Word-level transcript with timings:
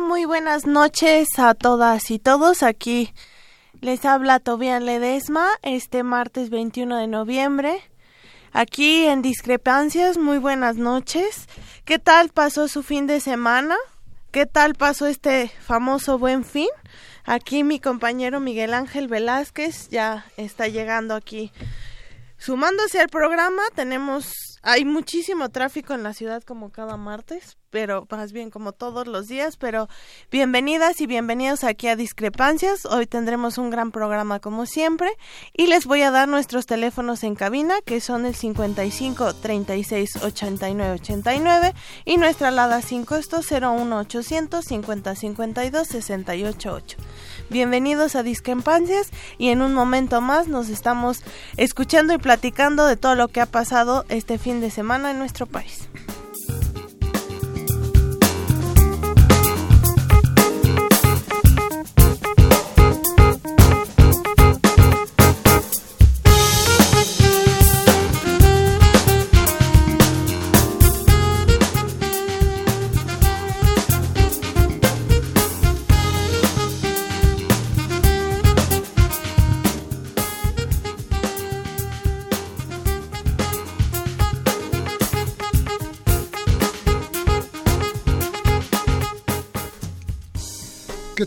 Muy 0.00 0.24
buenas 0.24 0.66
noches 0.66 1.28
a 1.38 1.54
todas 1.54 2.10
y 2.10 2.18
todos. 2.18 2.64
Aquí 2.64 3.14
les 3.80 4.04
habla 4.04 4.40
Tobián 4.40 4.86
Ledesma 4.86 5.48
este 5.62 6.02
martes 6.02 6.50
21 6.50 6.96
de 6.96 7.06
noviembre. 7.06 7.80
Aquí 8.52 9.04
en 9.04 9.22
Discrepancias, 9.22 10.18
muy 10.18 10.38
buenas 10.38 10.76
noches. 10.76 11.46
¿Qué 11.84 12.00
tal 12.00 12.30
pasó 12.30 12.66
su 12.66 12.82
fin 12.82 13.06
de 13.06 13.20
semana? 13.20 13.76
¿Qué 14.32 14.46
tal 14.46 14.74
pasó 14.74 15.06
este 15.06 15.48
famoso 15.60 16.18
buen 16.18 16.44
fin? 16.44 16.68
Aquí 17.24 17.62
mi 17.62 17.78
compañero 17.78 18.40
Miguel 18.40 18.74
Ángel 18.74 19.06
Velázquez 19.06 19.90
ya 19.90 20.26
está 20.36 20.66
llegando 20.66 21.14
aquí. 21.14 21.52
Sumándose 22.36 23.00
al 23.00 23.08
programa, 23.08 23.62
tenemos, 23.76 24.32
hay 24.62 24.84
muchísimo 24.84 25.50
tráfico 25.50 25.94
en 25.94 26.02
la 26.02 26.14
ciudad 26.14 26.42
como 26.42 26.70
cada 26.70 26.96
martes, 26.96 27.56
pero 27.74 28.06
más 28.08 28.30
bien 28.30 28.50
como 28.50 28.70
todos 28.70 29.08
los 29.08 29.26
días, 29.26 29.56
pero 29.56 29.88
bienvenidas 30.30 31.00
y 31.00 31.08
bienvenidos 31.08 31.64
aquí 31.64 31.88
a 31.88 31.96
Discrepancias. 31.96 32.86
Hoy 32.86 33.08
tendremos 33.08 33.58
un 33.58 33.70
gran 33.70 33.90
programa 33.90 34.38
como 34.38 34.64
siempre 34.64 35.10
y 35.52 35.66
les 35.66 35.84
voy 35.84 36.02
a 36.02 36.12
dar 36.12 36.28
nuestros 36.28 36.66
teléfonos 36.66 37.24
en 37.24 37.34
cabina 37.34 37.74
que 37.84 38.00
son 38.00 38.26
el 38.26 38.36
55 38.36 39.34
36 39.34 40.22
89 40.22 40.92
89 41.00 41.74
y 42.04 42.16
nuestra 42.16 42.48
alada 42.48 42.80
sin 42.80 43.04
costo 43.04 43.40
01 43.40 43.98
800 43.98 44.64
50 44.64 45.16
52 45.16 45.88
68 45.88 46.72
8. 46.72 46.96
Bienvenidos 47.50 48.14
a 48.14 48.22
Discrepancias 48.22 49.10
y 49.36 49.48
en 49.48 49.62
un 49.62 49.74
momento 49.74 50.20
más 50.20 50.46
nos 50.46 50.68
estamos 50.68 51.24
escuchando 51.56 52.14
y 52.14 52.18
platicando 52.18 52.86
de 52.86 52.96
todo 52.96 53.16
lo 53.16 53.26
que 53.26 53.40
ha 53.40 53.46
pasado 53.46 54.04
este 54.10 54.38
fin 54.38 54.60
de 54.60 54.70
semana 54.70 55.10
en 55.10 55.18
nuestro 55.18 55.46
país. 55.46 55.88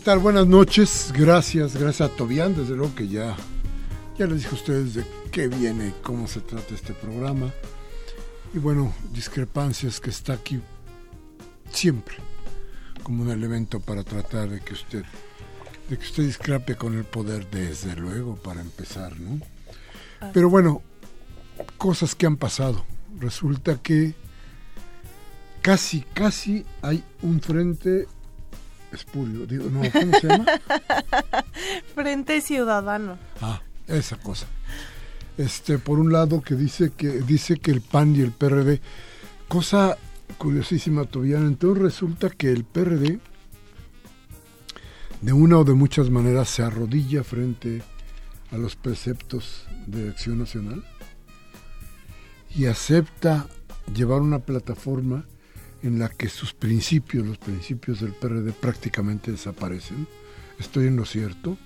Tal? 0.08 0.20
Buenas 0.20 0.46
noches. 0.46 1.12
Gracias, 1.14 1.76
gracias 1.76 2.10
a 2.10 2.16
Tobián, 2.16 2.56
desde 2.56 2.74
luego 2.74 2.94
que 2.94 3.08
ya, 3.08 3.36
ya 4.16 4.24
les 4.24 4.38
dije 4.38 4.48
a 4.48 4.54
ustedes 4.54 4.94
de 4.94 5.04
qué 5.30 5.48
viene, 5.48 5.92
cómo 6.02 6.26
se 6.26 6.40
trata 6.40 6.74
este 6.74 6.94
programa. 6.94 7.52
Y 8.54 8.58
bueno, 8.58 8.94
discrepancias 9.12 10.00
que 10.00 10.08
está 10.08 10.32
aquí 10.32 10.62
siempre 11.70 12.16
como 13.02 13.24
un 13.24 13.30
elemento 13.30 13.80
para 13.80 14.02
tratar 14.02 14.48
de 14.48 14.62
que 14.62 14.72
usted 14.72 15.04
de 15.90 15.98
que 15.98 16.04
usted 16.06 16.22
discrepe 16.22 16.74
con 16.74 16.96
el 16.96 17.04
poder 17.04 17.46
desde 17.50 17.94
luego 17.94 18.36
para 18.36 18.62
empezar, 18.62 19.20
¿no? 19.20 19.42
Pero 20.32 20.48
bueno, 20.48 20.80
cosas 21.76 22.14
que 22.14 22.24
han 22.24 22.38
pasado. 22.38 22.82
Resulta 23.18 23.76
que 23.82 24.14
casi, 25.60 26.00
casi 26.14 26.64
hay 26.80 27.04
un 27.20 27.42
frente 27.42 28.06
espurio, 28.92 29.46
digo, 29.46 29.68
no, 29.70 29.80
¿cómo 29.90 30.18
se 30.18 30.28
llama? 30.28 30.46
Frente 31.94 32.40
Ciudadano. 32.40 33.18
Ah, 33.40 33.60
esa 33.86 34.16
cosa. 34.16 34.46
Este, 35.36 35.78
por 35.78 35.98
un 35.98 36.12
lado 36.12 36.40
que 36.42 36.54
dice 36.54 36.92
que 36.96 37.08
dice 37.20 37.58
que 37.58 37.70
el 37.70 37.80
PAN 37.80 38.16
y 38.16 38.20
el 38.20 38.32
PRD, 38.32 38.80
cosa 39.46 39.96
curiosísima 40.36 41.04
todavía, 41.04 41.38
entonces 41.38 41.82
resulta 41.82 42.30
que 42.30 42.50
el 42.50 42.64
PRD 42.64 43.20
de 45.20 45.32
una 45.32 45.58
o 45.58 45.64
de 45.64 45.74
muchas 45.74 46.10
maneras 46.10 46.48
se 46.48 46.62
arrodilla 46.62 47.24
frente 47.24 47.82
a 48.50 48.56
los 48.56 48.76
preceptos 48.76 49.66
de 49.86 50.08
Acción 50.08 50.38
Nacional 50.38 50.84
y 52.54 52.66
acepta 52.66 53.46
llevar 53.94 54.20
una 54.20 54.40
plataforma 54.40 55.24
en 55.82 55.98
la 55.98 56.08
que 56.08 56.28
sus 56.28 56.52
principios, 56.54 57.26
los 57.26 57.38
principios 57.38 58.00
del 58.00 58.12
PRD 58.12 58.52
prácticamente 58.52 59.30
desaparecen. 59.30 60.06
¿Estoy 60.58 60.88
en 60.88 60.96
lo 60.96 61.04
cierto? 61.04 61.56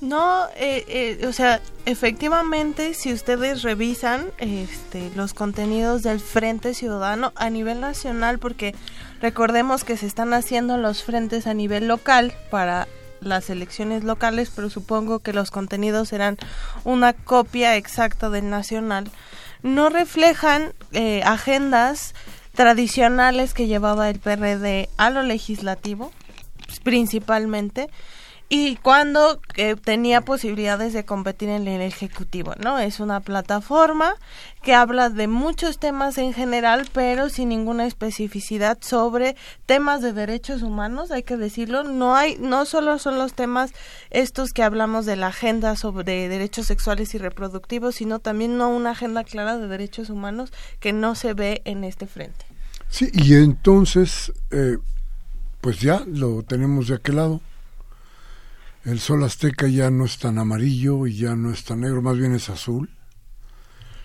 No, 0.00 0.46
eh, 0.56 0.84
eh, 0.88 1.26
o 1.26 1.32
sea, 1.32 1.60
efectivamente, 1.84 2.94
si 2.94 3.12
ustedes 3.12 3.62
revisan 3.62 4.30
este, 4.38 5.10
los 5.14 5.34
contenidos 5.34 6.02
del 6.02 6.20
Frente 6.20 6.72
Ciudadano 6.72 7.32
a 7.36 7.50
nivel 7.50 7.80
nacional, 7.80 8.38
porque 8.38 8.74
recordemos 9.20 9.84
que 9.84 9.98
se 9.98 10.06
están 10.06 10.32
haciendo 10.32 10.78
los 10.78 11.02
frentes 11.02 11.46
a 11.46 11.52
nivel 11.52 11.86
local 11.86 12.32
para 12.50 12.88
las 13.20 13.50
elecciones 13.50 14.02
locales, 14.02 14.50
pero 14.54 14.70
supongo 14.70 15.18
que 15.18 15.34
los 15.34 15.50
contenidos 15.50 16.08
serán 16.08 16.38
una 16.84 17.12
copia 17.12 17.76
exacta 17.76 18.30
del 18.30 18.48
nacional, 18.48 19.10
no 19.62 19.90
reflejan 19.90 20.72
eh, 20.92 21.22
agendas 21.24 22.14
tradicionales 22.54 23.54
que 23.54 23.66
llevaba 23.66 24.10
el 24.10 24.18
PRD 24.18 24.88
a 24.96 25.10
lo 25.10 25.22
legislativo, 25.22 26.12
principalmente, 26.82 27.88
y 28.52 28.74
cuando 28.74 29.40
eh, 29.54 29.76
tenía 29.76 30.22
posibilidades 30.22 30.92
de 30.92 31.04
competir 31.04 31.48
en 31.50 31.68
el 31.68 31.80
ejecutivo, 31.82 32.54
¿no? 32.58 32.80
Es 32.80 32.98
una 32.98 33.20
plataforma 33.20 34.16
que 34.60 34.74
habla 34.74 35.08
de 35.08 35.28
muchos 35.28 35.78
temas 35.78 36.18
en 36.18 36.34
general, 36.34 36.88
pero 36.92 37.28
sin 37.28 37.50
ninguna 37.50 37.86
especificidad 37.86 38.78
sobre 38.80 39.36
temas 39.66 40.02
de 40.02 40.12
derechos 40.12 40.62
humanos, 40.62 41.12
hay 41.12 41.22
que 41.22 41.36
decirlo, 41.36 41.84
no 41.84 42.16
hay 42.16 42.38
no 42.40 42.64
solo 42.64 42.98
son 42.98 43.18
los 43.18 43.34
temas 43.34 43.72
estos 44.10 44.50
que 44.52 44.64
hablamos 44.64 45.06
de 45.06 45.14
la 45.14 45.28
agenda 45.28 45.76
sobre 45.76 46.28
derechos 46.28 46.66
sexuales 46.66 47.14
y 47.14 47.18
reproductivos, 47.18 47.94
sino 47.94 48.18
también 48.18 48.58
no 48.58 48.68
una 48.70 48.90
agenda 48.90 49.22
clara 49.22 49.58
de 49.58 49.68
derechos 49.68 50.10
humanos 50.10 50.52
que 50.80 50.92
no 50.92 51.14
se 51.14 51.34
ve 51.34 51.62
en 51.64 51.84
este 51.84 52.08
frente. 52.08 52.49
Sí, 52.90 53.08
y 53.12 53.34
entonces, 53.34 54.32
eh, 54.50 54.76
pues 55.60 55.78
ya 55.78 56.04
lo 56.06 56.42
tenemos 56.42 56.88
de 56.88 56.96
aquel 56.96 57.16
lado. 57.16 57.40
El 58.84 58.98
sol 58.98 59.22
azteca 59.22 59.68
ya 59.68 59.90
no 59.90 60.04
es 60.04 60.18
tan 60.18 60.38
amarillo 60.38 61.06
y 61.06 61.16
ya 61.16 61.36
no 61.36 61.52
es 61.52 61.64
tan 61.64 61.80
negro, 61.80 62.02
más 62.02 62.18
bien 62.18 62.34
es 62.34 62.50
azul. 62.50 62.90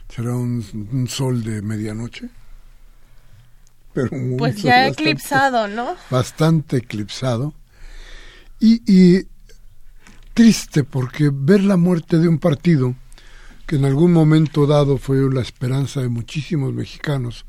Será 0.08 0.36
un, 0.36 1.08
sol 1.10 1.44
de 1.44 1.62
medianoche. 1.62 2.30
Pero 3.94 4.12
pues 4.38 4.62
ya 4.62 4.88
eclipsado, 4.88 5.68
¿no? 5.68 5.96
Bastante 6.12 6.78
eclipsado. 6.78 7.54
Y, 8.60 8.82
y 8.86 9.28
triste 10.34 10.84
porque 10.84 11.32
ver 11.34 11.64
la 11.64 11.78
muerte 11.78 12.20
de 12.20 12.28
un 12.28 12.38
partido 12.38 12.94
que 13.66 13.78
en 13.78 13.86
algún 13.86 14.14
momento 14.14 14.68
dado 14.68 14.98
fue 14.98 15.18
la 15.34 15.42
esperanza 15.42 16.02
de 16.02 16.10
muchísimos 16.10 16.74
mexicanos 16.74 17.46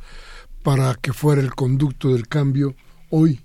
para 0.67 0.97
que 0.97 1.13
fuera 1.13 1.41
el 1.41 1.55
conducto 1.55 2.13
del 2.13 2.27
cambio, 2.27 2.75
hoy 3.11 3.41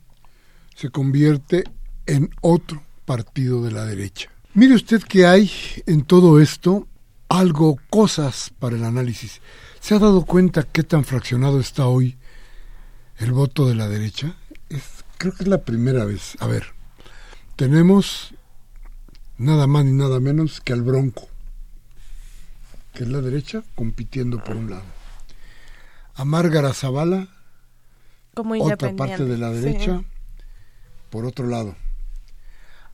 se 0.76 0.90
convierte 0.90 1.64
en 2.08 2.32
otro 2.42 2.82
partido 3.06 3.64
de 3.64 3.72
la 3.72 3.86
derecha. 3.86 4.32
Mire 4.56 4.74
usted 4.74 5.04
que 5.04 5.28
hay 5.28 5.52
en 5.86 6.02
todo 6.02 6.42
esto 6.42 6.88
algo, 7.30 7.78
cosas 7.92 8.52
para 8.58 8.76
el 8.76 8.84
análisis. 8.84 9.40
¿Se 9.80 9.94
ha 9.94 10.00
dado 10.00 10.26
cuenta 10.26 10.64
qué 10.64 10.82
tan 10.82 11.06
fraccionado 11.06 11.60
está 11.60 11.86
hoy 11.86 12.18
el 13.20 13.34
voto 13.34 13.68
de 13.68 13.76
la 13.76 13.88
derecha? 13.88 14.36
Es, 14.70 14.82
creo 15.20 15.36
que 15.36 15.44
es 15.44 15.48
la 15.48 15.62
primera 15.62 16.06
vez. 16.06 16.36
A 16.40 16.48
ver, 16.48 16.74
tenemos 17.56 18.34
nada 19.38 19.68
más 19.68 19.86
ni 19.86 19.92
nada 19.92 20.20
menos 20.20 20.60
que 20.60 20.74
al 20.74 20.82
Bronco, 20.82 21.28
que 22.96 23.04
es 23.04 23.10
la 23.10 23.22
derecha, 23.22 23.62
compitiendo 23.76 24.44
por 24.44 24.56
un 24.56 24.72
lado. 24.72 25.01
A 26.16 26.26
Márgara 26.26 26.74
Zavala, 26.74 27.28
Como 28.34 28.62
otra 28.64 28.96
parte 28.96 29.26
de 29.26 29.38
la 29.38 29.52
derecha, 29.52 30.00
sí. 30.00 30.06
por 31.10 31.26
otro 31.26 31.48
lado. 31.48 31.76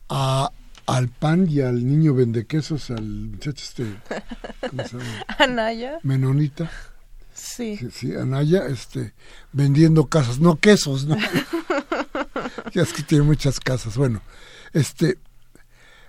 A, 0.09 0.51
al 0.85 1.09
pan 1.09 1.47
y 1.49 1.61
al 1.61 1.85
niño 1.85 2.13
vendequesos, 2.13 2.89
al 2.91 3.03
muchacho 3.03 3.63
este, 3.63 3.85
¿cómo 4.69 4.83
se 4.87 4.97
llama? 4.97 5.25
Anaya, 5.37 5.99
Menonita, 6.03 6.71
sí. 7.33 7.77
sí, 7.77 7.89
sí, 7.91 8.15
Anaya, 8.15 8.65
este, 8.67 9.13
vendiendo 9.51 10.05
casas, 10.05 10.39
no 10.39 10.55
quesos, 10.57 11.05
no. 11.05 11.17
ya 12.73 12.81
es 12.81 12.93
que 12.93 13.03
tiene 13.03 13.25
muchas 13.25 13.59
casas, 13.59 13.97
bueno, 13.97 14.21
este, 14.71 15.17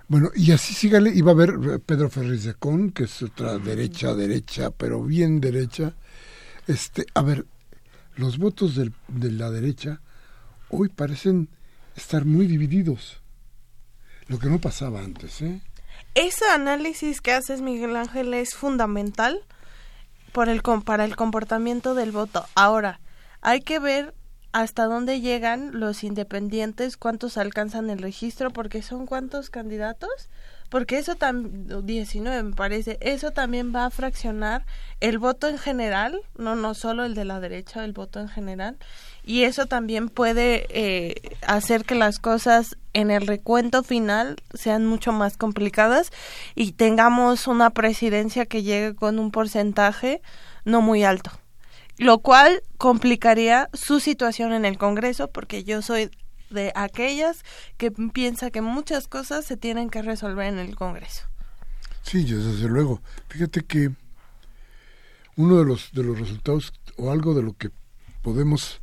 bueno, 0.07 0.31
y 0.33 0.51
así 0.53 0.73
sígale, 0.73 1.11
iba 1.13 1.31
a 1.31 1.35
ver 1.35 1.81
Pedro 1.85 2.09
Ferriz 2.09 2.43
de 2.43 2.55
Con, 2.55 2.91
que 2.91 3.03
es 3.03 3.21
otra 3.21 3.59
derecha, 3.59 4.15
derecha, 4.15 4.71
pero 4.71 5.03
bien 5.03 5.39
derecha, 5.41 5.93
este, 6.69 7.05
a 7.13 7.21
ver, 7.21 7.45
los 8.15 8.37
votos 8.37 8.75
del- 8.75 8.93
de 9.07 9.31
la 9.31 9.49
derecha 9.49 10.01
hoy 10.69 10.89
parecen 10.89 11.49
estar 11.95 12.25
muy 12.25 12.47
divididos, 12.47 13.21
lo 14.27 14.39
que 14.39 14.47
no 14.49 14.59
pasaba 14.59 15.01
antes, 15.01 15.41
¿eh? 15.41 15.61
Ese 16.15 16.45
análisis 16.49 17.21
que 17.21 17.33
haces, 17.33 17.61
Miguel 17.61 17.95
Ángel, 17.95 18.33
es 18.33 18.55
fundamental 18.55 19.41
por 20.31 20.47
el, 20.49 20.61
para 20.61 21.05
el 21.05 21.15
comportamiento 21.15 21.93
del 21.95 22.11
voto. 22.11 22.45
Ahora, 22.55 22.99
hay 23.41 23.61
que 23.61 23.79
ver 23.79 24.13
hasta 24.51 24.85
dónde 24.85 25.21
llegan 25.21 25.79
los 25.79 26.03
independientes, 26.03 26.97
cuántos 26.97 27.37
alcanzan 27.37 27.89
el 27.89 27.99
registro, 27.99 28.51
porque 28.51 28.81
son 28.81 29.05
cuántos 29.05 29.49
candidatos, 29.49 30.09
porque 30.69 30.99
eso 30.99 31.15
también, 31.15 31.85
19 31.85 32.43
me 32.43 32.55
parece, 32.55 32.97
eso 33.01 33.31
también 33.31 33.73
va 33.75 33.85
a 33.85 33.89
fraccionar 33.89 34.65
el 34.99 35.17
voto 35.17 35.47
en 35.47 35.57
general, 35.57 36.21
no, 36.37 36.55
no 36.55 36.75
solo 36.75 37.05
el 37.05 37.15
de 37.15 37.25
la 37.25 37.39
derecha, 37.39 37.83
el 37.83 37.93
voto 37.93 38.19
en 38.19 38.29
general, 38.29 38.77
y 39.23 39.43
eso 39.43 39.65
también 39.65 40.09
puede 40.09 40.67
eh, 40.69 41.37
hacer 41.45 41.85
que 41.85 41.95
las 41.95 42.19
cosas 42.19 42.77
en 42.93 43.11
el 43.11 43.25
recuento 43.25 43.83
final 43.83 44.37
sean 44.53 44.85
mucho 44.85 45.11
más 45.11 45.37
complicadas 45.37 46.11
y 46.55 46.71
tengamos 46.73 47.47
una 47.47 47.71
presidencia 47.71 48.45
que 48.45 48.63
llegue 48.63 48.95
con 48.95 49.19
un 49.19 49.31
porcentaje 49.31 50.21
no 50.65 50.81
muy 50.81 51.03
alto, 51.03 51.31
lo 51.97 52.19
cual 52.19 52.63
complicaría 52.77 53.69
su 53.73 53.99
situación 53.99 54.53
en 54.53 54.65
el 54.65 54.77
Congreso 54.77 55.29
porque 55.29 55.63
yo 55.63 55.81
soy 55.81 56.11
de 56.49 56.71
aquellas 56.75 57.43
que 57.77 57.91
piensa 57.91 58.51
que 58.51 58.61
muchas 58.61 59.07
cosas 59.07 59.45
se 59.45 59.57
tienen 59.57 59.89
que 59.89 60.01
resolver 60.01 60.47
en 60.47 60.59
el 60.59 60.75
Congreso. 60.75 61.25
Sí, 62.03 62.23
desde 62.23 62.67
luego. 62.67 63.01
Fíjate 63.27 63.61
que 63.61 63.91
uno 65.35 65.57
de 65.57 65.65
los 65.65 65.91
de 65.91 66.03
los 66.03 66.19
resultados 66.19 66.73
o 66.97 67.11
algo 67.11 67.33
de 67.33 67.43
lo 67.43 67.53
que 67.53 67.69
podemos 68.21 68.81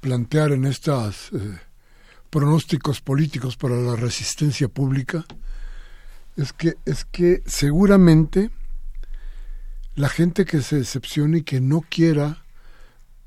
plantear 0.00 0.52
en 0.52 0.64
estos 0.64 1.30
pronósticos 2.30 3.00
políticos 3.00 3.56
para 3.56 3.76
la 3.76 3.96
resistencia 3.96 4.68
pública 4.68 5.24
es 6.36 6.52
que 6.52 6.76
es 6.84 7.04
que 7.04 7.42
seguramente 7.46 8.50
la 9.96 10.08
gente 10.08 10.44
que 10.44 10.62
se 10.62 10.76
decepcione 10.76 11.38
y 11.38 11.42
que 11.42 11.60
no 11.60 11.80
quiera 11.80 12.44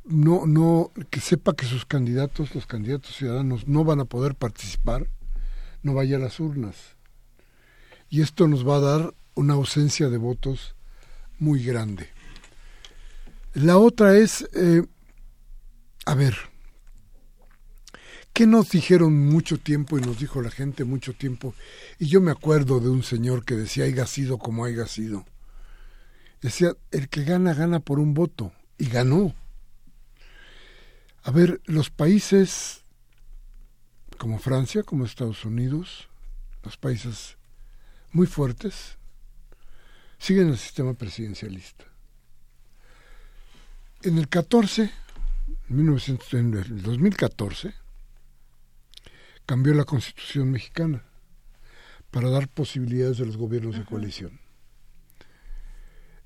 no 0.05 0.45
no 0.45 0.91
que 1.09 1.19
sepa 1.19 1.55
que 1.55 1.65
sus 1.65 1.85
candidatos 1.85 2.53
los 2.55 2.65
candidatos 2.65 3.15
ciudadanos 3.15 3.67
no 3.67 3.83
van 3.83 4.01
a 4.01 4.05
poder 4.05 4.35
participar 4.35 5.07
no 5.81 5.94
vaya 5.94 6.17
a 6.17 6.19
las 6.19 6.39
urnas 6.39 6.95
y 8.13 8.21
esto 8.21 8.47
nos 8.47 8.67
va 8.67 8.75
a 8.75 8.79
dar 8.79 9.13
una 9.33 9.55
ausencia 9.55 10.07
de 10.09 10.17
votos 10.17 10.75
muy 11.39 11.63
grande. 11.63 12.09
La 13.53 13.77
otra 13.79 14.15
es, 14.17 14.47
eh, 14.53 14.83
a 16.06 16.15
ver, 16.15 16.35
¿qué 18.31 18.45
nos 18.45 18.69
dijeron 18.69 19.27
mucho 19.29 19.57
tiempo 19.57 19.97
y 19.97 20.01
nos 20.01 20.19
dijo 20.19 20.41
la 20.41 20.51
gente 20.51 20.83
mucho 20.83 21.13
tiempo? 21.13 21.53
Y 21.97 22.06
yo 22.06 22.21
me 22.21 22.31
acuerdo 22.31 22.79
de 22.79 22.89
un 22.89 23.03
señor 23.03 23.45
que 23.45 23.56
decía, 23.56 23.85
haya 23.85 24.06
sido 24.06 24.38
como 24.38 24.65
haya 24.65 24.88
sido. 24.88 25.25
Decía, 26.41 26.73
el 26.91 27.09
que 27.09 27.23
gana, 27.23 27.53
gana 27.53 27.79
por 27.79 27.99
un 27.99 28.13
voto. 28.13 28.51
Y 28.77 28.89
ganó. 28.89 29.33
A 31.23 31.31
ver, 31.31 31.61
los 31.65 31.89
países 31.89 32.83
como 34.17 34.39
Francia, 34.39 34.83
como 34.83 35.05
Estados 35.05 35.45
Unidos, 35.45 36.09
los 36.63 36.77
países 36.77 37.37
muy 38.11 38.27
fuertes, 38.27 38.97
siguen 40.17 40.49
el 40.49 40.57
sistema 40.57 40.93
presidencialista. 40.93 41.85
En 44.03 44.17
el 44.17 44.27
14, 44.27 44.91
en, 45.69 45.75
1900, 45.75 46.33
en 46.33 46.53
el 46.53 46.81
2014, 46.81 47.73
cambió 49.45 49.73
la 49.73 49.85
constitución 49.85 50.51
mexicana 50.51 51.03
para 52.11 52.29
dar 52.29 52.47
posibilidades 52.49 53.21
a 53.21 53.25
los 53.25 53.37
gobiernos 53.37 53.77
de 53.77 53.85
coalición. 53.85 54.39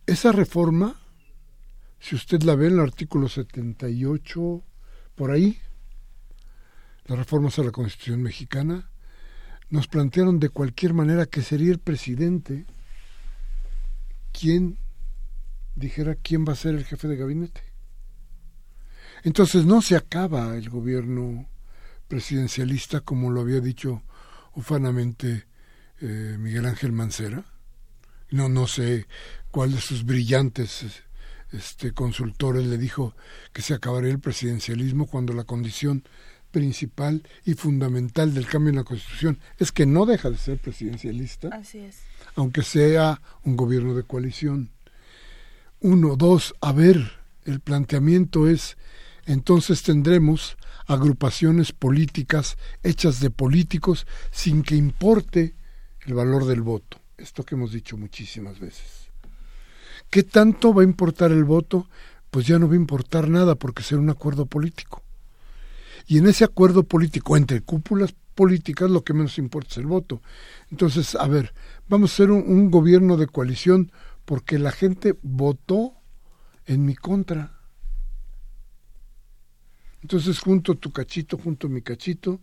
Esa 0.08 0.32
reforma, 0.32 1.00
si 2.00 2.16
usted 2.16 2.42
la 2.44 2.56
ve 2.56 2.68
en 2.68 2.74
el 2.74 2.80
artículo 2.80 3.30
78, 3.30 4.64
por 5.18 5.32
ahí, 5.32 5.58
las 7.08 7.18
reformas 7.18 7.58
a 7.58 7.64
la 7.64 7.72
constitución 7.72 8.22
mexicana, 8.22 8.90
nos 9.70 9.88
plantearon 9.88 10.40
de 10.40 10.50
cualquier 10.50 10.94
manera 10.94 11.26
que 11.26 11.42
sería 11.42 11.72
el 11.72 11.80
presidente 11.80 12.66
quien 14.32 14.78
dijera 15.76 16.16
quién 16.16 16.46
va 16.48 16.54
a 16.54 16.56
ser 16.56 16.76
el 16.76 16.86
jefe 16.86 17.08
de 17.08 17.18
gabinete. 17.18 17.62
Entonces 19.24 19.66
no 19.66 19.82
se 19.82 19.96
acaba 19.96 20.56
el 20.56 20.70
gobierno 20.70 21.50
presidencialista 22.08 23.02
como 23.02 23.32
lo 23.32 23.42
había 23.42 23.60
dicho 23.60 24.04
ufanamente 24.54 25.48
eh, 26.00 26.36
Miguel 26.40 26.68
Ángel 26.68 26.92
Mancera. 26.92 27.44
No, 28.30 28.50
no 28.50 28.68
sé 28.68 29.08
cuál 29.50 29.72
de 29.72 29.82
sus 29.82 30.06
brillantes 30.06 31.07
este, 31.52 31.92
consultores 31.94 32.66
le 32.66 32.78
dijo 32.78 33.16
que 33.54 33.62
se 33.62 33.74
acabaría 33.74 34.12
el 34.12 34.20
presidencialismo 34.20 35.08
cuando 35.08 35.34
la 35.34 35.44
condición 35.44 36.04
principal 36.52 37.24
y 37.46 37.54
fundamental 37.54 38.34
del 38.34 38.48
cambio 38.48 38.70
en 38.70 38.78
la 38.78 38.84
Constitución 38.84 39.40
es 39.60 39.72
que 39.72 39.86
no 39.86 40.06
deja 40.06 40.30
de 40.30 40.38
ser 40.38 40.58
presidencialista, 40.60 41.50
Así 41.50 41.80
es. 41.80 42.00
aunque 42.36 42.64
sea 42.64 43.22
un 43.44 43.56
gobierno 43.58 43.94
de 43.96 44.04
coalición. 44.04 44.72
Uno, 45.80 46.16
dos, 46.16 46.56
a 46.62 46.72
ver, 46.72 47.12
el 47.46 47.60
planteamiento 47.60 48.48
es, 48.48 48.78
entonces 49.26 49.84
tendremos 49.84 50.58
agrupaciones 50.88 51.74
políticas 51.74 52.58
hechas 52.82 53.20
de 53.20 53.30
políticos 53.30 54.08
sin 54.32 54.64
que 54.64 54.76
importe 54.76 55.54
el 56.06 56.14
valor 56.14 56.46
del 56.46 56.62
voto. 56.62 57.00
Esto 57.18 57.44
que 57.44 57.56
hemos 57.56 57.72
dicho 57.72 57.98
muchísimas 57.98 58.60
veces. 58.60 59.07
¿Qué 60.10 60.24
tanto 60.24 60.74
va 60.74 60.82
a 60.82 60.86
importar 60.86 61.32
el 61.32 61.44
voto? 61.44 61.88
Pues 62.32 62.48
ya 62.48 62.60
no 62.60 62.68
va 62.68 62.74
a 62.74 62.78
importar 62.78 63.30
nada 63.30 63.56
porque 63.56 63.84
será 63.84 64.02
un 64.02 64.10
acuerdo 64.10 64.46
político. 64.46 65.04
Y 66.08 66.18
en 66.18 66.28
ese 66.28 66.44
acuerdo 66.44 66.84
político 66.84 67.36
entre 67.36 67.62
cúpulas 67.62 68.16
políticas 68.36 68.90
lo 68.90 69.04
que 69.04 69.14
menos 69.14 69.38
importa 69.38 69.72
es 69.72 69.78
el 69.78 69.88
voto. 69.88 70.22
Entonces, 70.72 71.16
a 71.16 71.28
ver, 71.28 71.54
vamos 71.90 72.12
a 72.12 72.14
hacer 72.14 72.32
un, 72.32 72.44
un 72.48 72.72
gobierno 72.72 73.18
de 73.18 73.28
coalición 73.28 73.92
porque 74.24 74.60
la 74.60 74.72
gente 74.72 75.18
votó 75.22 75.94
en 76.66 76.86
mi 76.86 76.96
contra. 76.96 77.60
Entonces, 80.02 80.40
junto 80.40 80.76
tu 80.76 80.92
cachito, 80.92 81.38
junto 81.38 81.68
mi 81.68 81.82
cachito, 81.82 82.40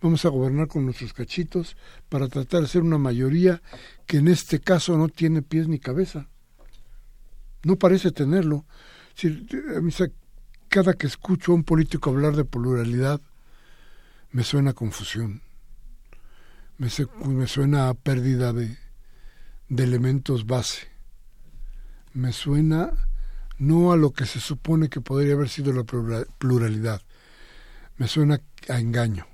vamos 0.00 0.24
a 0.24 0.30
gobernar 0.30 0.68
con 0.68 0.84
nuestros 0.84 1.12
cachitos 1.12 1.76
para 2.08 2.28
tratar 2.28 2.60
de 2.60 2.66
hacer 2.66 2.82
una 2.82 2.98
mayoría 2.98 3.62
que 4.06 4.16
en 4.16 4.28
este 4.28 4.60
caso 4.60 4.96
no 4.96 5.08
tiene 5.08 5.42
pies 5.42 5.68
ni 5.68 5.78
cabeza. 5.78 6.28
No 7.68 7.76
parece 7.76 8.12
tenerlo. 8.12 8.64
Mí, 9.82 9.92
cada 10.70 10.94
que 10.94 11.06
escucho 11.06 11.52
a 11.52 11.54
un 11.54 11.64
político 11.64 12.08
hablar 12.08 12.34
de 12.34 12.46
pluralidad, 12.46 13.20
me 14.32 14.42
suena 14.42 14.70
a 14.70 14.72
confusión, 14.72 15.42
me 16.78 17.46
suena 17.46 17.90
a 17.90 17.94
pérdida 17.94 18.54
de, 18.54 18.78
de 19.68 19.84
elementos 19.84 20.46
base, 20.46 20.88
me 22.14 22.32
suena 22.32 22.94
no 23.58 23.92
a 23.92 23.98
lo 23.98 24.12
que 24.12 24.24
se 24.24 24.40
supone 24.40 24.88
que 24.88 25.02
podría 25.02 25.34
haber 25.34 25.50
sido 25.50 25.74
la 25.74 25.84
pluralidad, 25.84 27.02
me 27.98 28.08
suena 28.08 28.40
a 28.70 28.78
engaño. 28.78 29.26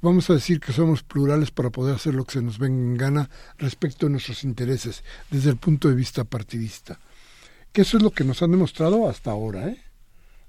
Vamos 0.00 0.30
a 0.30 0.34
decir 0.34 0.60
que 0.60 0.72
somos 0.72 1.02
plurales 1.02 1.50
para 1.50 1.70
poder 1.70 1.94
hacer 1.94 2.14
lo 2.14 2.24
que 2.24 2.32
se 2.32 2.42
nos 2.42 2.58
venga 2.58 2.82
en 2.82 2.96
gana 2.96 3.30
respecto 3.58 4.06
a 4.06 4.08
nuestros 4.08 4.44
intereses 4.44 5.04
desde 5.30 5.50
el 5.50 5.56
punto 5.56 5.88
de 5.88 5.94
vista 5.94 6.24
partidista. 6.24 6.98
Que 7.72 7.82
eso 7.82 7.96
es 7.96 8.02
lo 8.02 8.10
que 8.10 8.24
nos 8.24 8.42
han 8.42 8.50
demostrado 8.50 9.08
hasta 9.08 9.30
ahora, 9.30 9.68
¿eh? 9.68 9.78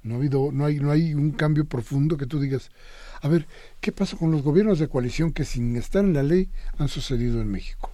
No 0.01 0.15
ha 0.15 0.17
habido, 0.17 0.51
no 0.53 0.65
hay, 0.65 0.79
no 0.79 0.91
hay 0.91 1.13
un 1.13 1.31
cambio 1.31 1.65
profundo 1.65 2.15
que 2.15 2.25
tú 2.25 2.39
digas, 2.39 2.71
a 3.21 3.27
ver, 3.27 3.47
¿qué 3.81 3.91
pasa 3.91 4.15
con 4.15 4.31
los 4.31 4.41
gobiernos 4.41 4.79
de 4.79 4.87
coalición 4.87 5.33
que 5.33 5.43
sin 5.43 5.75
estar 5.75 6.03
en 6.05 6.13
la 6.13 6.23
ley 6.23 6.49
han 6.77 6.87
sucedido 6.87 7.41
en 7.41 7.51
México? 7.51 7.91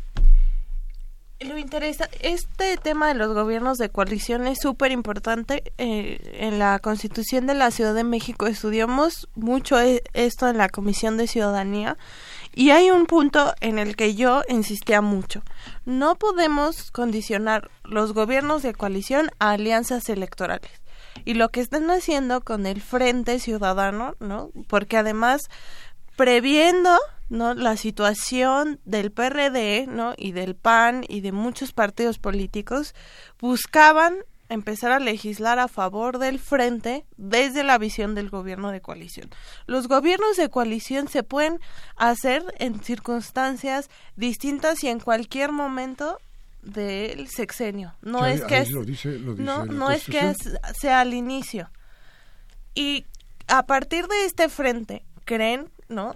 Lo 1.47 1.59
interesa, 1.59 2.09
este 2.21 2.75
tema 2.77 3.07
de 3.07 3.13
los 3.13 3.33
gobiernos 3.33 3.77
de 3.77 3.89
coalición 3.89 4.47
es 4.47 4.57
súper 4.59 4.91
importante. 4.91 5.71
Eh, 5.77 6.37
en 6.39 6.57
la 6.57 6.79
Constitución 6.79 7.45
de 7.45 7.53
la 7.53 7.69
Ciudad 7.69 7.93
de 7.93 8.03
México 8.03 8.47
estudiamos 8.47 9.27
mucho 9.35 9.79
e, 9.79 10.01
esto 10.13 10.47
en 10.47 10.57
la 10.57 10.69
Comisión 10.69 11.17
de 11.17 11.27
Ciudadanía 11.27 11.97
y 12.55 12.71
hay 12.71 12.89
un 12.89 13.05
punto 13.05 13.53
en 13.61 13.77
el 13.77 13.95
que 13.95 14.15
yo 14.15 14.41
insistía 14.49 15.01
mucho. 15.01 15.43
No 15.85 16.15
podemos 16.15 16.89
condicionar 16.89 17.69
los 17.83 18.13
gobiernos 18.13 18.63
de 18.63 18.73
coalición 18.73 19.29
a 19.37 19.51
alianzas 19.51 20.09
electorales. 20.09 20.71
Y 21.25 21.35
lo 21.35 21.49
que 21.49 21.61
están 21.61 21.91
haciendo 21.91 22.41
con 22.41 22.65
el 22.65 22.81
Frente 22.81 23.39
Ciudadano, 23.39 24.15
¿no? 24.19 24.49
Porque 24.67 24.97
además, 24.97 25.49
previendo 26.15 26.97
no 27.29 27.53
la 27.53 27.77
situación 27.77 28.79
del 28.85 29.11
PRD 29.11 29.87
no 29.87 30.13
y 30.17 30.31
del 30.31 30.55
PAN 30.55 31.03
y 31.07 31.21
de 31.21 31.31
muchos 31.31 31.73
partidos 31.73 32.19
políticos 32.19 32.93
buscaban 33.39 34.15
empezar 34.49 34.91
a 34.91 34.99
legislar 34.99 35.59
a 35.59 35.67
favor 35.67 36.19
del 36.19 36.39
frente 36.39 37.05
desde 37.17 37.63
la 37.63 37.77
visión 37.77 38.15
del 38.15 38.29
gobierno 38.29 38.71
de 38.71 38.81
coalición. 38.81 39.29
Los 39.65 39.87
gobiernos 39.87 40.37
de 40.37 40.49
coalición 40.49 41.07
se 41.07 41.23
pueden 41.23 41.59
hacer 41.95 42.43
en 42.59 42.79
circunstancias 42.83 43.89
distintas 44.15 44.83
y 44.83 44.89
en 44.89 44.99
cualquier 44.99 45.51
momento 45.51 46.19
del 46.61 47.27
sexenio. 47.27 47.95
No 48.01 48.25
es 48.25 48.43
que 48.43 48.65
no, 49.37 49.65
no 49.65 49.91
es 49.91 50.05
que 50.05 50.33
sea 50.79 51.01
al 51.01 51.13
inicio. 51.13 51.69
Y 52.73 53.05
a 53.47 53.65
partir 53.65 54.07
de 54.07 54.25
este 54.25 54.49
frente 54.49 55.03
creen, 55.23 55.69
¿no? 55.87 56.13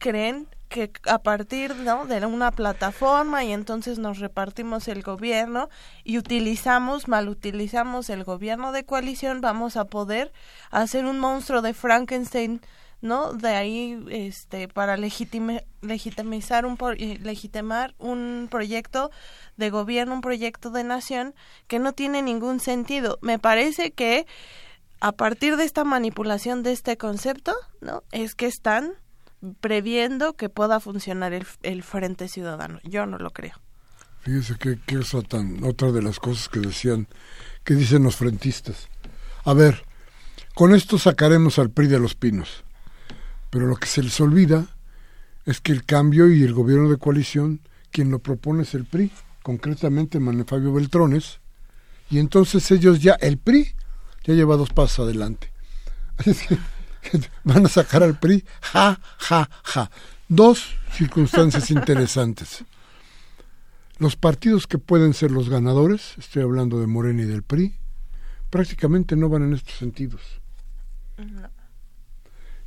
Creen 0.00 0.48
que 0.68 0.90
a 1.08 1.18
partir 1.18 1.76
¿no? 1.76 2.06
de 2.06 2.24
una 2.24 2.52
plataforma 2.52 3.44
y 3.44 3.52
entonces 3.52 3.98
nos 3.98 4.18
repartimos 4.18 4.88
el 4.88 5.02
gobierno 5.02 5.68
y 6.04 6.16
utilizamos, 6.16 7.08
mal 7.08 7.28
utilizamos 7.28 8.08
el 8.08 8.24
gobierno 8.24 8.72
de 8.72 8.84
coalición, 8.84 9.40
vamos 9.40 9.76
a 9.76 9.84
poder 9.84 10.32
hacer 10.70 11.04
un 11.04 11.18
monstruo 11.18 11.60
de 11.60 11.74
Frankenstein, 11.74 12.60
¿no? 13.02 13.32
De 13.32 13.48
ahí, 13.48 14.04
este, 14.10 14.68
para 14.68 14.96
legitimizar 14.96 16.66
un, 16.66 16.78
legitimar 17.22 17.94
un 17.98 18.46
proyecto 18.48 19.10
de 19.56 19.70
gobierno, 19.70 20.14
un 20.14 20.20
proyecto 20.20 20.70
de 20.70 20.84
nación 20.84 21.34
que 21.66 21.80
no 21.80 21.92
tiene 21.94 22.22
ningún 22.22 22.60
sentido. 22.60 23.18
Me 23.22 23.38
parece 23.38 23.90
que 23.90 24.26
a 25.00 25.12
partir 25.12 25.56
de 25.56 25.64
esta 25.64 25.82
manipulación 25.82 26.62
de 26.62 26.72
este 26.72 26.96
concepto, 26.96 27.54
¿no? 27.80 28.04
Es 28.12 28.34
que 28.34 28.46
están 28.46 28.92
previendo 29.60 30.34
que 30.34 30.48
pueda 30.48 30.80
funcionar 30.80 31.32
el, 31.32 31.46
el 31.62 31.82
Frente 31.82 32.28
Ciudadano. 32.28 32.80
Yo 32.84 33.06
no 33.06 33.18
lo 33.18 33.30
creo. 33.30 33.54
Fíjese 34.20 34.56
que, 34.56 34.78
que 34.84 35.00
tan, 35.28 35.64
otra 35.64 35.92
de 35.92 36.02
las 36.02 36.18
cosas 36.18 36.48
que 36.48 36.60
decían, 36.60 37.08
que 37.64 37.74
dicen 37.74 38.02
los 38.02 38.16
frentistas. 38.16 38.88
A 39.44 39.54
ver, 39.54 39.84
con 40.54 40.74
esto 40.74 40.98
sacaremos 40.98 41.58
al 41.58 41.70
PRI 41.70 41.86
de 41.86 41.98
los 41.98 42.14
pinos. 42.14 42.64
Pero 43.48 43.66
lo 43.66 43.76
que 43.76 43.86
se 43.86 44.02
les 44.02 44.20
olvida 44.20 44.66
es 45.46 45.60
que 45.60 45.72
el 45.72 45.84
cambio 45.84 46.30
y 46.30 46.42
el 46.42 46.52
gobierno 46.52 46.90
de 46.90 46.98
coalición, 46.98 47.60
quien 47.90 48.10
lo 48.10 48.18
propone 48.18 48.62
es 48.62 48.74
el 48.74 48.84
PRI, 48.84 49.10
concretamente 49.42 50.20
Manuel 50.20 50.46
Fabio 50.46 50.72
Beltrones, 50.72 51.40
y 52.10 52.18
entonces 52.18 52.70
ellos 52.70 53.00
ya, 53.00 53.14
el 53.14 53.38
PRI, 53.38 53.74
ya 54.24 54.34
lleva 54.34 54.56
dos 54.56 54.70
pasos 54.70 55.06
adelante. 55.06 55.50
Así 56.18 56.34
que 56.46 56.58
van 57.44 57.66
a 57.66 57.68
sacar 57.68 58.02
al 58.02 58.18
PRI, 58.18 58.44
ja, 58.60 59.00
ja, 59.18 59.50
ja. 59.64 59.90
Dos 60.28 60.76
circunstancias 60.92 61.70
interesantes. 61.70 62.64
Los 63.98 64.16
partidos 64.16 64.66
que 64.66 64.78
pueden 64.78 65.12
ser 65.12 65.30
los 65.30 65.48
ganadores, 65.48 66.14
estoy 66.18 66.42
hablando 66.42 66.80
de 66.80 66.86
Morena 66.86 67.22
y 67.22 67.26
del 67.26 67.42
PRI, 67.42 67.76
prácticamente 68.48 69.16
no 69.16 69.28
van 69.28 69.42
en 69.42 69.52
estos 69.52 69.74
sentidos. 69.74 70.22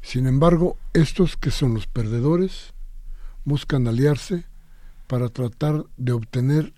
Sin 0.01 0.27
embargo, 0.27 0.77
estos 0.93 1.37
que 1.37 1.49
son 1.49 1.73
los 1.73 1.87
perdedores 1.87 2.73
buscan 3.45 3.87
aliarse 3.87 4.45
para 5.07 5.29
tratar 5.29 5.85
de 5.97 6.11
obtener 6.11 6.73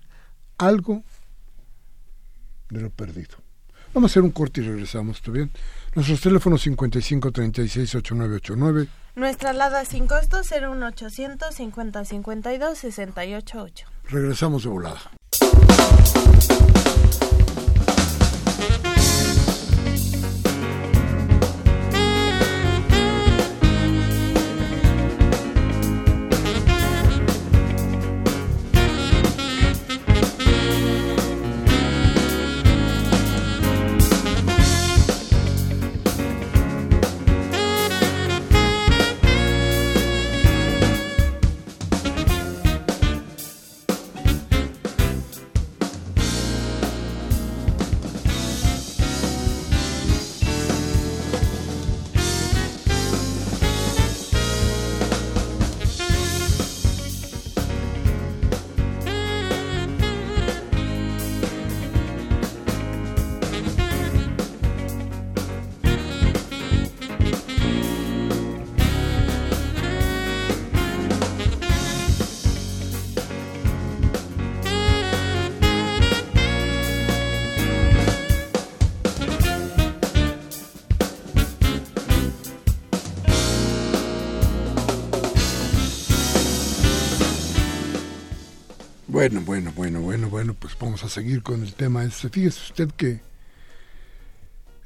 algo 0.57 1.03
de 2.69 2.81
lo 2.81 2.89
perdido. 2.89 3.44
Vamos 3.95 4.11
a 4.11 4.11
hacer 4.11 4.23
un 4.23 4.31
corte 4.31 4.59
y 4.59 4.65
regresamos, 4.65 5.15
¿está 5.15 5.31
bien? 5.31 5.49
Nuestros 5.95 6.19
teléfonos 6.19 6.61
55 6.63 7.31
36 7.31 7.95
8989. 7.95 8.89
Nuestra 9.15 9.51
alada 9.51 9.85
sin 9.85 10.05
costo 10.05 10.41
01800 10.43 11.55
50 11.55 12.03
52 12.03 12.77
688. 12.77 13.87
Regresamos 14.09 14.63
de 14.63 14.69
volada. 14.69 14.99
Bueno, 89.25 89.41
bueno, 89.41 89.73
bueno, 89.75 90.01
bueno, 90.01 90.29
bueno, 90.29 90.53
pues 90.53 90.77
vamos 90.79 91.03
a 91.03 91.09
seguir 91.09 91.41
con 91.41 91.63
el 91.63 91.73
tema 91.73 92.03
este. 92.03 92.29
Fíjese 92.29 92.61
usted 92.61 92.91
que 92.91 93.21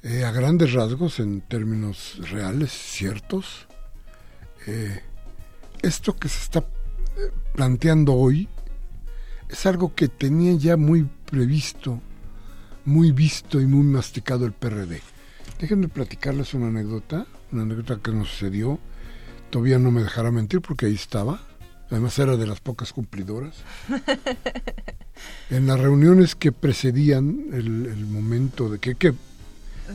eh, 0.01 0.24
a 0.24 0.31
grandes 0.31 0.72
rasgos, 0.72 1.19
en 1.19 1.41
términos 1.41 2.17
reales, 2.31 2.72
ciertos, 2.72 3.67
eh, 4.65 5.01
esto 5.81 6.15
que 6.15 6.29
se 6.29 6.41
está 6.41 6.60
eh, 6.60 7.31
planteando 7.53 8.13
hoy 8.13 8.48
es 9.50 9.65
algo 9.65 9.93
que 9.93 10.08
tenía 10.08 10.53
ya 10.53 10.77
muy 10.77 11.10
previsto, 11.25 12.01
muy 12.86 13.12
visto 13.12 13.60
y 13.60 13.65
muy 13.65 13.84
masticado 13.84 14.46
el 14.46 14.53
PRD. 14.53 15.01
Déjenme 15.60 15.89
platicarles 15.89 16.53
una 16.53 16.67
anécdota, 16.67 17.27
una 17.51 17.63
anécdota 17.63 18.00
que 18.01 18.13
nos 18.13 18.29
sucedió. 18.29 18.79
Todavía 19.50 19.79
no 19.79 19.91
me 19.91 20.01
dejará 20.01 20.31
mentir 20.31 20.62
porque 20.62 20.86
ahí 20.86 20.96
estaba. 20.96 21.41
Además 21.91 22.17
era 22.19 22.38
de 22.38 22.46
las 22.46 22.60
pocas 22.60 22.93
cumplidoras. 22.93 23.55
en 25.50 25.67
las 25.67 25.79
reuniones 25.79 26.36
que 26.36 26.51
precedían 26.51 27.48
el, 27.51 28.05
momento 28.05 28.69
de 28.69 28.79
que, 28.79 28.96
que 28.96 29.13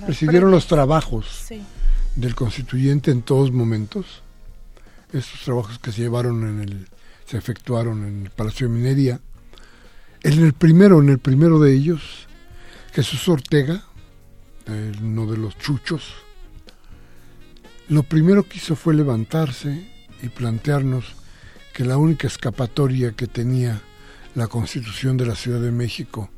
presidieron 0.05 0.51
los 0.51 0.67
trabajos 0.67 1.47
del 2.17 2.35
constituyente 2.35 3.11
en 3.11 3.23
todos 3.23 3.53
momentos, 3.53 4.23
estos 5.13 5.41
trabajos 5.43 5.79
que 5.79 5.93
se 5.93 6.03
llevaron 6.03 6.47
en 6.49 6.61
el, 6.61 6.89
se 7.27 7.37
efectuaron 7.37 8.07
en 8.07 8.23
el 8.25 8.31
Palacio 8.31 8.69
de 8.69 8.75
Minería. 8.75 9.21
En 10.23 10.43
el 10.43 10.53
primero, 10.53 11.01
en 11.01 11.09
el 11.09 11.19
primero 11.19 11.61
de 11.61 11.75
ellos, 11.75 12.27
Jesús 12.93 13.29
Ortega, 13.29 13.85
uno 15.03 15.27
de 15.27 15.37
los 15.37 15.57
chuchos, 15.59 16.15
lo 17.89 18.03
primero 18.03 18.43
que 18.45 18.57
hizo 18.57 18.77
fue 18.77 18.95
levantarse 18.95 19.91
y 20.23 20.29
plantearnos 20.29 21.17
que 21.75 21.85
la 21.85 21.99
única 21.99 22.29
escapatoria 22.29 23.13
que 23.13 23.27
tenía 23.27 23.83
la 24.37 24.47
Constitución 24.47 25.17
de 25.17 25.27
la 25.27 25.35
Ciudad 25.35 25.61
de 25.61 25.73
México, 25.73 26.31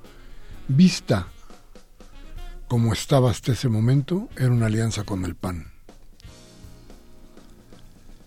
vista 0.67 1.29
como 2.69 2.93
estaba 2.93 3.31
hasta 3.31 3.53
ese 3.53 3.69
momento, 3.69 4.29
era 4.37 4.51
una 4.51 4.67
alianza 4.67 5.05
con 5.05 5.25
el 5.25 5.37
PAN. 5.37 5.67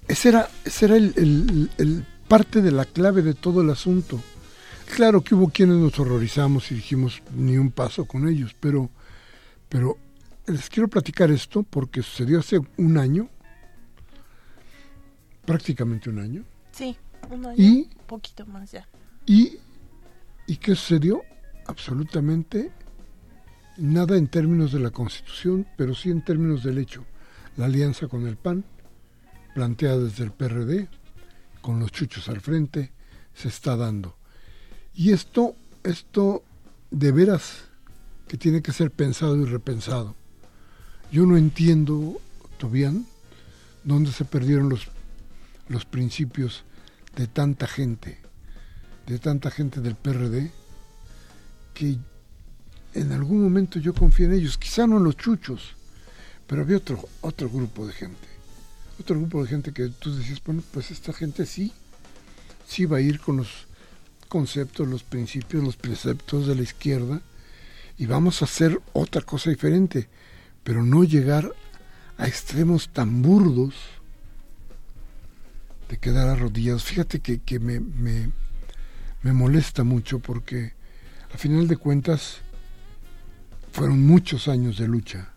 Ese 0.07 0.29
era, 0.29 0.49
ese 0.63 0.85
era 0.85 0.95
el, 0.97 2.05
parte 2.27 2.61
de 2.61 2.71
la 2.71 2.85
clave 2.85 3.23
de 3.23 3.33
todo 3.33 3.61
el 3.61 3.71
asunto. 3.71 4.21
Claro 4.95 5.21
que 5.21 5.33
hubo 5.33 5.49
quienes 5.49 5.77
nos 5.77 5.99
horrorizamos 5.99 6.71
y 6.71 6.75
dijimos 6.75 7.23
ni 7.35 7.57
un 7.57 7.71
paso 7.71 8.05
con 8.05 8.27
ellos, 8.27 8.55
pero, 8.59 8.89
pero 9.67 9.97
les 10.45 10.69
quiero 10.69 10.87
platicar 10.87 11.31
esto 11.31 11.63
porque 11.63 12.03
sucedió 12.03 12.39
hace 12.39 12.59
un 12.77 12.97
año, 12.97 13.29
prácticamente 15.45 16.09
un 16.09 16.19
año. 16.19 16.45
Sí, 16.79 16.95
un 17.29 17.45
año. 17.45 17.55
Y, 17.57 17.89
un 17.99 18.05
poquito 18.07 18.45
más 18.45 18.71
ya. 18.71 18.87
Y, 19.25 19.57
¿Y 20.47 20.55
qué 20.55 20.75
sucedió? 20.75 21.23
Absolutamente 21.67 22.71
nada 23.75 24.15
en 24.15 24.29
términos 24.29 24.71
de 24.71 24.79
la 24.79 24.89
Constitución, 24.89 25.67
pero 25.75 25.93
sí 25.93 26.09
en 26.09 26.23
términos 26.23 26.63
del 26.63 26.77
hecho. 26.77 27.03
La 27.57 27.65
alianza 27.65 28.07
con 28.07 28.25
el 28.25 28.37
PAN, 28.37 28.63
planteada 29.53 30.05
desde 30.05 30.23
el 30.23 30.31
PRD, 30.31 30.87
con 31.59 31.81
los 31.81 31.91
chuchos 31.91 32.29
al 32.29 32.39
frente, 32.39 32.93
se 33.33 33.49
está 33.49 33.75
dando. 33.75 34.15
Y 34.93 35.11
esto, 35.11 35.55
esto 35.83 36.43
de 36.91 37.11
veras 37.11 37.65
que 38.29 38.37
tiene 38.37 38.61
que 38.61 38.71
ser 38.71 38.89
pensado 38.89 39.35
y 39.35 39.43
repensado. 39.43 40.15
Yo 41.11 41.25
no 41.25 41.35
entiendo, 41.35 42.21
Tobián, 42.57 43.05
dónde 43.83 44.13
se 44.13 44.23
perdieron 44.23 44.69
los, 44.69 44.87
los 45.67 45.83
principios 45.83 46.63
de 47.19 47.27
tanta 47.27 47.67
gente, 47.67 48.17
de 49.05 49.19
tanta 49.19 49.51
gente 49.51 49.81
del 49.81 49.95
PRD, 49.95 50.51
que 51.73 51.97
en 52.93 53.11
algún 53.11 53.43
momento 53.43 53.77
yo 53.77 53.93
confié 53.93 54.27
en 54.27 54.35
ellos, 54.35 54.57
quizá 54.57 54.87
no 54.87 54.99
en 54.99 55.03
los 55.03 55.17
chuchos, 55.17 55.75
pero 56.47 56.61
había 56.61 56.77
otro, 56.77 57.09
otro 57.19 57.49
grupo 57.49 57.85
de 57.85 57.91
gente, 57.91 58.29
otro 59.01 59.17
grupo 59.17 59.43
de 59.43 59.49
gente 59.49 59.73
que 59.73 59.89
tú 59.89 60.15
decías, 60.15 60.41
bueno, 60.45 60.63
pues 60.71 60.91
esta 60.91 61.11
gente 61.11 61.45
sí, 61.45 61.73
sí 62.65 62.85
va 62.85 62.99
a 62.99 63.01
ir 63.01 63.19
con 63.19 63.35
los 63.35 63.67
conceptos, 64.29 64.87
los 64.87 65.03
principios, 65.03 65.61
los 65.61 65.75
preceptos 65.75 66.47
de 66.47 66.55
la 66.55 66.61
izquierda 66.61 67.21
y 67.97 68.05
vamos 68.05 68.41
a 68.41 68.45
hacer 68.45 68.79
otra 68.93 69.23
cosa 69.23 69.49
diferente, 69.49 70.07
pero 70.63 70.85
no 70.85 71.03
llegar 71.03 71.53
a 72.17 72.29
extremos 72.29 72.87
tan 72.93 73.21
burdos 73.21 73.75
de 75.89 75.97
quedar 75.97 76.29
arrodillados. 76.29 76.83
Fíjate 76.85 77.19
que, 77.19 77.41
que 77.41 77.59
me, 77.59 77.79
me, 77.79 78.31
me 79.23 79.33
molesta 79.33 79.83
mucho 79.83 80.19
porque 80.19 80.73
a 81.33 81.37
final 81.37 81.67
de 81.67 81.77
cuentas 81.77 82.37
fueron 83.71 84.05
muchos 84.05 84.47
años 84.47 84.77
de 84.77 84.87
lucha, 84.87 85.33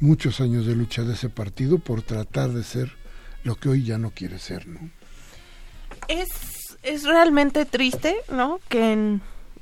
muchos 0.00 0.40
años 0.40 0.64
de 0.64 0.74
lucha 0.74 1.02
de 1.02 1.14
ese 1.14 1.28
partido 1.28 1.78
por 1.78 2.02
tratar 2.02 2.52
de 2.52 2.62
ser 2.62 2.92
lo 3.44 3.56
que 3.56 3.68
hoy 3.68 3.84
ya 3.84 3.98
no 3.98 4.10
quiere 4.10 4.38
ser, 4.38 4.66
¿no? 4.66 4.90
Es, 6.06 6.28
es 6.82 7.04
realmente 7.04 7.64
triste, 7.64 8.16
¿no? 8.30 8.60
Que 8.68 8.92
en, 8.92 9.20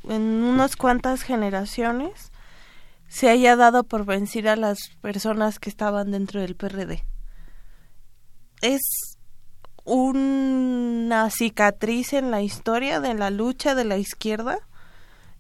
en 0.08 0.22
unas 0.22 0.76
cuantas 0.76 1.22
generaciones 1.22 2.30
se 3.08 3.30
haya 3.30 3.56
dado 3.56 3.84
por 3.84 4.04
vencir 4.04 4.48
a 4.48 4.56
las 4.56 4.90
personas 5.00 5.58
que 5.58 5.70
estaban 5.70 6.10
dentro 6.10 6.40
del 6.40 6.56
PRD. 6.56 7.04
Es 8.60 9.15
una 9.86 11.30
cicatriz 11.30 12.12
en 12.12 12.30
la 12.30 12.42
historia 12.42 13.00
de 13.00 13.14
la 13.14 13.30
lucha 13.30 13.74
de 13.74 13.84
la 13.84 13.96
izquierda 13.96 14.58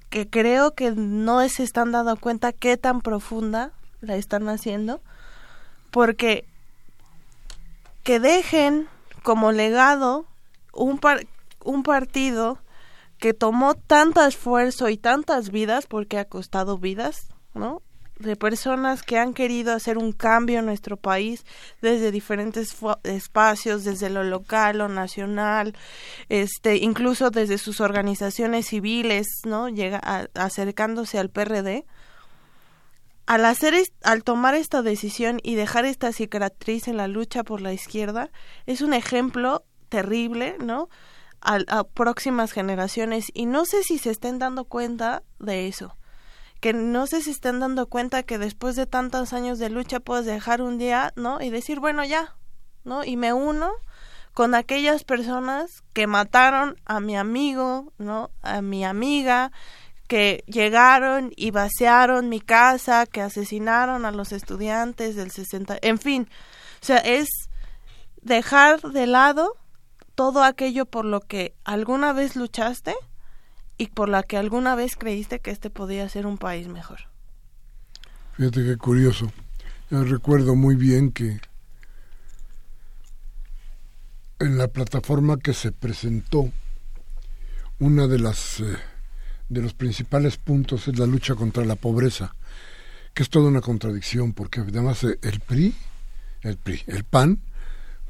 que 0.08 0.30
creo 0.30 0.74
que 0.74 0.92
no 0.92 1.46
se 1.48 1.64
están 1.64 1.90
dando 1.90 2.16
cuenta 2.16 2.52
qué 2.52 2.76
tan 2.76 3.00
profunda 3.00 3.72
la 4.00 4.14
están 4.14 4.48
haciendo 4.48 5.00
porque 5.90 6.44
que 8.04 8.20
dejen 8.20 8.88
como 9.24 9.50
legado 9.50 10.26
un, 10.72 11.00
un 11.64 11.82
partido 11.82 12.58
que 13.18 13.34
tomó 13.34 13.74
tanto 13.74 14.24
esfuerzo 14.24 14.88
y 14.88 14.96
tantas 14.96 15.50
vidas 15.50 15.86
porque 15.86 16.18
ha 16.18 16.24
costado 16.24 16.78
vidas, 16.78 17.28
¿no? 17.54 17.82
De 18.18 18.36
personas 18.36 19.02
que 19.02 19.18
han 19.18 19.34
querido 19.34 19.72
hacer 19.72 19.98
un 19.98 20.12
cambio 20.12 20.60
en 20.60 20.66
nuestro 20.66 20.96
país 20.96 21.44
desde 21.82 22.10
diferentes 22.10 22.74
espacios, 23.02 23.84
desde 23.84 24.10
lo 24.10 24.24
local, 24.24 24.78
lo 24.78 24.88
nacional, 24.88 25.74
este, 26.28 26.76
incluso 26.76 27.30
desde 27.30 27.58
sus 27.58 27.80
organizaciones 27.80 28.66
civiles, 28.68 29.26
¿no? 29.44 29.68
Llega 29.68 29.98
acercándose 30.34 31.18
al 31.18 31.30
PRD. 31.30 31.84
Al 33.26 33.44
hacer 33.44 33.74
al 34.04 34.22
tomar 34.22 34.54
esta 34.54 34.82
decisión 34.82 35.40
y 35.42 35.56
dejar 35.56 35.84
esta 35.84 36.12
cicatriz 36.12 36.86
en 36.86 36.96
la 36.96 37.08
lucha 37.08 37.42
por 37.42 37.60
la 37.60 37.72
izquierda, 37.72 38.30
es 38.66 38.82
un 38.82 38.94
ejemplo 38.94 39.64
terrible, 39.88 40.56
¿no? 40.60 40.88
a 41.42 41.84
próximas 41.84 42.50
generaciones 42.50 43.26
y 43.32 43.46
no 43.46 43.66
sé 43.66 43.84
si 43.84 43.98
se 43.98 44.10
estén 44.10 44.40
dando 44.40 44.64
cuenta 44.64 45.22
de 45.38 45.68
eso 45.68 45.96
que 46.66 46.72
no 46.72 47.06
sé 47.06 47.22
si 47.22 47.30
están 47.30 47.60
dando 47.60 47.86
cuenta 47.86 48.24
que 48.24 48.38
después 48.38 48.74
de 48.74 48.86
tantos 48.86 49.32
años 49.32 49.60
de 49.60 49.70
lucha 49.70 50.00
puedes 50.00 50.26
dejar 50.26 50.60
un 50.60 50.78
día, 50.78 51.12
¿no? 51.14 51.40
Y 51.40 51.50
decir, 51.50 51.78
bueno, 51.78 52.04
ya, 52.04 52.34
¿no? 52.82 53.04
Y 53.04 53.16
me 53.16 53.32
uno 53.32 53.70
con 54.32 54.52
aquellas 54.52 55.04
personas 55.04 55.84
que 55.92 56.08
mataron 56.08 56.74
a 56.84 56.98
mi 56.98 57.16
amigo, 57.16 57.92
¿no? 57.98 58.32
A 58.42 58.62
mi 58.62 58.84
amiga, 58.84 59.52
que 60.08 60.42
llegaron 60.48 61.32
y 61.36 61.52
vaciaron 61.52 62.28
mi 62.28 62.40
casa, 62.40 63.06
que 63.06 63.22
asesinaron 63.22 64.04
a 64.04 64.10
los 64.10 64.32
estudiantes 64.32 65.14
del 65.14 65.30
60, 65.30 65.78
en 65.82 65.98
fin, 65.98 66.28
o 66.82 66.84
sea, 66.84 66.98
es 66.98 67.28
dejar 68.22 68.80
de 68.80 69.06
lado 69.06 69.54
todo 70.16 70.42
aquello 70.42 70.84
por 70.84 71.04
lo 71.04 71.20
que 71.20 71.54
alguna 71.62 72.12
vez 72.12 72.34
luchaste 72.34 72.96
y 73.78 73.88
por 73.88 74.08
la 74.08 74.22
que 74.22 74.36
alguna 74.36 74.74
vez 74.74 74.96
creíste 74.96 75.40
que 75.40 75.50
este 75.50 75.70
podía 75.70 76.08
ser 76.08 76.26
un 76.26 76.38
país 76.38 76.68
mejor. 76.68 77.00
Fíjate 78.32 78.64
qué 78.64 78.76
curioso. 78.76 79.32
Yo 79.90 80.04
recuerdo 80.04 80.54
muy 80.54 80.74
bien 80.76 81.12
que 81.12 81.40
en 84.38 84.58
la 84.58 84.68
plataforma 84.68 85.38
que 85.38 85.54
se 85.54 85.72
presentó, 85.72 86.50
una 87.78 88.06
de 88.06 88.18
las 88.18 88.60
eh, 88.60 88.76
de 89.48 89.62
los 89.62 89.74
principales 89.74 90.36
puntos 90.36 90.88
es 90.88 90.98
la 90.98 91.06
lucha 91.06 91.34
contra 91.34 91.64
la 91.64 91.76
pobreza, 91.76 92.34
que 93.14 93.22
es 93.22 93.30
toda 93.30 93.48
una 93.48 93.60
contradicción, 93.60 94.32
porque 94.32 94.60
además 94.60 95.04
eh, 95.04 95.18
el 95.22 95.40
PRI, 95.40 95.74
el 96.42 96.56
PRI, 96.56 96.82
el 96.86 97.04
PAN, 97.04 97.40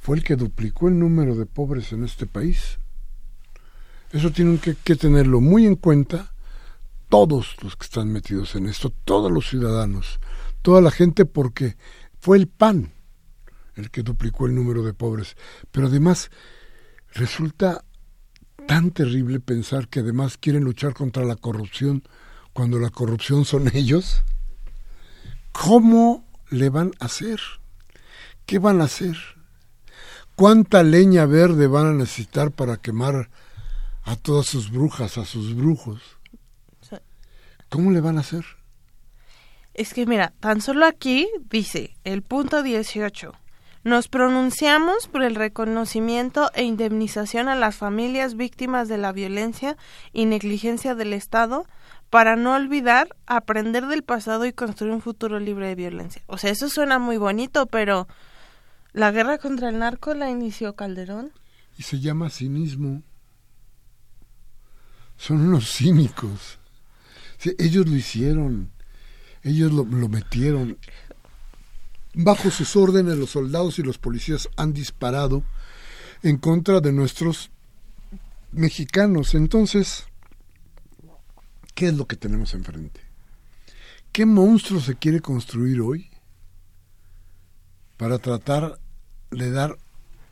fue 0.00 0.16
el 0.16 0.24
que 0.24 0.36
duplicó 0.36 0.88
el 0.88 0.98
número 0.98 1.34
de 1.34 1.46
pobres 1.46 1.92
en 1.92 2.04
este 2.04 2.26
país. 2.26 2.78
Eso 4.12 4.30
tienen 4.30 4.58
que, 4.58 4.74
tenerlo 4.96 5.40
muy 5.40 5.66
en 5.66 5.76
cuenta 5.76 6.32
todos 7.08 7.56
los 7.62 7.76
que 7.76 7.84
están 7.84 8.12
metidos 8.12 8.54
en 8.54 8.66
esto, 8.66 8.90
todos 9.04 9.30
los 9.30 9.48
ciudadanos, 9.48 10.20
toda 10.62 10.80
la 10.80 10.90
gente, 10.90 11.24
porque 11.24 11.76
fue 12.20 12.36
el 12.36 12.48
PAN 12.48 12.92
el 13.74 13.90
que 13.90 14.02
duplicó 14.02 14.46
el 14.46 14.54
número 14.54 14.82
de 14.82 14.94
pobres. 14.94 15.36
Pero 15.70 15.86
además 15.86 16.30
resulta 17.12 17.84
tan 18.66 18.90
terrible 18.90 19.38
pensar 19.38 19.88
que 19.88 20.00
además 20.00 20.38
quieren 20.38 20.64
luchar 20.64 20.94
contra 20.94 21.24
la 21.24 21.36
corrupción 21.36 22.02
cuando 22.52 22.78
la 22.78 22.90
corrupción 22.90 23.44
son 23.44 23.70
ellos. 23.74 24.22
¿Cómo 25.52 26.26
le 26.50 26.70
van 26.70 26.92
a 26.98 27.06
hacer? 27.06 27.40
¿Qué 28.46 28.58
van 28.58 28.80
a 28.80 28.84
hacer? 28.84 29.16
¿Cuánta 30.34 30.82
leña 30.82 31.24
verde 31.26 31.66
van 31.66 31.86
a 31.86 31.92
necesitar 31.92 32.50
para 32.50 32.76
quemar 32.76 33.30
a 34.06 34.14
todas 34.14 34.46
sus 34.46 34.70
brujas, 34.70 35.18
a 35.18 35.24
sus 35.24 35.54
brujos. 35.54 36.00
¿Cómo 37.68 37.90
le 37.90 38.00
van 38.00 38.16
a 38.16 38.20
hacer? 38.20 38.44
Es 39.74 39.92
que 39.92 40.06
mira, 40.06 40.32
tan 40.38 40.60
solo 40.60 40.86
aquí 40.86 41.28
dice 41.50 41.96
el 42.04 42.22
punto 42.22 42.62
18. 42.62 43.32
Nos 43.82 44.06
pronunciamos 44.08 45.08
por 45.08 45.22
el 45.24 45.34
reconocimiento 45.34 46.50
e 46.54 46.62
indemnización 46.62 47.48
a 47.48 47.56
las 47.56 47.76
familias 47.76 48.36
víctimas 48.36 48.88
de 48.88 48.98
la 48.98 49.12
violencia 49.12 49.76
y 50.12 50.24
negligencia 50.26 50.94
del 50.94 51.12
Estado 51.12 51.66
para 52.08 52.36
no 52.36 52.54
olvidar, 52.54 53.08
aprender 53.26 53.86
del 53.86 54.04
pasado 54.04 54.46
y 54.46 54.52
construir 54.52 54.94
un 54.94 55.02
futuro 55.02 55.40
libre 55.40 55.66
de 55.66 55.74
violencia. 55.74 56.22
O 56.26 56.38
sea, 56.38 56.52
eso 56.52 56.68
suena 56.68 57.00
muy 57.00 57.16
bonito, 57.16 57.66
pero 57.66 58.06
la 58.92 59.10
guerra 59.10 59.38
contra 59.38 59.68
el 59.68 59.80
narco 59.80 60.14
la 60.14 60.30
inició 60.30 60.76
Calderón. 60.76 61.32
Y 61.76 61.82
se 61.82 61.98
llama 61.98 62.30
cinismo 62.30 63.02
son 65.16 65.40
unos 65.40 65.72
cínicos. 65.72 66.58
ellos 67.58 67.86
lo 67.86 67.96
hicieron, 67.96 68.70
ellos 69.42 69.72
lo, 69.72 69.84
lo 69.84 70.08
metieron. 70.08 70.78
Bajo 72.14 72.50
sus 72.50 72.76
órdenes 72.76 73.18
los 73.18 73.30
soldados 73.30 73.78
y 73.78 73.82
los 73.82 73.98
policías 73.98 74.48
han 74.56 74.72
disparado 74.72 75.44
en 76.22 76.38
contra 76.38 76.80
de 76.80 76.92
nuestros 76.92 77.50
mexicanos. 78.52 79.34
Entonces, 79.34 80.04
¿qué 81.74 81.88
es 81.88 81.94
lo 81.94 82.06
que 82.06 82.16
tenemos 82.16 82.54
enfrente? 82.54 83.00
¿Qué 84.12 84.24
monstruo 84.24 84.80
se 84.80 84.96
quiere 84.96 85.20
construir 85.20 85.80
hoy 85.80 86.08
para 87.96 88.18
tratar 88.18 88.78
de 89.30 89.50
dar 89.50 89.76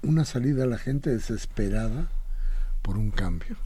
una 0.03 0.25
salida 0.25 0.65
a 0.65 0.67
la 0.67 0.79
gente 0.79 1.11
desesperada 1.11 2.09
por 2.83 2.97
un 2.97 3.11
cambio? 3.11 3.57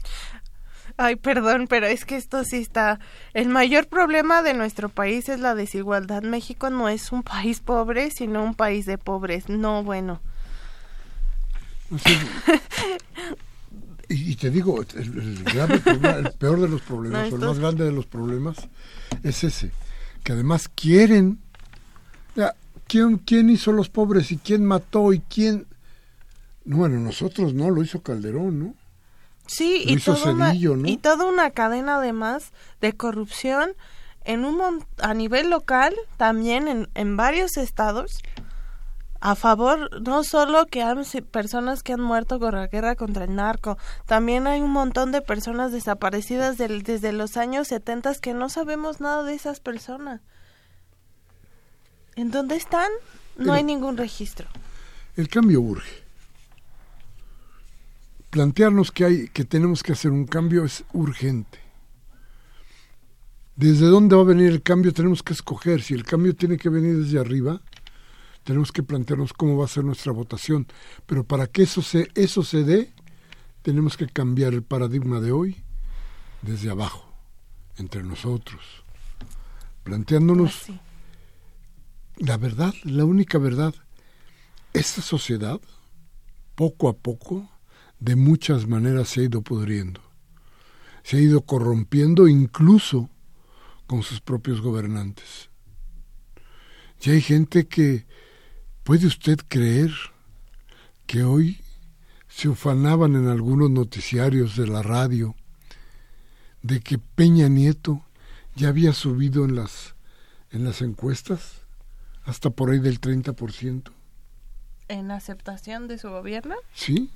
Ay, 1.01 1.15
perdón, 1.15 1.67
pero 1.69 1.87
es 1.87 2.03
que 2.03 2.17
esto 2.17 2.43
sí 2.43 2.57
está. 2.57 2.99
El 3.33 3.47
mayor 3.47 3.87
problema 3.87 4.41
de 4.41 4.53
nuestro 4.53 4.89
país 4.89 5.29
es 5.29 5.39
la 5.39 5.55
desigualdad. 5.55 6.23
México 6.23 6.69
no 6.69 6.89
es 6.89 7.13
un 7.13 7.23
país 7.23 7.61
pobre, 7.61 8.11
sino 8.11 8.43
un 8.43 8.53
país 8.53 8.85
de 8.85 8.97
pobres. 8.97 9.47
No, 9.47 9.81
bueno. 9.81 10.19
y, 14.09 14.35
te 14.35 14.49
digo, 14.49 14.81
el, 14.81 16.33
peor 16.37 16.59
de 16.59 16.67
los 16.67 16.81
problemas, 16.81 17.31
o 17.31 17.35
el 17.37 17.41
más 17.43 17.59
grande 17.59 17.85
de 17.85 17.93
los 17.93 18.05
problemas, 18.05 18.57
es 19.23 19.45
ese. 19.45 19.71
Que 20.25 20.33
además 20.33 20.67
quieren. 20.67 21.39
¿quién, 22.87 23.19
¿Quién 23.19 23.49
hizo 23.49 23.71
los 23.71 23.87
pobres 23.87 24.33
y 24.33 24.37
quién 24.37 24.65
mató 24.65 25.13
y 25.13 25.21
quién.? 25.21 25.65
bueno, 26.65 26.99
nosotros 26.99 27.53
no, 27.53 27.69
lo 27.69 27.81
hizo 27.81 28.03
Calderón, 28.03 28.59
¿no? 28.59 28.75
Sí, 29.49 29.81
y, 29.83 29.97
toda 29.97 30.31
una, 30.31 30.53
y 30.53 30.97
toda 30.97 31.25
una 31.25 31.49
cadena 31.49 31.95
además 31.95 32.51
de 32.81 32.93
corrupción 32.93 33.71
en 34.23 34.45
un 34.45 34.85
a 34.99 35.13
nivel 35.15 35.49
local, 35.49 35.95
también 36.17 36.67
en, 36.67 36.87
en 36.93 37.17
varios 37.17 37.57
estados, 37.57 38.19
a 39.21 39.33
favor 39.33 40.01
no 40.07 40.23
solo 40.23 40.67
que 40.67 40.83
hay 40.83 40.95
personas 41.31 41.81
que 41.81 41.93
han 41.93 41.99
muerto 41.99 42.39
con 42.39 42.53
la 42.53 42.67
guerra 42.67 42.95
contra 42.95 43.23
el 43.23 43.33
narco, 43.35 43.79
también 44.05 44.45
hay 44.45 44.61
un 44.61 44.69
montón 44.69 45.11
de 45.11 45.23
personas 45.23 45.71
desaparecidas 45.71 46.57
desde 46.59 47.11
los 47.11 47.35
años 47.35 47.69
70 47.69 48.13
que 48.21 48.35
no 48.35 48.49
sabemos 48.49 49.01
nada 49.01 49.23
de 49.23 49.33
esas 49.33 49.59
personas. 49.59 50.21
¿En 52.15 52.29
dónde 52.29 52.55
están? 52.55 52.91
No 53.35 53.53
hay 53.53 53.63
ningún 53.63 53.97
registro. 53.97 54.47
El 55.15 55.27
cambio 55.27 55.59
urge 55.59 56.08
plantearnos 58.29 58.91
que 58.91 59.05
hay 59.05 59.27
que 59.29 59.45
tenemos 59.45 59.83
que 59.83 59.93
hacer 59.93 60.11
un 60.11 60.25
cambio 60.25 60.65
es 60.65 60.83
urgente. 60.93 61.59
¿Desde 63.55 63.87
dónde 63.87 64.15
va 64.15 64.21
a 64.21 64.25
venir 64.25 64.47
el 64.47 64.61
cambio? 64.61 64.93
Tenemos 64.93 65.21
que 65.21 65.33
escoger. 65.33 65.81
Si 65.81 65.93
el 65.93 66.03
cambio 66.03 66.35
tiene 66.35 66.57
que 66.57 66.69
venir 66.69 66.97
desde 66.97 67.19
arriba, 67.19 67.61
tenemos 68.43 68.71
que 68.71 68.83
plantearnos 68.83 69.33
cómo 69.33 69.57
va 69.57 69.65
a 69.65 69.67
ser 69.67 69.83
nuestra 69.83 70.13
votación. 70.13 70.65
Pero 71.05 71.25
para 71.25 71.47
que 71.47 71.63
eso 71.63 71.81
se, 71.81 72.07
eso 72.15 72.43
se 72.43 72.63
dé, 72.63 72.93
tenemos 73.61 73.97
que 73.97 74.07
cambiar 74.07 74.53
el 74.53 74.63
paradigma 74.63 75.19
de 75.19 75.33
hoy 75.33 75.57
desde 76.41 76.69
abajo, 76.69 77.11
entre 77.77 78.01
nosotros, 78.01 78.61
planteándonos 79.83 80.69
ah, 80.69 80.81
la 82.17 82.37
verdad, 82.37 82.73
la 82.83 83.05
única 83.05 83.37
verdad. 83.37 83.73
Esta 84.73 85.01
sociedad, 85.01 85.59
poco 86.55 86.87
a 86.87 86.93
poco, 86.93 87.49
de 87.99 88.15
muchas 88.15 88.67
maneras 88.67 89.09
se 89.09 89.21
ha 89.21 89.23
ido 89.23 89.41
pudriendo, 89.41 90.01
se 91.03 91.17
ha 91.17 91.19
ido 91.19 91.41
corrompiendo 91.41 92.27
incluso 92.27 93.09
con 93.87 94.03
sus 94.03 94.21
propios 94.21 94.61
gobernantes. 94.61 95.49
Y 97.01 97.11
hay 97.11 97.21
gente 97.21 97.67
que, 97.67 98.05
¿puede 98.83 99.07
usted 99.07 99.39
creer 99.47 99.91
que 101.07 101.23
hoy 101.23 101.61
se 102.27 102.49
ufanaban 102.49 103.15
en 103.15 103.27
algunos 103.27 103.69
noticiarios 103.69 104.55
de 104.55 104.67
la 104.67 104.81
radio 104.81 105.35
de 106.61 106.81
que 106.81 106.97
Peña 106.97 107.47
Nieto 107.47 108.05
ya 108.55 108.69
había 108.69 108.93
subido 108.93 109.45
en 109.45 109.55
las, 109.55 109.95
en 110.51 110.63
las 110.63 110.81
encuestas 110.81 111.61
hasta 112.23 112.49
por 112.49 112.69
ahí 112.69 112.79
del 112.79 113.01
30%? 113.01 113.91
¿En 114.89 115.11
aceptación 115.11 115.87
de 115.87 115.97
su 115.97 116.09
gobierno? 116.09 116.55
Sí 116.73 117.09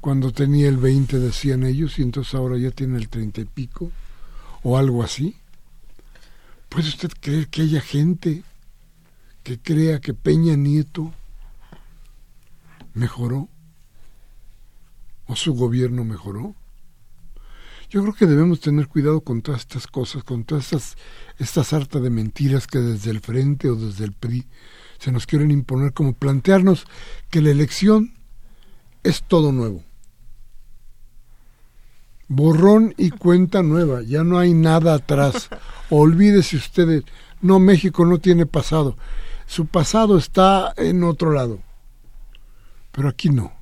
cuando 0.00 0.32
tenía 0.32 0.68
el 0.68 0.78
20 0.78 1.18
decían 1.18 1.62
ellos 1.64 1.98
y 1.98 2.02
entonces 2.02 2.34
ahora 2.34 2.56
ya 2.56 2.70
tiene 2.70 2.96
el 2.96 3.08
30 3.08 3.42
y 3.42 3.44
pico 3.44 3.90
o 4.62 4.78
algo 4.78 5.02
así. 5.02 5.36
¿Puede 6.68 6.88
usted 6.88 7.10
creer 7.20 7.48
que 7.48 7.62
haya 7.62 7.80
gente 7.80 8.42
que 9.42 9.58
crea 9.58 10.00
que 10.00 10.14
Peña 10.14 10.56
Nieto 10.56 11.12
mejoró 12.94 13.48
o 15.26 15.36
su 15.36 15.54
gobierno 15.54 16.04
mejoró? 16.04 16.54
Yo 17.90 18.02
creo 18.02 18.14
que 18.14 18.26
debemos 18.26 18.60
tener 18.60 18.86
cuidado 18.86 19.20
con 19.20 19.42
todas 19.42 19.62
estas 19.62 19.88
cosas, 19.88 20.22
con 20.22 20.44
todas 20.44 20.66
estas, 20.66 20.96
estas 21.38 21.72
hartas 21.72 22.00
de 22.00 22.08
mentiras 22.08 22.68
que 22.68 22.78
desde 22.78 23.10
el 23.10 23.20
frente 23.20 23.68
o 23.68 23.74
desde 23.74 24.04
el 24.04 24.12
PRI 24.12 24.46
se 24.98 25.10
nos 25.10 25.26
quieren 25.26 25.50
imponer, 25.50 25.92
como 25.92 26.12
plantearnos 26.12 26.84
que 27.30 27.42
la 27.42 27.50
elección 27.50 28.14
es 29.02 29.24
todo 29.24 29.50
nuevo 29.50 29.82
borrón 32.30 32.94
y 32.96 33.10
cuenta 33.10 33.60
nueva, 33.60 34.02
ya 34.02 34.22
no 34.22 34.38
hay 34.38 34.54
nada 34.54 34.94
atrás. 34.94 35.50
Olvídese 35.90 36.56
ustedes, 36.56 37.02
no, 37.42 37.58
México 37.58 38.06
no 38.06 38.18
tiene 38.18 38.46
pasado, 38.46 38.96
su 39.46 39.66
pasado 39.66 40.16
está 40.16 40.72
en 40.76 41.02
otro 41.02 41.32
lado, 41.32 41.58
pero 42.92 43.08
aquí 43.08 43.30
no. 43.30 43.52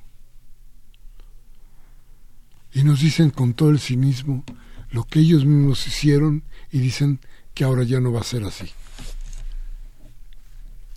Y 2.71 2.83
nos 2.83 2.99
dicen 2.99 3.31
con 3.31 3.55
todo 3.55 3.71
el 3.71 3.79
cinismo 3.79 4.43
lo 4.91 5.03
que 5.03 5.19
ellos 5.19 5.45
mismos 5.45 5.87
hicieron 5.87 6.43
y 6.71 6.77
dicen 6.77 7.19
que 7.55 7.63
ahora 7.63 7.81
ya 7.81 7.99
no 7.99 8.11
va 8.11 8.21
a 8.21 8.23
ser 8.23 8.43
así. 8.43 8.69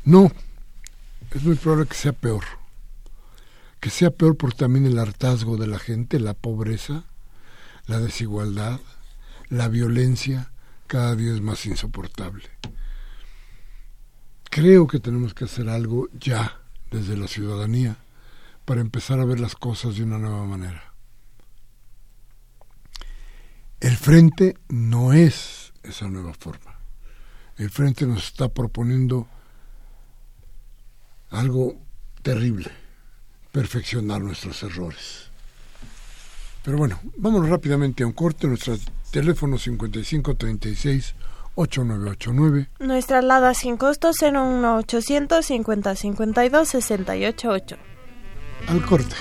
No, 0.04 0.30
es 1.30 1.42
muy 1.42 1.54
probable 1.54 1.86
que 1.86 1.94
sea 1.94 2.12
peor. 2.12 2.44
Que 3.80 3.88
sea 3.88 4.10
peor 4.10 4.36
por 4.36 4.52
también 4.52 4.84
el 4.84 4.98
hartazgo 4.98 5.56
de 5.56 5.66
la 5.66 5.78
gente, 5.78 6.20
la 6.20 6.34
pobreza, 6.34 7.06
la 7.92 7.98
desigualdad, 7.98 8.80
la 9.50 9.68
violencia 9.68 10.50
cada 10.86 11.14
día 11.14 11.34
es 11.34 11.42
más 11.42 11.66
insoportable. 11.66 12.48
Creo 14.44 14.86
que 14.86 14.98
tenemos 14.98 15.34
que 15.34 15.44
hacer 15.44 15.68
algo 15.68 16.08
ya 16.18 16.58
desde 16.90 17.18
la 17.18 17.28
ciudadanía 17.28 17.98
para 18.64 18.80
empezar 18.80 19.20
a 19.20 19.26
ver 19.26 19.40
las 19.40 19.56
cosas 19.56 19.96
de 19.96 20.04
una 20.04 20.16
nueva 20.16 20.46
manera. 20.46 20.94
El 23.80 23.98
frente 23.98 24.56
no 24.70 25.12
es 25.12 25.74
esa 25.82 26.08
nueva 26.08 26.32
forma. 26.32 26.78
El 27.58 27.68
frente 27.68 28.06
nos 28.06 28.24
está 28.24 28.48
proponiendo 28.48 29.28
algo 31.28 31.76
terrible, 32.22 32.70
perfeccionar 33.52 34.22
nuestros 34.22 34.62
errores. 34.62 35.31
Pero 36.64 36.78
bueno, 36.78 37.00
vámonos 37.16 37.48
rápidamente 37.48 38.02
a 38.02 38.06
un 38.06 38.12
corte. 38.12 38.46
Nuestro 38.46 38.76
teléfono 39.10 39.58
5536 39.58 41.14
8989. 41.54 42.68
Nuestra 42.78 43.18
alada 43.18 43.54
sin 43.54 43.76
costo 43.76 44.12
01800 44.12 45.44
50 45.44 45.96
52 45.96 46.68
688. 46.68 47.76
Al 48.68 48.86
corte. 48.86 49.16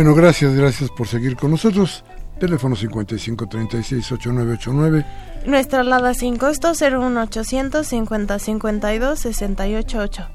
Bueno, 0.00 0.14
gracias, 0.14 0.54
gracias 0.54 0.88
por 0.88 1.06
seguir 1.06 1.36
con 1.36 1.50
nosotros. 1.50 2.04
Teléfono 2.38 2.74
5536-8989. 2.74 5.04
Nuestra 5.44 5.80
alada 5.80 6.14
sin 6.14 6.38
costo 6.38 6.72
01800 6.72 7.86
5052 7.86 9.18
688. 9.18 10.26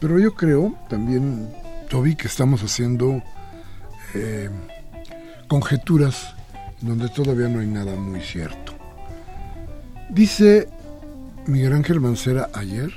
Pero 0.00 0.20
yo 0.20 0.32
creo 0.36 0.74
también, 0.88 1.52
Toby, 1.90 2.14
que 2.14 2.28
estamos 2.28 2.62
haciendo 2.62 3.20
eh, 4.14 4.48
conjeturas 5.48 6.36
donde 6.80 7.08
todavía 7.08 7.48
no 7.48 7.58
hay 7.58 7.66
nada 7.66 7.96
muy 7.96 8.20
cierto. 8.20 8.74
Dice 10.08 10.68
Miguel 11.46 11.72
Ángel 11.72 11.98
Mancera 11.98 12.48
ayer 12.54 12.92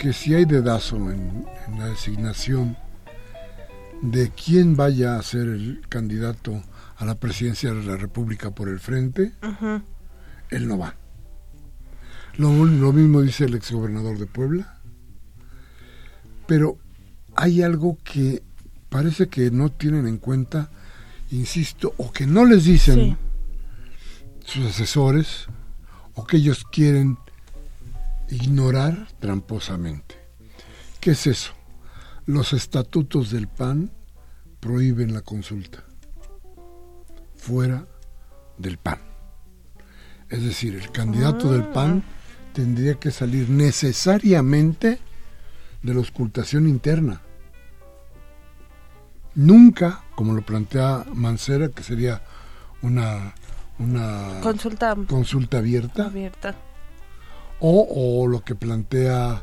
que 0.00 0.12
si 0.12 0.34
hay 0.34 0.46
dedazo 0.46 0.96
en, 0.96 1.46
en 1.68 1.78
la 1.78 1.86
designación 1.86 2.76
de 4.02 4.30
quién 4.30 4.76
vaya 4.76 5.16
a 5.16 5.22
ser 5.22 5.48
el 5.48 5.80
candidato 5.88 6.62
a 6.96 7.04
la 7.04 7.14
presidencia 7.14 7.72
de 7.72 7.84
la 7.84 7.96
República 7.96 8.50
por 8.50 8.68
el 8.68 8.80
frente, 8.80 9.32
él 10.50 10.68
no 10.68 10.76
va. 10.76 10.96
Lo, 12.36 12.64
lo, 12.64 12.92
mismo 12.92 13.22
dice 13.22 13.44
el 13.44 13.54
exgobernador 13.54 14.18
de 14.18 14.26
Puebla. 14.26 14.80
Pero 16.46 16.78
hay 17.36 17.62
algo 17.62 17.98
que 18.02 18.42
parece 18.88 19.28
que 19.28 19.50
no 19.50 19.70
tienen 19.70 20.06
en 20.06 20.18
cuenta, 20.18 20.70
insisto, 21.30 21.94
o 21.96 22.10
que 22.10 22.26
no 22.26 22.44
les 22.44 22.64
dicen 22.64 23.16
sus 24.44 24.66
asesores, 24.66 25.46
o 26.14 26.26
que 26.26 26.38
ellos 26.38 26.64
quieren 26.64 27.18
ignorar 28.28 29.08
tramposamente. 29.20 30.16
¿Qué 31.00 31.12
es 31.12 31.26
eso? 31.26 31.52
Los 32.26 32.52
estatutos 32.52 33.30
del 33.30 33.48
PAN 33.48 33.90
prohíben 34.60 35.12
la 35.12 35.22
consulta 35.22 35.82
fuera 37.34 37.84
del 38.58 38.78
PAN. 38.78 39.00
Es 40.28 40.44
decir, 40.44 40.76
el 40.76 40.92
candidato 40.92 41.52
del 41.52 41.64
PAN 41.64 42.04
tendría 42.52 42.94
que 42.94 43.10
salir 43.10 43.50
necesariamente 43.50 45.00
de 45.82 45.92
la 45.94 45.98
auscultación 45.98 46.68
interna. 46.68 47.20
Nunca, 49.34 50.04
como 50.14 50.32
lo 50.34 50.42
plantea 50.42 51.04
Mancera, 51.12 51.70
que 51.70 51.82
sería 51.82 52.22
una, 52.82 53.34
una 53.80 54.40
consulta, 54.40 54.96
consulta 55.08 55.58
abierta, 55.58 56.06
abierta. 56.06 56.54
O, 57.58 57.86
o 57.90 58.28
lo 58.28 58.44
que 58.44 58.54
plantea 58.54 59.42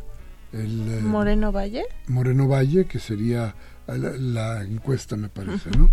el 0.53 0.99
eh, 0.99 1.01
Moreno 1.01 1.51
Valle. 1.51 1.85
Moreno 2.07 2.47
Valle, 2.47 2.85
que 2.85 2.99
sería 2.99 3.55
la, 3.87 4.63
encuesta, 4.63 5.15
me 5.15 5.29
parece, 5.29 5.69
¿no? 5.71 5.89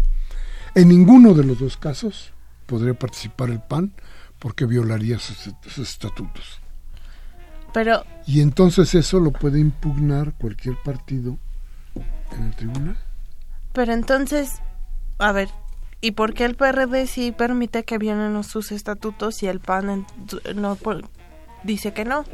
En 0.74 0.88
ninguno 0.88 1.34
de 1.34 1.44
los 1.44 1.58
dos 1.58 1.76
casos 1.76 2.32
podría 2.66 2.94
participar 2.94 3.50
el 3.50 3.60
PAN 3.60 3.92
porque 4.38 4.66
violaría 4.66 5.18
sus, 5.18 5.54
estatutos. 5.78 6.60
Pero 7.72 8.04
y 8.26 8.40
entonces 8.40 8.94
eso 8.94 9.20
lo 9.20 9.32
puede 9.32 9.58
impugnar 9.58 10.34
cualquier 10.34 10.76
partido 10.76 11.38
en 12.32 12.44
el 12.44 12.56
tribunal. 12.56 12.96
Pero 13.72 13.92
entonces, 13.92 14.60
a 15.18 15.32
ver, 15.32 15.48
¿y 16.00 16.12
por 16.12 16.34
qué 16.34 16.44
el 16.44 16.56
PRD 16.56 17.06
sí 17.06 17.32
permite 17.32 17.84
que 17.84 17.98
vienen 17.98 18.42
sus 18.44 18.72
estatutos 18.72 19.42
y 19.42 19.46
el 19.46 19.60
PAN 19.60 20.06
no 20.54 20.78
dice 21.64 21.92
que 21.92 22.04
no? 22.04 22.24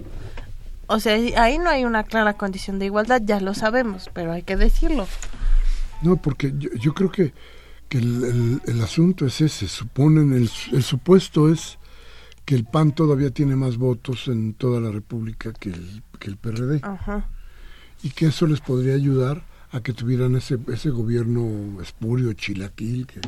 O 0.92 1.00
sea, 1.00 1.14
ahí 1.42 1.58
no 1.58 1.70
hay 1.70 1.86
una 1.86 2.04
clara 2.04 2.34
condición 2.34 2.78
de 2.78 2.84
igualdad, 2.84 3.22
ya 3.24 3.40
lo 3.40 3.54
sabemos, 3.54 4.10
pero 4.12 4.30
hay 4.32 4.42
que 4.42 4.56
decirlo. 4.56 5.08
No, 6.02 6.16
porque 6.16 6.52
yo, 6.54 6.92
creo 6.92 7.10
que, 7.10 7.32
que 7.88 7.96
el, 7.96 8.80
asunto 8.82 9.24
es 9.24 9.40
ese. 9.40 9.68
Suponen, 9.68 10.34
el, 10.34 10.50
el, 10.72 10.82
supuesto 10.82 11.50
es 11.50 11.78
que 12.44 12.54
el 12.54 12.64
PAN 12.64 12.92
todavía 12.92 13.30
tiene 13.30 13.56
más 13.56 13.78
votos 13.78 14.28
en 14.28 14.52
toda 14.52 14.82
la 14.82 14.90
República 14.90 15.54
que 15.54 15.70
el, 15.70 16.02
que 16.18 16.28
el 16.28 16.36
PRD. 16.36 16.82
Y 18.02 18.10
que 18.10 18.26
eso 18.26 18.46
les 18.46 18.60
podría 18.60 18.94
ayudar 18.94 19.44
a 19.70 19.80
que 19.80 19.94
tuvieran 19.94 20.36
ese, 20.36 20.58
ese 20.68 20.90
gobierno 20.90 21.80
espurio, 21.80 22.34
chilaquil, 22.34 23.06
que, 23.06 23.20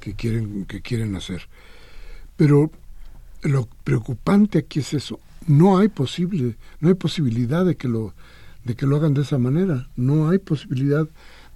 que, 0.00 0.14
quieren, 0.14 0.64
que 0.64 0.82
quieren 0.82 1.14
hacer. 1.14 1.48
Pero 2.36 2.72
lo 3.42 3.68
preocupante 3.84 4.58
aquí 4.58 4.80
es 4.80 4.94
eso 4.94 5.20
no 5.46 5.78
hay 5.78 5.88
posible, 5.88 6.56
no 6.80 6.88
hay 6.88 6.94
posibilidad 6.94 7.64
de 7.64 7.76
que 7.76 7.88
lo 7.88 8.14
de 8.64 8.74
que 8.74 8.86
lo 8.86 8.96
hagan 8.96 9.14
de 9.14 9.22
esa 9.22 9.38
manera, 9.38 9.90
no 9.94 10.30
hay 10.30 10.38
posibilidad 10.38 11.06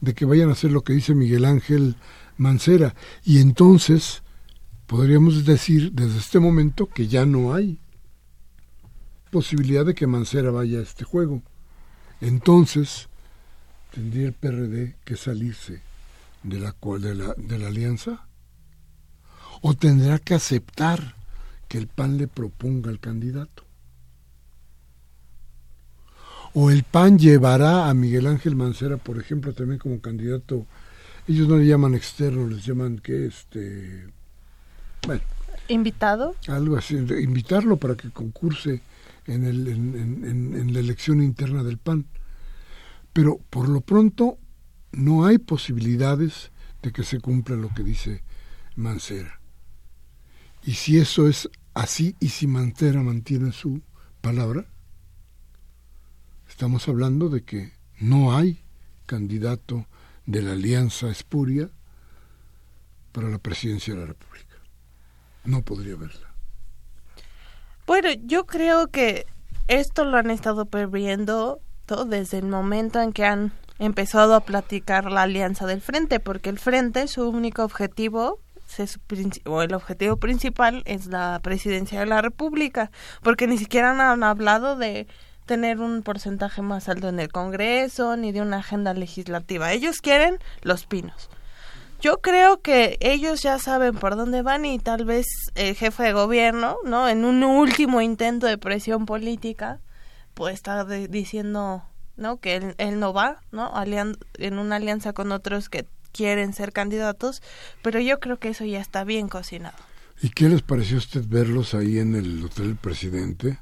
de 0.00 0.14
que 0.14 0.24
vayan 0.24 0.50
a 0.50 0.52
hacer 0.52 0.70
lo 0.70 0.82
que 0.82 0.92
dice 0.92 1.14
Miguel 1.14 1.44
Ángel 1.44 1.96
Mancera. 2.36 2.94
Y 3.24 3.40
entonces 3.40 4.22
podríamos 4.86 5.44
decir 5.44 5.92
desde 5.92 6.18
este 6.18 6.38
momento 6.38 6.86
que 6.86 7.08
ya 7.08 7.24
no 7.24 7.54
hay 7.54 7.80
posibilidad 9.30 9.84
de 9.84 9.94
que 9.94 10.06
Mancera 10.06 10.50
vaya 10.50 10.80
a 10.80 10.82
este 10.82 11.04
juego. 11.04 11.42
Entonces 12.20 13.08
tendría 13.90 14.26
el 14.26 14.34
PRD 14.34 14.96
que 15.04 15.16
salirse 15.16 15.80
de 16.42 16.58
la, 16.58 16.74
de 16.98 17.14
la, 17.14 17.34
de 17.36 17.58
la 17.58 17.68
alianza. 17.68 18.26
O 19.60 19.74
tendrá 19.74 20.18
que 20.18 20.34
aceptar 20.34 21.16
que 21.68 21.78
el 21.78 21.88
PAN 21.88 22.16
le 22.16 22.28
proponga 22.28 22.90
al 22.90 23.00
candidato 23.00 23.67
o 26.60 26.72
el 26.72 26.82
PAN 26.82 27.20
llevará 27.20 27.88
a 27.88 27.94
Miguel 27.94 28.26
Ángel 28.26 28.56
Mancera, 28.56 28.96
por 28.96 29.16
ejemplo, 29.20 29.52
también 29.52 29.78
como 29.78 30.00
candidato. 30.00 30.66
Ellos 31.28 31.46
no 31.46 31.56
le 31.56 31.64
llaman 31.64 31.94
externo, 31.94 32.48
les 32.48 32.66
llaman 32.66 32.98
que 32.98 33.26
este. 33.26 34.08
Bueno. 35.06 35.22
¿Invitado? 35.68 36.34
Algo 36.48 36.76
así, 36.76 36.96
invitarlo 36.96 37.76
para 37.76 37.94
que 37.94 38.10
concurse 38.10 38.80
en, 39.28 39.44
el, 39.44 39.68
en, 39.68 40.72
la 40.72 40.80
elección 40.80 41.22
interna 41.22 41.62
del 41.62 41.78
PAN. 41.78 42.06
Pero 43.12 43.38
por 43.50 43.68
lo 43.68 43.80
pronto 43.80 44.36
no 44.90 45.26
hay 45.26 45.38
posibilidades 45.38 46.50
de 46.82 46.90
que 46.90 47.04
se 47.04 47.20
cumpla 47.20 47.54
lo 47.54 47.72
que 47.72 47.84
dice 47.84 48.24
Mancera. 48.74 49.38
Y 50.64 50.72
si 50.72 50.98
eso 50.98 51.28
es 51.28 51.48
así 51.74 52.16
y 52.18 52.30
si 52.30 52.48
Mancera 52.48 53.00
mantiene 53.00 53.52
su 53.52 53.80
palabra, 54.22 54.66
Estamos 56.58 56.88
hablando 56.88 57.28
de 57.28 57.44
que 57.44 57.70
no 58.00 58.36
hay 58.36 58.64
candidato 59.06 59.86
de 60.26 60.42
la 60.42 60.54
Alianza 60.54 61.08
Espuria 61.08 61.70
para 63.12 63.28
la 63.28 63.38
presidencia 63.38 63.94
de 63.94 64.00
la 64.00 64.06
República. 64.06 64.56
No 65.44 65.62
podría 65.62 65.94
haberla. 65.94 66.34
Bueno, 67.86 68.08
yo 68.24 68.44
creo 68.46 68.88
que 68.88 69.24
esto 69.68 70.04
lo 70.04 70.16
han 70.16 70.32
estado 70.32 70.66
previendo 70.66 71.60
todo 71.86 72.06
desde 72.06 72.38
el 72.38 72.46
momento 72.46 73.00
en 73.00 73.12
que 73.12 73.24
han 73.24 73.52
empezado 73.78 74.34
a 74.34 74.40
platicar 74.40 75.12
la 75.12 75.22
alianza 75.22 75.64
del 75.64 75.80
frente, 75.80 76.18
porque 76.18 76.50
el 76.50 76.58
frente, 76.58 77.06
su 77.06 77.28
único 77.28 77.62
objetivo, 77.62 78.40
o 79.44 79.62
el 79.62 79.74
objetivo 79.74 80.16
principal 80.16 80.82
es 80.86 81.06
la 81.06 81.38
presidencia 81.40 82.00
de 82.00 82.06
la 82.06 82.20
República, 82.20 82.90
porque 83.22 83.46
ni 83.46 83.58
siquiera 83.58 83.92
han 83.92 84.24
hablado 84.24 84.74
de 84.74 85.06
tener 85.48 85.80
un 85.80 86.02
porcentaje 86.04 86.62
más 86.62 86.88
alto 86.88 87.08
en 87.08 87.18
el 87.18 87.32
Congreso 87.32 88.16
ni 88.16 88.30
de 88.30 88.42
una 88.42 88.58
agenda 88.58 88.94
legislativa. 88.94 89.72
Ellos 89.72 90.00
quieren 90.00 90.38
los 90.62 90.86
pinos. 90.86 91.28
Yo 92.00 92.20
creo 92.20 92.60
que 92.60 92.96
ellos 93.00 93.42
ya 93.42 93.58
saben 93.58 93.96
por 93.96 94.14
dónde 94.14 94.42
van 94.42 94.64
y 94.64 94.78
tal 94.78 95.04
vez 95.04 95.26
el 95.56 95.74
jefe 95.74 96.04
de 96.04 96.12
gobierno, 96.12 96.76
¿no? 96.84 97.08
En 97.08 97.24
un 97.24 97.42
último 97.42 98.00
intento 98.00 98.46
de 98.46 98.56
presión 98.56 99.04
política, 99.04 99.80
puede 100.34 100.54
estar 100.54 100.86
diciendo, 101.08 101.82
¿no? 102.16 102.36
Que 102.36 102.74
él, 102.78 103.00
no 103.00 103.12
va, 103.12 103.40
¿no? 103.50 103.72
en 103.84 104.58
una 104.58 104.76
alianza 104.76 105.12
con 105.12 105.32
otros 105.32 105.68
que 105.68 105.86
quieren 106.12 106.52
ser 106.52 106.72
candidatos, 106.72 107.42
pero 107.82 107.98
yo 107.98 108.20
creo 108.20 108.38
que 108.38 108.50
eso 108.50 108.64
ya 108.64 108.80
está 108.80 109.02
bien 109.02 109.28
cocinado. 109.28 109.76
¿Y 110.22 110.30
qué 110.30 110.48
les 110.48 110.62
pareció 110.62 110.96
a 110.96 110.98
usted 110.98 111.24
verlos 111.26 111.74
ahí 111.74 111.98
en 111.98 112.14
el 112.14 112.44
Hotel 112.44 112.76
Presidente? 112.76 113.58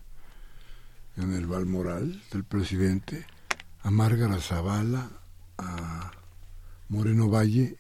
En 1.17 1.33
el 1.33 1.47
Balmoral 1.47 2.23
del 2.31 2.45
presidente, 2.45 3.27
a 3.83 3.91
Márgara 3.91 4.41
Zavala, 4.41 5.11
a 5.59 6.13
Moreno 6.89 7.29
Valle 7.29 7.77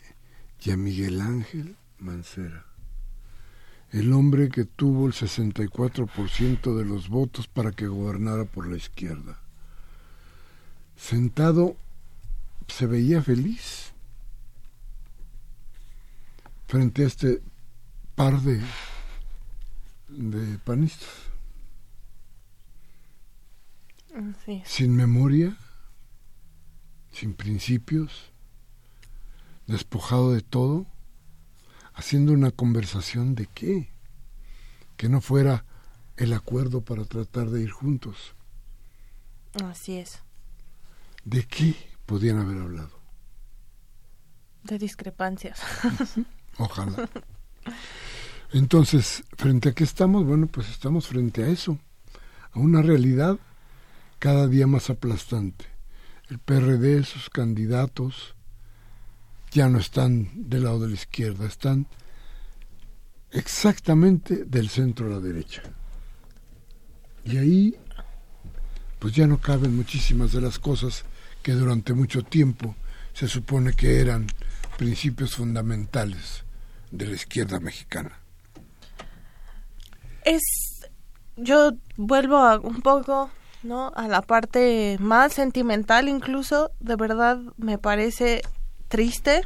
y 0.62 0.70
a 0.70 0.77
Miguel 0.77 1.20
Ángel 1.20 1.77
Mancera. 1.99 2.64
El 3.90 4.12
hombre 4.12 4.49
que 4.49 4.64
tuvo 4.64 5.07
el 5.07 5.12
64% 5.12 6.77
de 6.77 6.85
los 6.85 7.09
votos 7.09 7.46
para 7.46 7.72
que 7.72 7.87
gobernara 7.87 8.44
por 8.44 8.66
la 8.66 8.77
izquierda. 8.77 9.38
Sentado 10.96 11.77
se 12.68 12.87
veía 12.87 13.22
feliz 13.22 13.92
frente 16.66 17.05
a 17.05 17.07
este 17.07 17.42
par 18.16 18.40
de, 18.40 18.61
de 20.09 20.59
panistas. 20.59 21.25
Sin 24.64 24.96
memoria, 24.96 25.57
sin 27.11 27.35
principios, 27.35 28.33
despojado 29.66 30.33
de 30.33 30.40
todo, 30.40 30.87
haciendo 31.92 32.33
una 32.33 32.50
conversación 32.50 33.35
de 33.35 33.46
qué, 33.46 33.90
que 34.96 35.09
no 35.09 35.20
fuera 35.20 35.64
el 36.16 36.33
acuerdo 36.33 36.83
para 36.83 37.05
tratar 37.05 37.50
de 37.50 37.62
ir 37.62 37.70
juntos. 37.70 38.35
Así 39.64 39.96
es. 39.96 40.20
¿De 41.24 41.46
qué 41.46 41.74
podían 42.07 42.38
haber 42.38 42.59
hablado? 42.59 42.98
De 44.62 44.79
discrepancias. 44.79 45.61
Ojalá. 46.59 47.09
Entonces, 48.52 49.24
¿frente 49.37 49.70
a 49.70 49.72
qué 49.72 49.85
estamos? 49.85 50.24
Bueno, 50.24 50.46
pues 50.46 50.70
estamos 50.70 51.07
frente 51.07 51.44
a 51.44 51.48
eso, 51.48 51.79
a 52.52 52.59
una 52.59 52.81
realidad 52.81 53.38
cada 54.18 54.48
día 54.48 54.66
más 54.66 54.90
aplastante. 54.90 55.66
El 56.29 56.38
PRD, 56.38 57.05
sus 57.05 57.31
candidatos, 57.31 58.35
ya 59.52 59.68
no 59.68 59.79
están 59.79 60.48
del 60.48 60.64
lado 60.64 60.81
de 60.81 60.88
la 60.88 60.94
izquierda, 60.94 61.46
están 61.46 61.87
exactamente 63.31 64.44
del 64.44 64.68
centro 64.68 65.07
a 65.07 65.11
la 65.11 65.20
derecha. 65.20 65.62
Y 67.24 67.38
ahí, 67.38 67.76
pues 68.98 69.14
ya 69.14 69.26
no 69.26 69.40
caben 69.40 69.76
muchísimas 69.76 70.33
de 70.33 70.40
las 70.40 70.59
cosas 70.59 71.05
que 71.42 71.52
durante 71.52 71.92
mucho 71.92 72.22
tiempo 72.22 72.74
se 73.12 73.29
supone 73.29 73.72
que 73.72 74.00
eran 74.00 74.26
principios 74.76 75.37
fundamentales 75.37 76.44
de 76.90 77.07
la 77.07 77.14
izquierda 77.14 77.61
mexicana. 77.61 78.18
Es, 80.24 80.42
yo 81.37 81.72
vuelvo 81.96 82.37
a 82.37 82.59
un 82.59 82.83
poco, 82.83 83.31
¿no? 83.66 83.92
A 83.94 84.09
la 84.09 84.22
parte 84.22 84.96
más 85.00 85.35
sentimental 85.35 86.09
incluso, 86.09 86.70
de 86.81 86.96
verdad 86.96 87.38
me 87.57 87.79
parece 87.79 88.42
triste 88.88 89.42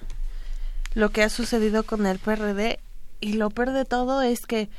lo 0.95 1.11
que 1.11 1.23
ha 1.23 1.29
sucedido 1.29 1.83
con 1.85 2.07
el 2.07 2.19
PRD 2.19 2.79
y 3.21 3.35
lo 3.35 3.51
peor 3.51 3.73
de 3.73 3.85
todo 3.85 4.23
es 4.23 4.41
que 4.47 4.71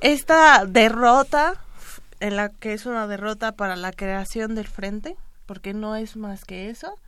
esta 0.00 0.64
derrota, 0.64 1.54
en 2.20 2.36
la 2.36 2.50
que 2.50 2.72
es 2.72 2.86
una 2.86 3.06
derrota 3.06 3.52
para 3.52 3.76
la 3.76 3.92
creación 3.92 4.54
del 4.54 4.68
frente, 4.68 5.16
porque 5.46 5.74
no 5.74 5.96
es 5.96 6.16
más 6.16 6.44
que 6.44 6.70
eso, 6.70 6.98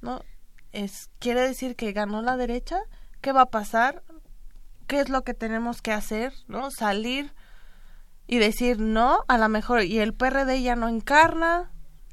¿no? 0.00 0.22
Es, 0.72 1.10
quiere 1.18 1.42
decir 1.42 1.76
que 1.76 1.92
ganó 1.92 2.22
la 2.22 2.36
derecha, 2.36 2.80
¿qué 3.20 3.32
va 3.32 3.42
a 3.42 3.50
pasar? 3.50 4.02
¿Qué 4.86 5.00
es 5.00 5.08
lo 5.08 5.22
que 5.22 5.34
tenemos 5.34 5.82
que 5.82 5.92
hacer? 5.92 6.32
¿No? 6.48 6.70
Salir 6.70 7.32
y 8.30 8.38
decir 8.38 8.78
no, 8.78 9.24
a 9.26 9.38
lo 9.38 9.48
mejor, 9.48 9.82
y 9.82 9.98
el 9.98 10.14
PRD 10.14 10.62
ya 10.62 10.76
no 10.76 10.86
encarna 10.86 11.72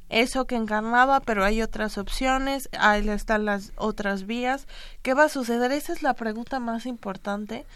eso 0.10 0.47
que 0.47 0.56
encarnaba, 0.56 1.19
pero 1.19 1.45
hay 1.45 1.62
otras 1.62 1.99
opciones, 1.99 2.69
ahí 2.80 3.08
están 3.08 3.45
las 3.45 3.71
otras 3.75 4.25
vías. 4.25 4.65
¿Qué 5.03 5.13
va 5.13 5.25
a 5.25 5.30
suceder? 5.30 5.71
Esa 5.71 5.93
es 5.93 6.01
la 6.01 6.15
pregunta 6.15 6.60
más 6.60 6.88
importante, 6.88 7.67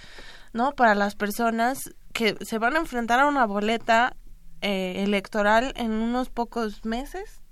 ¿no? 0.54 0.72
Para 0.72 0.96
las 0.96 1.14
personas 1.14 1.94
que 2.14 2.36
se 2.44 2.58
van 2.58 2.76
a 2.76 2.80
enfrentar 2.80 3.20
a 3.20 3.28
una 3.28 3.46
boleta 3.46 4.16
eh, 4.62 5.04
electoral 5.04 5.72
en 5.76 5.92
unos 5.92 6.30
pocos 6.30 6.84
meses 6.84 7.44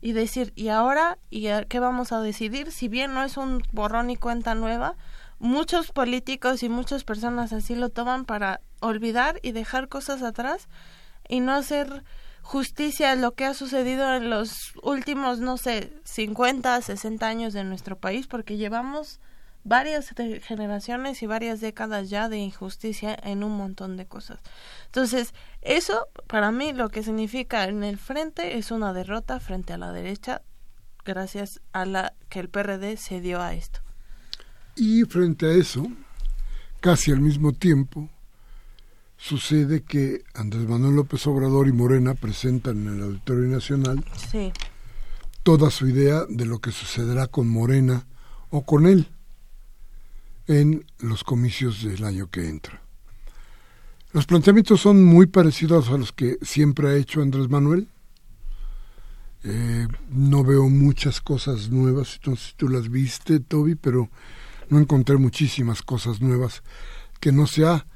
y 0.00 0.14
decir, 0.14 0.52
¿y 0.56 0.70
ahora? 0.70 1.18
¿Y 1.30 1.46
qué 1.68 1.78
vamos 1.78 2.10
a 2.10 2.20
decidir? 2.20 2.72
Si 2.72 2.88
bien 2.88 3.14
no 3.14 3.22
es 3.22 3.36
un 3.36 3.62
borrón 3.70 4.10
y 4.10 4.16
cuenta 4.16 4.56
nueva, 4.56 4.96
muchos 5.38 5.92
políticos 5.92 6.64
y 6.64 6.68
muchas 6.68 7.04
personas 7.04 7.52
así 7.52 7.76
lo 7.76 7.88
toman 7.88 8.24
para 8.24 8.60
olvidar 8.82 9.40
y 9.42 9.52
dejar 9.52 9.88
cosas 9.88 10.22
atrás 10.22 10.68
y 11.28 11.40
no 11.40 11.52
hacer 11.52 12.04
justicia 12.42 13.14
lo 13.14 13.32
que 13.32 13.46
ha 13.46 13.54
sucedido 13.54 14.14
en 14.14 14.28
los 14.28 14.74
últimos, 14.82 15.38
no 15.38 15.56
sé, 15.56 15.92
50, 16.04 16.82
60 16.82 17.26
años 17.26 17.52
de 17.54 17.64
nuestro 17.64 17.96
país, 17.96 18.26
porque 18.26 18.56
llevamos 18.56 19.20
varias 19.64 20.12
generaciones 20.42 21.22
y 21.22 21.26
varias 21.26 21.60
décadas 21.60 22.10
ya 22.10 22.28
de 22.28 22.38
injusticia 22.38 23.16
en 23.22 23.44
un 23.44 23.56
montón 23.56 23.96
de 23.96 24.06
cosas. 24.06 24.40
Entonces, 24.86 25.34
eso 25.62 26.08
para 26.26 26.50
mí 26.50 26.72
lo 26.72 26.88
que 26.88 27.04
significa 27.04 27.64
en 27.64 27.84
el 27.84 27.96
frente 27.96 28.58
es 28.58 28.72
una 28.72 28.92
derrota 28.92 29.38
frente 29.38 29.72
a 29.72 29.78
la 29.78 29.92
derecha 29.92 30.42
gracias 31.04 31.60
a 31.72 31.84
la 31.84 32.14
que 32.28 32.40
el 32.40 32.48
PRD 32.48 32.96
se 32.96 33.20
dio 33.20 33.40
a 33.40 33.54
esto. 33.54 33.80
Y 34.74 35.04
frente 35.04 35.46
a 35.46 35.54
eso, 35.54 35.86
casi 36.80 37.12
al 37.12 37.20
mismo 37.20 37.52
tiempo, 37.52 38.08
sucede 39.22 39.84
que 39.84 40.24
Andrés 40.34 40.68
Manuel 40.68 40.96
López 40.96 41.24
Obrador 41.28 41.68
y 41.68 41.72
Morena 41.72 42.14
presentan 42.14 42.88
en 42.88 42.94
el 42.94 43.02
Auditorio 43.02 43.46
Nacional 43.46 44.04
toda 45.44 45.70
su 45.70 45.86
idea 45.86 46.24
de 46.28 46.44
lo 46.44 46.58
que 46.58 46.72
sucederá 46.72 47.28
con 47.28 47.48
Morena 47.48 48.04
o 48.50 48.62
con 48.62 48.84
él 48.84 49.06
en 50.48 50.84
los 50.98 51.22
comicios 51.22 51.84
del 51.84 52.02
año 52.02 52.30
que 52.30 52.48
entra. 52.48 52.82
Los 54.12 54.26
planteamientos 54.26 54.80
son 54.80 55.04
muy 55.04 55.26
parecidos 55.26 55.88
a 55.90 55.98
los 55.98 56.10
que 56.10 56.36
siempre 56.42 56.88
ha 56.88 56.96
hecho 56.96 57.22
Andrés 57.22 57.48
Manuel. 57.48 57.86
Eh, 59.44 59.86
no 60.10 60.42
veo 60.42 60.68
muchas 60.68 61.20
cosas 61.20 61.70
nuevas, 61.70 62.16
entonces 62.16 62.54
tú 62.56 62.68
las 62.68 62.88
viste, 62.88 63.38
Toby, 63.38 63.76
pero 63.76 64.10
no 64.68 64.80
encontré 64.80 65.16
muchísimas 65.16 65.80
cosas 65.82 66.20
nuevas 66.20 66.64
que 67.20 67.30
no 67.30 67.46
sea 67.46 67.86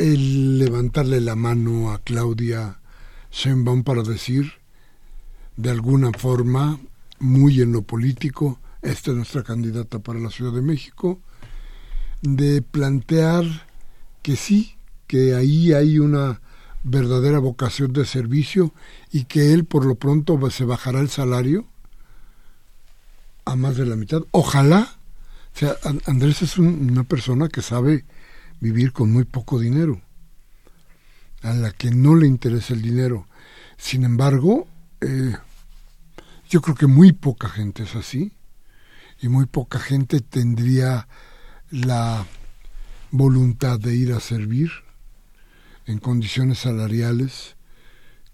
el 0.00 0.58
levantarle 0.58 1.20
la 1.20 1.36
mano 1.36 1.92
a 1.92 1.98
Claudia 1.98 2.80
Sheinbaum 3.30 3.84
para 3.84 4.02
decir, 4.02 4.52
de 5.56 5.70
alguna 5.70 6.10
forma, 6.12 6.80
muy 7.18 7.60
en 7.60 7.72
lo 7.72 7.82
político, 7.82 8.58
esta 8.80 9.10
es 9.10 9.16
nuestra 9.16 9.42
candidata 9.42 9.98
para 9.98 10.18
la 10.18 10.30
Ciudad 10.30 10.52
de 10.52 10.62
México, 10.62 11.20
de 12.22 12.62
plantear 12.62 13.44
que 14.22 14.36
sí, 14.36 14.76
que 15.06 15.34
ahí 15.34 15.72
hay 15.74 15.98
una 15.98 16.40
verdadera 16.82 17.38
vocación 17.38 17.92
de 17.92 18.06
servicio 18.06 18.72
y 19.12 19.24
que 19.24 19.52
él 19.52 19.66
por 19.66 19.84
lo 19.84 19.96
pronto 19.96 20.50
se 20.50 20.64
bajará 20.64 21.00
el 21.00 21.10
salario 21.10 21.66
a 23.44 23.54
más 23.54 23.76
de 23.76 23.84
la 23.84 23.96
mitad. 23.96 24.22
Ojalá, 24.30 24.96
o 25.54 25.58
sea, 25.58 25.76
Andrés 26.06 26.40
es 26.40 26.56
una 26.56 27.04
persona 27.04 27.48
que 27.48 27.60
sabe 27.60 28.06
vivir 28.60 28.92
con 28.92 29.10
muy 29.10 29.24
poco 29.24 29.58
dinero, 29.58 30.00
a 31.42 31.52
la 31.52 31.70
que 31.72 31.90
no 31.90 32.14
le 32.14 32.26
interesa 32.26 32.74
el 32.74 32.82
dinero. 32.82 33.26
Sin 33.76 34.04
embargo, 34.04 34.68
eh, 35.00 35.34
yo 36.48 36.60
creo 36.60 36.76
que 36.76 36.86
muy 36.86 37.12
poca 37.12 37.48
gente 37.48 37.84
es 37.84 37.96
así 37.96 38.32
y 39.20 39.28
muy 39.28 39.46
poca 39.46 39.78
gente 39.78 40.20
tendría 40.20 41.08
la 41.70 42.26
voluntad 43.10 43.78
de 43.78 43.94
ir 43.94 44.12
a 44.12 44.20
servir 44.20 44.70
en 45.86 45.98
condiciones 45.98 46.58
salariales 46.58 47.56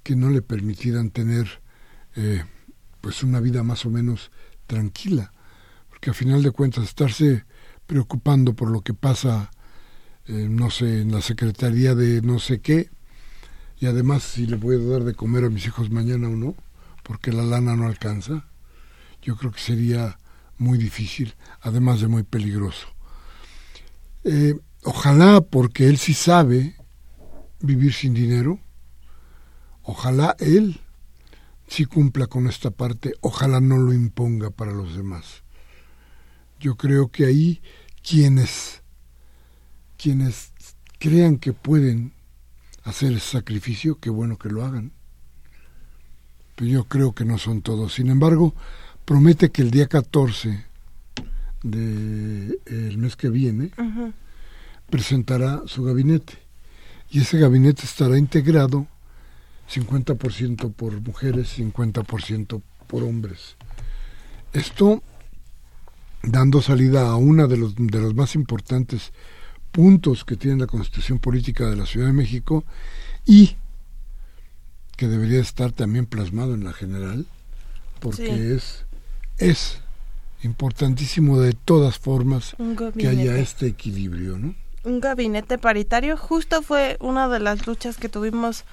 que 0.02 0.16
no 0.16 0.30
le 0.30 0.42
permitieran 0.42 1.10
tener 1.10 1.60
eh, 2.14 2.44
pues 3.00 3.22
una 3.22 3.40
vida 3.40 3.62
más 3.62 3.84
o 3.86 3.90
menos 3.90 4.30
tranquila 4.66 5.32
porque 5.88 6.10
a 6.10 6.14
final 6.14 6.42
de 6.42 6.50
cuentas 6.50 6.84
estarse 6.84 7.44
preocupando 7.86 8.54
por 8.54 8.70
lo 8.70 8.82
que 8.82 8.94
pasa 8.94 9.50
eh, 10.28 10.48
no 10.50 10.70
sé, 10.70 11.02
en 11.02 11.12
la 11.12 11.20
secretaría 11.20 11.94
de 11.94 12.22
no 12.22 12.38
sé 12.38 12.60
qué, 12.60 12.90
y 13.78 13.86
además 13.86 14.22
si 14.22 14.46
le 14.46 14.56
a 14.56 14.90
dar 14.90 15.04
de 15.04 15.14
comer 15.14 15.44
a 15.44 15.50
mis 15.50 15.66
hijos 15.66 15.90
mañana 15.90 16.28
o 16.28 16.36
no, 16.36 16.54
porque 17.02 17.32
la 17.32 17.44
lana 17.44 17.76
no 17.76 17.86
alcanza, 17.86 18.46
yo 19.22 19.36
creo 19.36 19.52
que 19.52 19.60
sería 19.60 20.18
muy 20.58 20.78
difícil, 20.78 21.34
además 21.60 22.00
de 22.00 22.08
muy 22.08 22.22
peligroso. 22.22 22.88
Eh, 24.24 24.54
ojalá, 24.82 25.40
porque 25.40 25.88
él 25.88 25.98
sí 25.98 26.14
sabe 26.14 26.76
vivir 27.60 27.92
sin 27.92 28.14
dinero, 28.14 28.58
ojalá 29.82 30.34
él 30.38 30.80
sí 31.68 31.84
cumpla 31.84 32.26
con 32.26 32.48
esta 32.48 32.70
parte, 32.70 33.14
ojalá 33.20 33.60
no 33.60 33.78
lo 33.78 33.92
imponga 33.92 34.50
para 34.50 34.72
los 34.72 34.96
demás. 34.96 35.42
Yo 36.58 36.76
creo 36.76 37.08
que 37.08 37.26
ahí 37.26 37.62
quienes 38.02 38.82
quienes 39.96 40.52
crean 40.98 41.38
que 41.38 41.52
pueden 41.52 42.12
hacer 42.84 43.12
ese 43.12 43.38
sacrificio, 43.38 43.98
qué 43.98 44.10
bueno 44.10 44.38
que 44.38 44.48
lo 44.48 44.64
hagan. 44.64 44.92
Pero 46.54 46.70
yo 46.70 46.84
creo 46.84 47.12
que 47.12 47.24
no 47.24 47.38
son 47.38 47.62
todos. 47.62 47.94
Sin 47.94 48.08
embargo, 48.08 48.54
promete 49.04 49.50
que 49.50 49.62
el 49.62 49.70
día 49.70 49.88
14 49.88 50.64
del 51.62 52.60
el 52.66 52.98
mes 52.98 53.16
que 53.16 53.28
viene 53.28 53.72
presentará 54.88 55.62
su 55.66 55.84
gabinete. 55.84 56.34
Y 57.10 57.20
ese 57.20 57.38
gabinete 57.38 57.84
estará 57.84 58.18
integrado 58.18 58.86
50% 59.70 60.72
por 60.72 61.00
mujeres, 61.00 61.58
50% 61.58 62.62
por 62.86 63.02
hombres. 63.02 63.56
Esto 64.52 65.02
dando 66.22 66.62
salida 66.62 67.08
a 67.08 67.16
una 67.16 67.46
de 67.46 67.56
los, 67.56 67.74
de 67.76 68.00
los 68.00 68.14
más 68.14 68.34
importantes 68.34 69.12
puntos 69.76 70.24
que 70.24 70.36
tiene 70.36 70.56
la 70.56 70.66
Constitución 70.66 71.18
Política 71.18 71.68
de 71.68 71.76
la 71.76 71.84
Ciudad 71.84 72.06
de 72.06 72.14
México 72.14 72.64
y 73.26 73.56
que 74.96 75.06
debería 75.06 75.38
estar 75.38 75.70
también 75.70 76.06
plasmado 76.06 76.54
en 76.54 76.64
la 76.64 76.72
general, 76.72 77.26
porque 78.00 78.54
es, 78.54 78.86
es 79.36 79.80
importantísimo 80.42 81.38
de 81.38 81.52
todas 81.52 81.98
formas 81.98 82.56
que 82.96 83.06
haya 83.06 83.36
este 83.36 83.66
equilibrio, 83.66 84.38
¿no? 84.38 84.54
Un 84.82 85.00
gabinete 85.00 85.58
paritario. 85.58 86.16
Justo 86.16 86.62
fue 86.62 86.96
una 87.00 87.28
de 87.28 87.40
las 87.40 87.66
luchas 87.66 87.98
que 87.98 88.08
tuvimos 88.08 88.64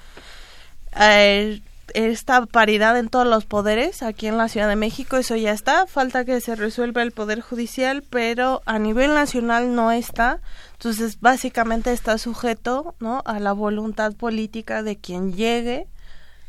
eh, 0.98 1.60
esta 1.92 2.46
paridad 2.46 2.98
en 2.98 3.08
todos 3.08 3.26
los 3.26 3.44
poderes 3.44 4.02
aquí 4.02 4.26
en 4.26 4.38
la 4.38 4.48
Ciudad 4.48 4.68
de 4.68 4.76
México, 4.76 5.16
eso 5.16 5.36
ya 5.36 5.52
está, 5.52 5.86
falta 5.86 6.24
que 6.24 6.40
se 6.40 6.56
resuelva 6.56 7.02
el 7.02 7.12
Poder 7.12 7.40
Judicial, 7.40 8.02
pero 8.08 8.62
a 8.64 8.78
nivel 8.78 9.14
nacional 9.14 9.74
no 9.74 9.92
está, 9.92 10.40
entonces 10.72 11.20
básicamente 11.20 11.92
está 11.92 12.18
sujeto 12.18 12.94
¿no? 13.00 13.22
a 13.26 13.38
la 13.40 13.52
voluntad 13.52 14.14
política 14.14 14.82
de 14.82 14.96
quien 14.96 15.34
llegue 15.34 15.86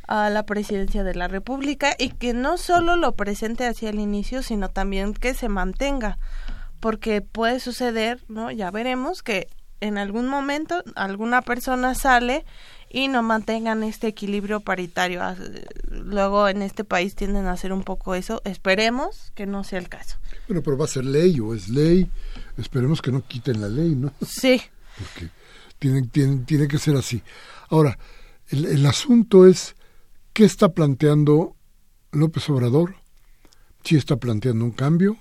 a 0.07 0.29
la 0.29 0.45
presidencia 0.45 1.03
de 1.03 1.15
la 1.15 1.27
República 1.27 1.95
y 1.97 2.09
que 2.09 2.33
no 2.33 2.57
solo 2.57 2.95
lo 2.95 3.15
presente 3.15 3.65
hacia 3.65 3.89
el 3.89 3.99
inicio, 3.99 4.43
sino 4.43 4.69
también 4.69 5.13
que 5.13 5.33
se 5.33 5.49
mantenga, 5.49 6.17
porque 6.79 7.21
puede 7.21 7.59
suceder, 7.59 8.23
¿no? 8.27 8.51
Ya 8.51 8.69
veremos 8.71 9.23
que 9.23 9.47
en 9.81 9.97
algún 9.97 10.27
momento 10.27 10.83
alguna 10.95 11.41
persona 11.41 11.95
sale 11.95 12.45
y 12.95 13.09
no 13.09 13.21
mantengan 13.23 13.83
este 13.83 14.07
equilibrio 14.07 14.61
paritario. 14.61 15.21
Ah, 15.21 15.35
luego 15.89 16.47
en 16.47 16.61
este 16.61 16.83
país 16.85 17.15
tienden 17.15 17.47
a 17.47 17.51
hacer 17.51 17.73
un 17.73 17.83
poco 17.83 18.15
eso. 18.15 18.41
Esperemos 18.45 19.31
que 19.35 19.45
no 19.45 19.63
sea 19.65 19.79
el 19.79 19.89
caso. 19.89 20.17
Bueno, 20.47 20.63
pero 20.63 20.77
va 20.77 20.85
a 20.85 20.87
ser 20.87 21.03
ley 21.03 21.39
o 21.41 21.53
es 21.53 21.67
ley. 21.67 22.09
Esperemos 22.57 23.01
que 23.01 23.11
no 23.11 23.27
quiten 23.27 23.59
la 23.59 23.67
ley, 23.67 23.95
¿no? 23.95 24.13
Sí. 24.25 24.61
Porque 24.97 25.29
tiene, 25.77 26.03
tiene, 26.03 26.37
tiene 26.45 26.67
que 26.69 26.77
ser 26.77 26.95
así. 26.95 27.21
Ahora, 27.69 27.99
el, 28.49 28.65
el 28.65 28.85
asunto 28.85 29.45
es 29.45 29.75
¿Qué 30.35 30.43
está 30.43 30.73
planteando 30.73 31.55
López 32.11 32.49
Obrador? 32.49 32.95
Sí 33.85 33.95
está 33.95 34.17
planteando 34.17 34.65
un 34.65 34.71
cambio 34.71 35.15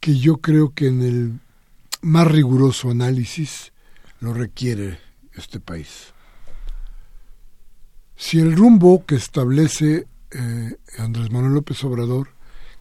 que 0.00 0.18
yo 0.18 0.38
creo 0.38 0.74
que 0.74 0.88
en 0.88 1.02
el 1.02 1.40
más 2.02 2.26
riguroso 2.26 2.90
análisis 2.90 3.72
lo 4.18 4.34
requiere 4.34 4.98
este 5.34 5.60
país. 5.60 6.14
Si 8.16 8.38
el 8.38 8.56
rumbo 8.56 9.04
que 9.06 9.14
establece 9.14 10.06
eh, 10.30 10.76
Andrés 10.98 11.30
Manuel 11.30 11.54
López 11.54 11.82
Obrador, 11.84 12.28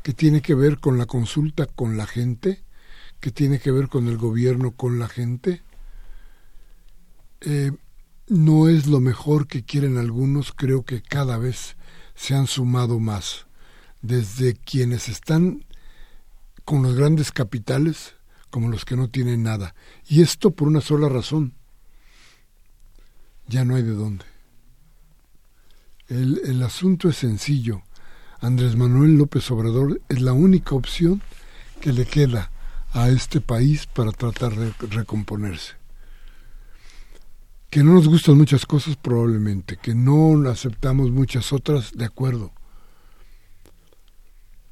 que 0.04 0.14
tiene 0.14 0.42
que 0.42 0.56
ver 0.56 0.80
con 0.80 0.98
la 0.98 1.06
consulta 1.06 1.66
con 1.66 1.98
la 1.98 2.06
gente, 2.06 2.64
que 3.20 3.32
tiene 3.32 3.60
que 3.60 3.72
ver 3.72 3.88
con 3.88 4.08
el 4.08 4.18
gobierno 4.18 4.72
con 4.72 5.00
la 5.00 5.08
gente, 5.08 5.62
eh, 7.42 7.72
no 8.28 8.68
es 8.70 8.88
lo 8.88 9.00
mejor 9.00 9.48
que 9.48 9.64
quieren 9.64 9.98
algunos, 9.98 10.52
creo 10.52 10.84
que 10.84 11.02
cada 11.02 11.38
vez 11.38 11.76
se 12.16 12.36
han 12.36 12.48
sumado 12.48 13.00
más, 13.00 13.48
desde 14.02 14.56
quienes 14.56 15.10
están 15.10 15.66
con 16.66 16.84
los 16.84 16.96
grandes 16.96 17.32
capitales 17.32 18.16
como 18.50 18.70
los 18.70 18.86
que 18.86 18.96
no 18.96 19.10
tienen 19.10 19.44
nada. 19.44 19.76
Y 20.08 20.22
esto 20.22 20.52
por 20.52 20.68
una 20.68 20.82
sola 20.82 21.10
razón. 21.10 21.54
Ya 23.50 23.66
no 23.66 23.76
hay 23.76 23.84
de 23.84 23.94
dónde. 23.94 24.24
El, 26.08 26.40
el 26.46 26.64
asunto 26.64 27.10
es 27.10 27.18
sencillo. 27.18 27.82
Andrés 28.40 28.78
Manuel 28.78 29.18
López 29.18 29.52
Obrador 29.52 30.00
es 30.08 30.22
la 30.22 30.32
única 30.32 30.74
opción 30.76 31.22
que 31.82 31.92
le 31.92 32.06
queda 32.06 32.52
a 32.94 33.10
este 33.10 33.42
país 33.42 33.86
para 33.86 34.12
tratar 34.14 34.56
de 34.56 34.72
recomponerse 34.88 35.80
que 37.70 37.84
no 37.84 37.94
nos 37.94 38.08
gustan 38.08 38.38
muchas 38.38 38.66
cosas 38.66 38.96
probablemente, 38.96 39.78
que 39.78 39.94
no 39.94 40.50
aceptamos 40.50 41.12
muchas 41.12 41.54
otras, 41.54 41.92
de 41.94 42.06
acuerdo. 42.06 42.52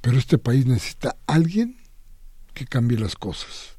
Pero 0.02 0.18
este 0.18 0.38
país 0.38 0.66
necesita 0.66 1.16
alguien 1.28 1.78
que 2.54 2.66
cambie 2.66 2.98
las 2.98 3.16
cosas. 3.16 3.77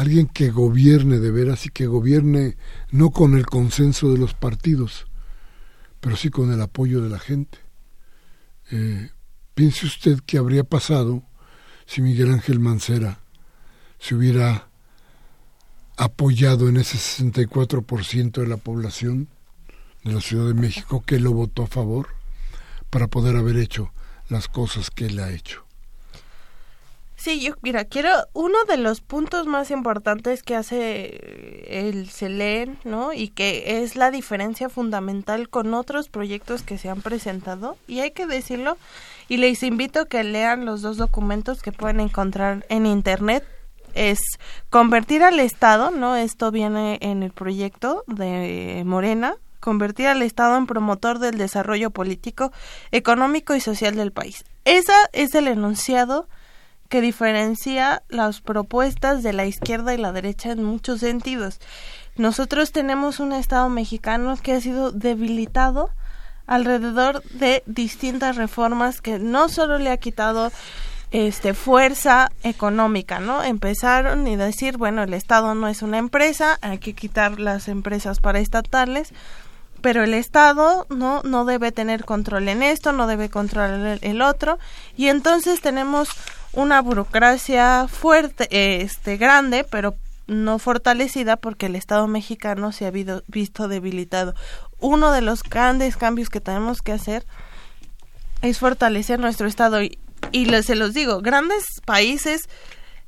Alguien 0.00 0.28
que 0.28 0.48
gobierne 0.48 1.18
de 1.18 1.30
veras 1.30 1.66
y 1.66 1.68
que 1.68 1.86
gobierne 1.86 2.56
no 2.90 3.10
con 3.10 3.36
el 3.36 3.44
consenso 3.44 4.10
de 4.10 4.16
los 4.16 4.32
partidos, 4.32 5.06
pero 6.00 6.16
sí 6.16 6.30
con 6.30 6.50
el 6.50 6.62
apoyo 6.62 7.02
de 7.02 7.10
la 7.10 7.18
gente. 7.18 7.58
Eh, 8.70 9.10
piense 9.52 9.84
usted 9.84 10.20
qué 10.24 10.38
habría 10.38 10.64
pasado 10.64 11.22
si 11.84 12.00
Miguel 12.00 12.32
Ángel 12.32 12.60
Mancera 12.60 13.20
se 13.98 14.14
hubiera 14.14 14.70
apoyado 15.98 16.70
en 16.70 16.78
ese 16.78 16.96
64% 16.96 18.40
de 18.40 18.46
la 18.46 18.56
población 18.56 19.28
de 20.02 20.14
la 20.14 20.22
Ciudad 20.22 20.46
de 20.46 20.54
México 20.54 21.02
que 21.02 21.20
lo 21.20 21.34
votó 21.34 21.64
a 21.64 21.66
favor 21.66 22.08
para 22.88 23.08
poder 23.08 23.36
haber 23.36 23.58
hecho 23.58 23.92
las 24.30 24.48
cosas 24.48 24.90
que 24.90 25.08
él 25.08 25.18
ha 25.18 25.30
hecho. 25.30 25.66
Sí, 27.20 27.38
yo, 27.38 27.52
mira, 27.60 27.84
quiero, 27.84 28.08
uno 28.32 28.56
de 28.66 28.78
los 28.78 29.02
puntos 29.02 29.46
más 29.46 29.70
importantes 29.70 30.42
que 30.42 30.56
hace 30.56 31.68
el 31.68 32.08
CELEN, 32.08 32.78
¿no? 32.84 33.12
Y 33.12 33.28
que 33.28 33.82
es 33.82 33.94
la 33.94 34.10
diferencia 34.10 34.70
fundamental 34.70 35.50
con 35.50 35.74
otros 35.74 36.08
proyectos 36.08 36.62
que 36.62 36.78
se 36.78 36.88
han 36.88 37.02
presentado, 37.02 37.76
y 37.86 38.00
hay 38.00 38.12
que 38.12 38.26
decirlo, 38.26 38.78
y 39.28 39.36
les 39.36 39.62
invito 39.62 40.00
a 40.00 40.08
que 40.08 40.24
lean 40.24 40.64
los 40.64 40.80
dos 40.80 40.96
documentos 40.96 41.60
que 41.60 41.72
pueden 41.72 42.00
encontrar 42.00 42.64
en 42.70 42.86
Internet, 42.86 43.44
es 43.92 44.18
convertir 44.70 45.22
al 45.22 45.40
Estado, 45.40 45.90
¿no? 45.90 46.16
Esto 46.16 46.50
viene 46.50 46.96
en 47.02 47.22
el 47.22 47.32
proyecto 47.32 48.02
de 48.06 48.82
Morena, 48.86 49.36
convertir 49.60 50.06
al 50.06 50.22
Estado 50.22 50.56
en 50.56 50.66
promotor 50.66 51.18
del 51.18 51.36
desarrollo 51.36 51.90
político, 51.90 52.50
económico 52.92 53.54
y 53.54 53.60
social 53.60 53.94
del 53.94 54.10
país. 54.10 54.46
Ese 54.64 54.94
es 55.12 55.34
el 55.34 55.48
enunciado 55.48 56.26
que 56.90 57.00
diferencia 57.00 58.02
las 58.08 58.42
propuestas 58.42 59.22
de 59.22 59.32
la 59.32 59.46
izquierda 59.46 59.94
y 59.94 59.96
la 59.96 60.12
derecha 60.12 60.50
en 60.50 60.62
muchos 60.62 61.00
sentidos. 61.00 61.60
Nosotros 62.16 62.72
tenemos 62.72 63.20
un 63.20 63.32
Estado 63.32 63.70
mexicano 63.70 64.36
que 64.36 64.52
ha 64.52 64.60
sido 64.60 64.90
debilitado 64.90 65.90
alrededor 66.46 67.22
de 67.30 67.62
distintas 67.64 68.36
reformas 68.36 69.00
que 69.00 69.20
no 69.20 69.48
solo 69.48 69.78
le 69.78 69.90
ha 69.90 69.96
quitado 69.96 70.50
este 71.12 71.54
fuerza 71.54 72.30
económica, 72.42 73.20
¿no? 73.20 73.42
Empezaron 73.42 74.26
y 74.26 74.34
decir, 74.34 74.76
bueno, 74.76 75.04
el 75.04 75.14
Estado 75.14 75.54
no 75.54 75.68
es 75.68 75.82
una 75.82 75.98
empresa, 75.98 76.58
hay 76.60 76.78
que 76.78 76.94
quitar 76.94 77.38
las 77.38 77.68
empresas 77.68 78.18
paraestatales, 78.18 79.12
pero 79.80 80.02
el 80.02 80.12
Estado 80.12 80.86
no 80.90 81.22
no 81.22 81.44
debe 81.44 81.72
tener 81.72 82.04
control 82.04 82.48
en 82.48 82.64
esto, 82.64 82.92
no 82.92 83.06
debe 83.06 83.28
controlar 83.28 83.98
el, 84.02 84.22
otro 84.22 84.58
y 84.96 85.08
entonces 85.08 85.60
tenemos 85.60 86.10
una 86.52 86.80
burocracia 86.82 87.86
fuerte, 87.88 88.48
este 88.82 89.16
grande, 89.16 89.64
pero 89.64 89.94
no 90.26 90.58
fortalecida 90.58 91.36
porque 91.36 91.66
el 91.66 91.76
Estado 91.76 92.06
mexicano 92.06 92.72
se 92.72 92.86
ha 92.86 92.92
visto 93.26 93.68
debilitado. 93.68 94.34
Uno 94.78 95.12
de 95.12 95.22
los 95.22 95.42
grandes 95.42 95.96
cambios 95.96 96.30
que 96.30 96.40
tenemos 96.40 96.82
que 96.82 96.92
hacer 96.92 97.26
es 98.42 98.58
fortalecer 98.58 99.18
nuestro 99.18 99.46
Estado 99.46 99.82
y, 99.82 99.98
y 100.32 100.46
se 100.62 100.76
los 100.76 100.94
digo, 100.94 101.20
grandes 101.20 101.64
países 101.84 102.48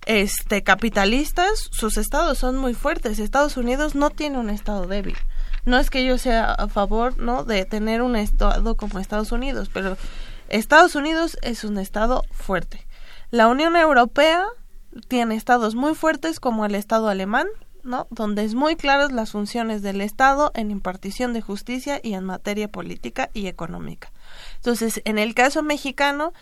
este 0.07 0.64
capitalistas, 0.64 1.68
sus 1.70 1.97
estados 1.97 2.38
son 2.38 2.57
muy 2.57 2.74
fuertes. 2.74 3.18
Estados 3.18 3.57
Unidos 3.57 3.95
no 3.95 4.11
tiene 4.11 4.38
un 4.38 4.51
estado 4.51 4.86
débil. 4.86 5.16
No 5.64 5.78
es 5.78 5.90
que 5.90 6.05
yo 6.05 6.18
sea 6.18 6.53
a 6.53 6.68
favor, 6.68 7.18
¿no? 7.18 7.45
de 7.45 7.64
tener 7.64 8.03
un 8.03 8.16
estado 8.16 8.76
como 8.76 8.99
Estados 8.99 9.30
Unidos, 9.30 9.70
pero 9.72 9.97
Estados 10.49 10.97
Unidos 10.97 11.38
es 11.43 11.62
un 11.62 11.78
estado 11.78 12.24
fuerte. 12.32 12.84
La 13.33 13.49
Unión 13.49 13.76
Europea 13.76 14.45
tiene 15.09 15.37
estados 15.37 15.74
muy 15.74 15.95
fuertes 15.95 16.39
como 16.39 16.66
el 16.66 16.74
estado 16.74 17.09
alemán, 17.09 17.47
¿no? 17.83 18.07
Donde 18.11 18.45
es 18.45 18.55
muy 18.55 18.76
claras 18.76 19.11
las 19.11 19.33
funciones 19.33 19.80
del 19.80 20.03
Estado 20.03 20.53
en 20.55 20.70
impartición 20.70 21.33
de 21.33 21.41
justicia 21.41 21.99
y 22.03 22.12
en 22.12 22.24
materia 22.24 22.68
política 22.68 23.30
y 23.33 23.47
económica. 23.47 24.12
Entonces, 24.57 25.01
en 25.07 25.18
el 25.18 25.35
caso 25.35 25.62
mexicano, 25.62 26.35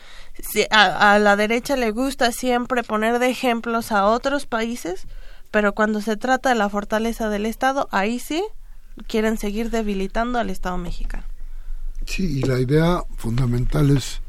a, 0.73 1.19
la 1.21 1.37
derecha 1.37 1.77
le 1.77 1.93
gusta 1.93 2.33
siempre 2.33 2.83
poner 2.83 3.21
de 3.21 3.31
ejemplos 3.31 3.93
a 3.93 4.07
otros 4.07 4.47
países, 4.47 5.07
pero 5.53 5.77
cuando 5.77 6.01
se 6.01 6.17
trata 6.17 6.49
de 6.49 6.57
la 6.57 6.69
fortaleza 6.69 7.29
del 7.29 7.47
Estado, 7.47 7.89
ahí 7.93 8.19
sí 8.19 8.43
quieren 9.07 9.39
seguir 9.39 9.71
debilitando 9.71 10.41
al 10.41 10.51
Estado 10.51 10.77
mexicano. 10.77 11.23
Sí, 12.05 12.41
y 12.41 12.43
la 12.43 12.59
idea 12.59 13.05
fundamental 13.17 13.97
es, 13.97 14.23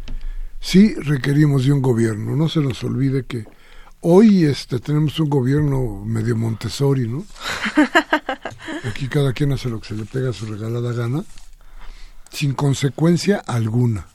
sí 0.62 0.94
requerimos 0.94 1.66
de 1.66 1.74
un 1.74 1.82
gobierno, 1.82 2.36
no 2.38 2.48
se 2.48 2.62
nos 2.62 2.82
olvide 2.86 3.26
que 3.26 3.46
hoy 4.00 4.46
este 4.46 4.80
tenemos 4.80 5.20
un 5.20 5.30
gobierno 5.30 6.06
medio 6.06 6.38
Montessori, 6.38 7.08
¿no? 7.08 7.26
Aquí 8.90 9.08
cada 9.10 9.34
quien 9.34 9.52
hace 9.52 9.70
lo 9.70 9.82
que 9.82 9.90
se 9.90 9.96
le 9.96 10.06
pega 10.06 10.30
a 10.30 10.34
su 10.34 10.46
regalada 10.46 10.94
gana 10.94 11.26
sin 12.32 12.54
consecuencia 12.54 13.44
alguna. 13.46 14.08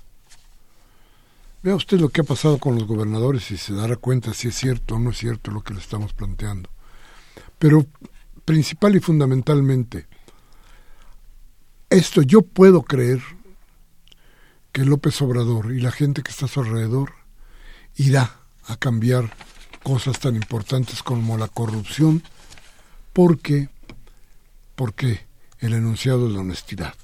Vea 1.62 1.74
usted 1.74 1.98
lo 1.98 2.08
que 2.08 2.20
ha 2.20 2.24
pasado 2.24 2.58
con 2.58 2.76
los 2.76 2.86
gobernadores 2.86 3.50
y 3.50 3.56
se 3.56 3.74
dará 3.74 3.96
cuenta 3.96 4.32
si 4.32 4.48
es 4.48 4.54
cierto 4.54 4.94
o 4.94 4.98
no 4.98 5.10
es 5.10 5.18
cierto 5.18 5.50
lo 5.50 5.62
que 5.62 5.74
le 5.74 5.80
estamos 5.80 6.12
planteando. 6.12 6.70
Pero 7.58 7.86
principal 8.44 8.96
y 8.96 9.00
fundamentalmente, 9.00 10.06
esto 11.90 12.22
yo 12.22 12.42
puedo 12.42 12.82
creer 12.82 13.20
que 14.76 14.84
López 14.84 15.22
Obrador 15.22 15.72
y 15.72 15.80
la 15.80 15.90
gente 15.90 16.22
que 16.22 16.30
está 16.30 16.44
a 16.44 16.48
su 16.48 16.60
alrededor 16.60 17.14
irá 17.94 18.40
a 18.66 18.76
cambiar 18.76 19.34
cosas 19.82 20.20
tan 20.20 20.36
importantes 20.36 21.02
como 21.02 21.38
la 21.38 21.48
corrupción, 21.48 22.22
porque, 23.14 23.70
porque 24.74 25.26
el 25.60 25.72
enunciado 25.72 26.26
es 26.26 26.34
la 26.34 26.40
honestidad. 26.40 26.94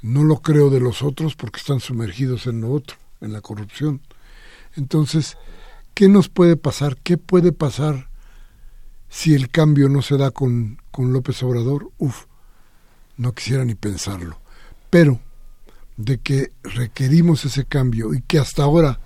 No 0.00 0.24
lo 0.24 0.40
creo 0.40 0.70
de 0.70 0.80
los 0.80 1.02
otros 1.02 1.36
porque 1.36 1.60
están 1.60 1.78
sumergidos 1.78 2.46
en 2.46 2.62
lo 2.62 2.72
otro, 2.72 2.96
en 3.20 3.34
la 3.34 3.42
corrupción. 3.42 4.00
Entonces, 4.76 5.36
¿qué 5.92 6.08
nos 6.08 6.30
puede 6.30 6.56
pasar? 6.56 6.96
¿Qué 6.96 7.18
puede 7.18 7.52
pasar 7.52 8.08
si 9.10 9.34
el 9.34 9.50
cambio 9.50 9.90
no 9.90 10.00
se 10.00 10.16
da 10.16 10.30
con, 10.30 10.80
con 10.90 11.12
López 11.12 11.42
Obrador? 11.42 11.90
Uf, 11.98 12.24
no 13.18 13.34
quisiera 13.34 13.66
ni 13.66 13.74
pensarlo. 13.74 14.40
Pero 14.88 15.20
de 16.04 16.18
que 16.18 16.52
requerimos 16.62 17.44
ese 17.44 17.64
cambio 17.64 18.14
y 18.14 18.22
que 18.22 18.38
hasta 18.38 18.62
ahora 18.62 19.00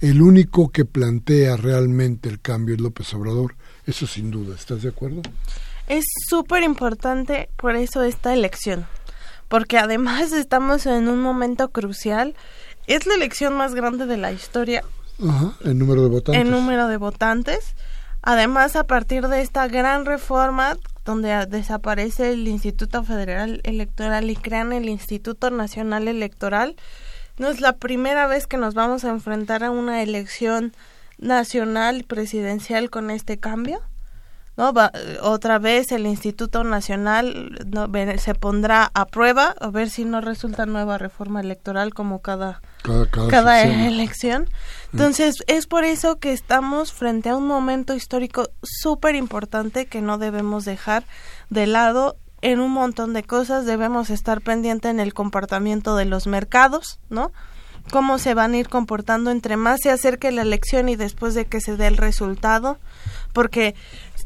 el 0.00 0.20
único 0.20 0.70
que 0.70 0.84
plantea 0.84 1.56
realmente 1.56 2.28
el 2.28 2.40
cambio 2.40 2.74
es 2.74 2.80
López 2.80 3.12
Obrador, 3.14 3.56
eso 3.86 4.06
sin 4.06 4.30
duda, 4.30 4.54
¿estás 4.54 4.82
de 4.82 4.90
acuerdo? 4.90 5.22
Es 5.86 6.04
súper 6.28 6.62
importante 6.62 7.48
por 7.56 7.76
eso 7.76 8.02
esta 8.02 8.34
elección, 8.34 8.86
porque 9.48 9.78
además 9.78 10.32
estamos 10.34 10.86
en 10.86 11.08
un 11.08 11.20
momento 11.20 11.70
crucial, 11.70 12.34
es 12.86 13.06
la 13.06 13.14
elección 13.14 13.56
más 13.56 13.74
grande 13.74 14.06
de 14.06 14.16
la 14.16 14.32
historia. 14.32 14.84
Ajá, 15.26 15.54
el 15.64 15.78
número 15.78 16.02
de 16.02 16.08
votantes. 16.08 16.42
El 16.42 16.50
número 16.50 16.88
de 16.88 16.96
votantes. 16.96 17.74
Además, 18.20 18.74
a 18.74 18.84
partir 18.84 19.28
de 19.28 19.42
esta 19.42 19.68
gran 19.68 20.06
reforma 20.06 20.76
donde 21.04 21.46
desaparece 21.46 22.32
el 22.32 22.48
Instituto 22.48 23.02
Federal 23.04 23.60
Electoral 23.64 24.30
y 24.30 24.36
crean 24.36 24.72
el 24.72 24.88
Instituto 24.88 25.50
Nacional 25.50 26.08
Electoral, 26.08 26.76
no 27.38 27.48
es 27.48 27.60
la 27.60 27.76
primera 27.76 28.26
vez 28.26 28.46
que 28.46 28.56
nos 28.56 28.74
vamos 28.74 29.04
a 29.04 29.10
enfrentar 29.10 29.64
a 29.64 29.70
una 29.70 30.02
elección 30.02 30.72
nacional 31.18 32.04
presidencial 32.04 32.90
con 32.90 33.10
este 33.10 33.38
cambio. 33.38 33.80
¿No? 34.56 34.72
Va, 34.72 34.92
otra 35.22 35.58
vez 35.58 35.92
el 35.92 36.06
Instituto 36.06 36.64
Nacional 36.64 37.66
no, 37.66 37.88
se 38.18 38.34
pondrá 38.34 38.90
a 38.94 39.06
prueba 39.06 39.54
a 39.60 39.70
ver 39.70 39.90
si 39.90 40.04
no 40.04 40.20
resulta 40.20 40.66
nueva 40.66 40.98
reforma 40.98 41.40
electoral 41.40 41.92
como 41.94 42.20
cada, 42.20 42.60
cada, 42.82 43.06
cada, 43.06 43.28
cada 43.28 43.62
elección. 43.62 44.48
Entonces, 44.92 45.40
mm. 45.40 45.52
es 45.52 45.66
por 45.66 45.84
eso 45.84 46.16
que 46.16 46.32
estamos 46.32 46.92
frente 46.92 47.30
a 47.30 47.36
un 47.36 47.46
momento 47.46 47.94
histórico 47.94 48.50
súper 48.62 49.14
importante 49.14 49.86
que 49.86 50.00
no 50.00 50.18
debemos 50.18 50.64
dejar 50.64 51.04
de 51.50 51.66
lado 51.66 52.16
en 52.44 52.60
un 52.60 52.72
montón 52.72 53.14
de 53.14 53.22
cosas 53.22 53.64
debemos 53.64 54.10
estar 54.10 54.42
pendiente 54.42 54.90
en 54.90 55.00
el 55.00 55.14
comportamiento 55.14 55.96
de 55.96 56.04
los 56.04 56.26
mercados, 56.26 57.00
¿no? 57.08 57.32
Cómo 57.90 58.18
se 58.18 58.34
van 58.34 58.52
a 58.52 58.58
ir 58.58 58.68
comportando 58.68 59.30
entre 59.30 59.56
más 59.56 59.80
se 59.82 59.90
acerque 59.90 60.30
la 60.30 60.42
elección 60.42 60.90
y 60.90 60.96
después 60.96 61.32
de 61.32 61.46
que 61.46 61.62
se 61.62 61.78
dé 61.78 61.86
el 61.86 61.96
resultado, 61.96 62.78
porque 63.32 63.74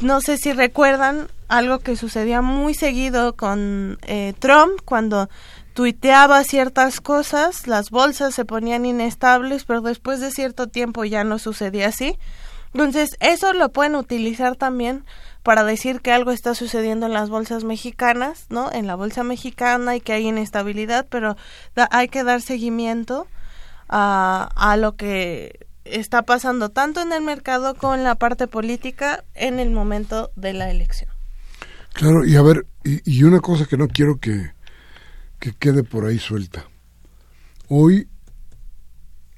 no 0.01 0.21
sé 0.21 0.37
si 0.37 0.53
recuerdan 0.53 1.29
algo 1.49 1.79
que 1.81 1.97
sucedía 1.97 2.43
muy 2.43 2.75
seguido 2.75 3.35
con 3.37 3.99
eh, 4.03 4.35
Trump 4.39 4.81
cuando 4.85 5.29
tuiteaba 5.75 6.43
ciertas 6.45 7.01
cosas, 7.01 7.67
las 7.67 7.91
bolsas 7.91 8.35
se 8.35 8.45
ponían 8.45 8.85
inestables, 8.85 9.65
pero 9.65 9.81
después 9.81 10.21
de 10.21 10.31
cierto 10.31 10.67
tiempo 10.67 11.05
ya 11.05 11.25
no 11.25 11.39
sucedía 11.39 11.89
así. 11.89 12.19
Entonces, 12.75 13.17
eso 13.21 13.53
lo 13.55 13.71
pueden 13.71 13.95
utilizar 13.95 14.57
también 14.57 15.05
para 15.43 15.65
decir 15.65 16.01
que 16.01 16.13
algo 16.13 16.33
está 16.33 16.55
sucediendo 16.55 17.07
en 17.07 17.13
las 17.13 17.31
bolsas 17.31 17.65
mexicanas, 17.65 18.47
¿no? 18.51 18.71
En 18.73 18.87
la 18.87 18.95
bolsa 18.95 19.25
mexicana 19.25 19.97
y 19.97 20.01
que 20.01 20.13
hay 20.13 20.29
inestabilidad, 20.29 21.07
pero 21.09 21.37
hay 21.91 22.09
que 22.09 22.25
dar 22.25 22.43
seguimiento 22.43 23.27
a, 23.89 24.51
a 24.55 24.77
lo 24.77 24.97
que 24.97 25.68
está 25.91 26.23
pasando 26.23 26.71
tanto 26.71 27.01
en 27.01 27.13
el 27.13 27.23
mercado 27.23 27.75
como 27.75 27.95
en 27.95 28.05
la 28.05 28.15
parte 28.15 28.47
política 28.47 29.25
en 29.35 29.59
el 29.59 29.71
momento 29.71 30.31
de 30.37 30.53
la 30.53 30.71
elección. 30.71 31.11
Claro, 31.93 32.25
y 32.25 32.37
a 32.37 32.43
ver, 32.43 32.67
y, 32.85 33.19
y 33.19 33.25
una 33.25 33.41
cosa 33.41 33.67
que 33.67 33.77
no 33.77 33.89
quiero 33.89 34.19
que, 34.19 34.53
que 35.41 35.53
quede 35.53 35.83
por 35.85 36.05
ahí 36.05 36.19
suelta. 36.19 36.67
Hoy 37.69 38.09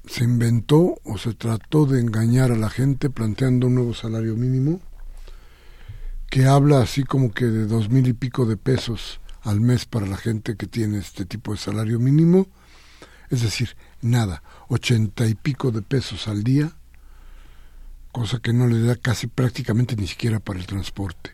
se 0.05 0.23
inventó 0.23 0.95
o 1.03 1.17
se 1.17 1.33
trató 1.33 1.85
de 1.85 1.99
engañar 1.99 2.51
a 2.51 2.57
la 2.57 2.69
gente 2.69 3.09
planteando 3.09 3.67
un 3.67 3.75
nuevo 3.75 3.93
salario 3.93 4.35
mínimo 4.35 4.81
que 6.29 6.45
habla 6.45 6.81
así 6.81 7.03
como 7.03 7.31
que 7.31 7.45
de 7.45 7.65
dos 7.67 7.89
mil 7.89 8.07
y 8.07 8.13
pico 8.13 8.45
de 8.45 8.57
pesos 8.57 9.19
al 9.41 9.59
mes 9.59 9.85
para 9.85 10.07
la 10.07 10.17
gente 10.17 10.55
que 10.55 10.65
tiene 10.65 10.97
este 10.97 11.25
tipo 11.25 11.51
de 11.51 11.57
salario 11.57 11.99
mínimo, 11.99 12.47
es 13.29 13.41
decir, 13.41 13.75
nada, 14.01 14.43
ochenta 14.71 15.27
y 15.27 15.35
pico 15.35 15.71
de 15.71 15.81
pesos 15.81 16.27
al 16.27 16.43
día, 16.43 16.71
cosa 18.11 18.39
que 18.39 18.53
no 18.53 18.67
le 18.67 18.81
da 18.81 18.95
casi 18.95 19.27
prácticamente 19.27 19.95
ni 19.95 20.07
siquiera 20.07 20.39
para 20.39 20.59
el 20.59 20.65
transporte. 20.65 21.31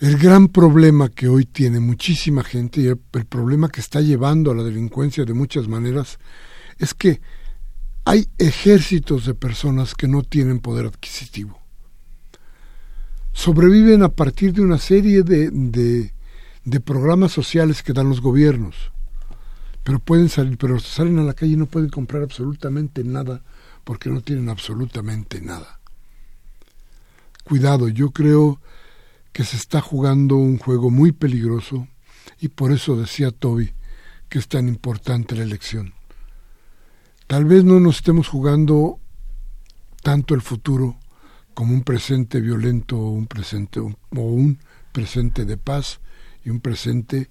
El 0.00 0.16
gran 0.16 0.48
problema 0.48 1.08
que 1.08 1.28
hoy 1.28 1.44
tiene 1.44 1.80
muchísima 1.80 2.44
gente 2.44 2.80
y 2.80 2.86
el, 2.86 2.98
problema 2.98 3.68
que 3.68 3.80
está 3.80 4.00
llevando 4.00 4.52
a 4.52 4.54
la 4.54 4.62
delincuencia 4.62 5.24
de 5.24 5.34
muchas 5.34 5.66
maneras 5.66 6.18
es 6.78 6.94
que 6.94 7.20
hay 8.04 8.28
ejércitos 8.38 9.26
de 9.26 9.34
personas 9.34 9.94
que 9.94 10.06
no 10.06 10.22
tienen 10.22 10.60
poder 10.60 10.86
adquisitivo 10.86 11.60
sobreviven 13.38 14.02
a 14.02 14.08
partir 14.08 14.52
de 14.52 14.62
una 14.62 14.78
serie 14.78 15.22
de, 15.22 15.50
de, 15.52 16.80
programas 16.80 17.30
sociales 17.30 17.84
que 17.84 17.92
dan 17.92 18.08
los 18.08 18.20
gobiernos. 18.20 18.90
Pero 19.88 20.00
pueden 20.00 20.28
salir, 20.28 20.58
pero 20.58 20.78
salen 20.80 21.18
a 21.18 21.22
la 21.22 21.32
calle 21.32 21.54
y 21.54 21.56
no 21.56 21.64
pueden 21.64 21.88
comprar 21.88 22.22
absolutamente 22.22 23.02
nada 23.04 23.40
porque 23.84 24.10
no 24.10 24.20
tienen 24.20 24.50
absolutamente 24.50 25.40
nada. 25.40 25.80
Cuidado, 27.42 27.88
yo 27.88 28.10
creo 28.10 28.60
que 29.32 29.44
se 29.44 29.56
está 29.56 29.80
jugando 29.80 30.36
un 30.36 30.58
juego 30.58 30.90
muy 30.90 31.12
peligroso 31.12 31.88
y 32.38 32.48
por 32.48 32.70
eso 32.70 32.96
decía 32.96 33.30
Toby 33.30 33.72
que 34.28 34.38
es 34.38 34.46
tan 34.48 34.68
importante 34.68 35.34
la 35.34 35.44
elección. 35.44 35.94
Tal 37.26 37.46
vez 37.46 37.64
no 37.64 37.80
nos 37.80 37.96
estemos 37.96 38.28
jugando 38.28 39.00
tanto 40.02 40.34
el 40.34 40.42
futuro, 40.42 40.98
como 41.54 41.72
un 41.72 41.82
presente 41.82 42.42
violento 42.42 42.98
o 42.98 43.12
un 43.12 43.26
presente, 43.26 43.80
o 43.80 43.94
un 44.10 44.58
presente 44.92 45.46
de 45.46 45.56
paz 45.56 46.00
y 46.44 46.50
un 46.50 46.60
presente 46.60 47.30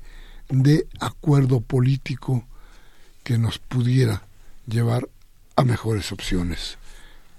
de 0.50 0.88
acuerdo 1.00 1.62
político 1.62 2.45
que 3.24 3.38
nos 3.38 3.60
pudiera 3.60 4.24
llevar 4.66 5.10
a 5.56 5.64
mejores 5.64 6.12
opciones. 6.12 6.78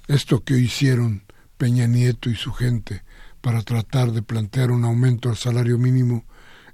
Esto 0.07 0.45
que 0.45 0.59
hicieron 0.59 1.23
Peña 1.57 1.87
Nieto 1.87 2.31
y 2.31 2.37
su 2.37 2.53
gente 2.53 3.03
para 3.41 3.63
tratar 3.63 4.13
de 4.13 4.23
plantear 4.23 4.71
un 4.71 4.85
aumento 4.85 5.29
al 5.29 5.37
salario 5.37 5.79
mínimo 5.79 6.25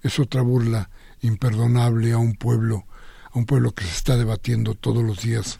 es 0.02 0.18
otra 0.18 0.42
burla 0.42 0.90
imperdonable 1.20 2.12
a 2.12 2.18
un 2.18 2.34
pueblo, 2.34 2.86
a 3.32 3.38
un 3.38 3.46
pueblo 3.46 3.72
que 3.72 3.84
se 3.84 3.90
está 3.90 4.16
debatiendo 4.16 4.74
todos 4.74 5.02
los 5.02 5.22
días 5.22 5.58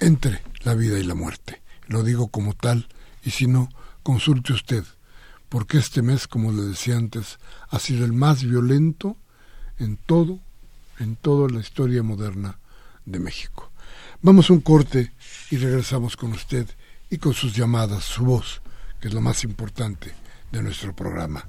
entre 0.00 0.42
la 0.64 0.74
vida 0.74 0.98
y 0.98 1.04
la 1.04 1.14
muerte. 1.14 1.62
Lo 1.86 2.02
digo 2.02 2.28
como 2.28 2.54
tal 2.54 2.88
y 3.22 3.30
si 3.30 3.46
no, 3.46 3.68
consulte 4.02 4.52
usted, 4.52 4.84
porque 5.48 5.78
este 5.78 6.02
mes, 6.02 6.26
como 6.26 6.50
le 6.50 6.62
decía 6.62 6.96
antes, 6.96 7.38
ha 7.68 7.78
sido 7.78 8.04
el 8.04 8.12
más 8.12 8.42
violento 8.42 9.16
en 9.78 9.96
todo, 9.96 10.38
en 10.98 11.16
toda 11.16 11.48
la 11.48 11.60
historia 11.60 12.02
moderna 12.02 12.58
de 13.04 13.18
México. 13.18 13.70
Vamos 14.20 14.50
a 14.50 14.52
un 14.52 14.60
corte 14.60 15.12
y 15.50 15.56
regresamos 15.56 16.16
con 16.16 16.32
usted 16.32 16.66
y 17.10 17.18
con 17.18 17.34
sus 17.34 17.54
llamadas, 17.54 18.04
su 18.04 18.24
voz, 18.24 18.62
que 19.00 19.08
es 19.08 19.14
lo 19.14 19.20
más 19.20 19.44
importante 19.44 20.12
de 20.50 20.62
nuestro 20.62 20.94
programa. 20.94 21.46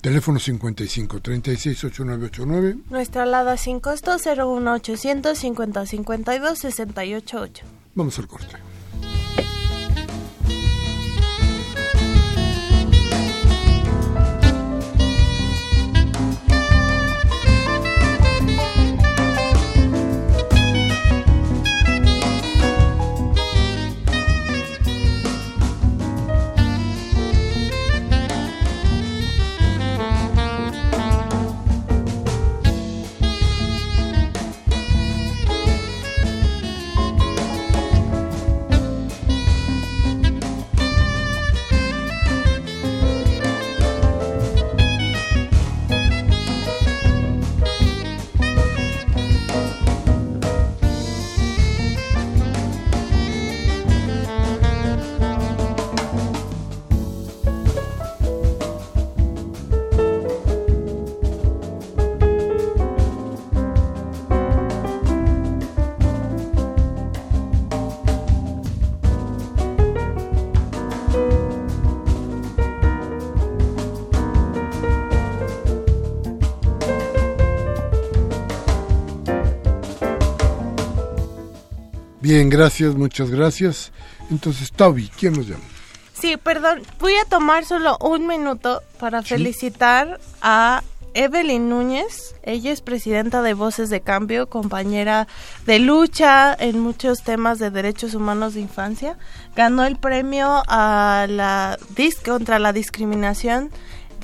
Teléfono 0.00 0.38
55 0.38 1.20
36 1.20 1.84
8989. 1.84 2.78
Nuestra 2.90 3.24
alada 3.24 3.56
sin 3.56 3.80
costo 3.80 4.16
01800 4.18 5.36
50 5.36 5.86
52 5.86 6.58
688. 6.58 7.64
Vamos 7.94 8.18
al 8.18 8.28
corte. 8.28 8.56
Bien, 82.20 82.48
gracias, 82.48 82.94
muchas 82.94 83.30
gracias. 83.30 83.92
Entonces, 84.30 84.72
Toby, 84.72 85.10
¿quién 85.18 85.34
nos 85.34 85.46
llama? 85.46 85.64
Sí, 86.14 86.36
perdón, 86.38 86.82
voy 86.98 87.14
a 87.16 87.24
tomar 87.26 87.64
solo 87.66 87.98
un 88.00 88.26
minuto 88.26 88.82
para 88.98 89.22
felicitar 89.22 90.18
a 90.40 90.82
Evelyn 91.12 91.68
Núñez. 91.68 92.34
Ella 92.42 92.72
es 92.72 92.80
presidenta 92.80 93.42
de 93.42 93.54
Voces 93.54 93.90
de 93.90 94.00
Cambio, 94.00 94.48
compañera 94.48 95.28
de 95.66 95.78
lucha 95.78 96.54
en 96.58 96.80
muchos 96.80 97.22
temas 97.22 97.58
de 97.58 97.70
derechos 97.70 98.14
humanos 98.14 98.54
de 98.54 98.60
infancia. 98.60 99.18
Ganó 99.54 99.84
el 99.84 99.96
premio 99.96 100.62
a 100.68 101.26
la 101.28 101.78
contra 102.24 102.58
la 102.58 102.72
discriminación 102.72 103.70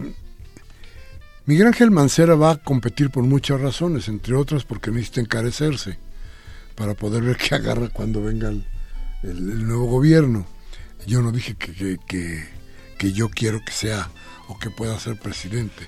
Miguel 1.44 1.66
Ángel 1.66 1.90
Mancera 1.90 2.34
va 2.34 2.52
a 2.52 2.56
competir 2.56 3.10
por 3.10 3.24
muchas 3.24 3.60
razones, 3.60 4.08
entre 4.08 4.34
otras 4.34 4.64
porque 4.64 4.90
necesita 4.90 5.20
encarecerse 5.20 6.03
para 6.74 6.94
poder 6.94 7.22
ver 7.22 7.36
qué 7.36 7.54
agarra 7.54 7.88
cuando 7.88 8.22
venga 8.22 8.48
el, 8.48 9.66
nuevo 9.66 9.86
gobierno. 9.86 10.46
Yo 11.06 11.22
no 11.22 11.32
dije 11.32 11.54
que, 11.54 11.98
que, 12.06 12.44
que, 12.98 13.12
yo 13.12 13.28
quiero 13.28 13.64
que 13.64 13.72
sea 13.72 14.10
o 14.48 14.58
que 14.58 14.70
pueda 14.70 14.98
ser 14.98 15.18
presidente. 15.18 15.86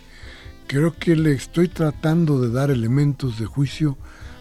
Creo 0.66 0.97
que 0.97 1.16
le 1.16 1.32
estoy 1.32 1.68
tratando 1.68 2.41
de 2.41 2.51
dar 2.51 2.70
elementos 2.70 3.39
de 3.39 3.47
juicio 3.47 3.97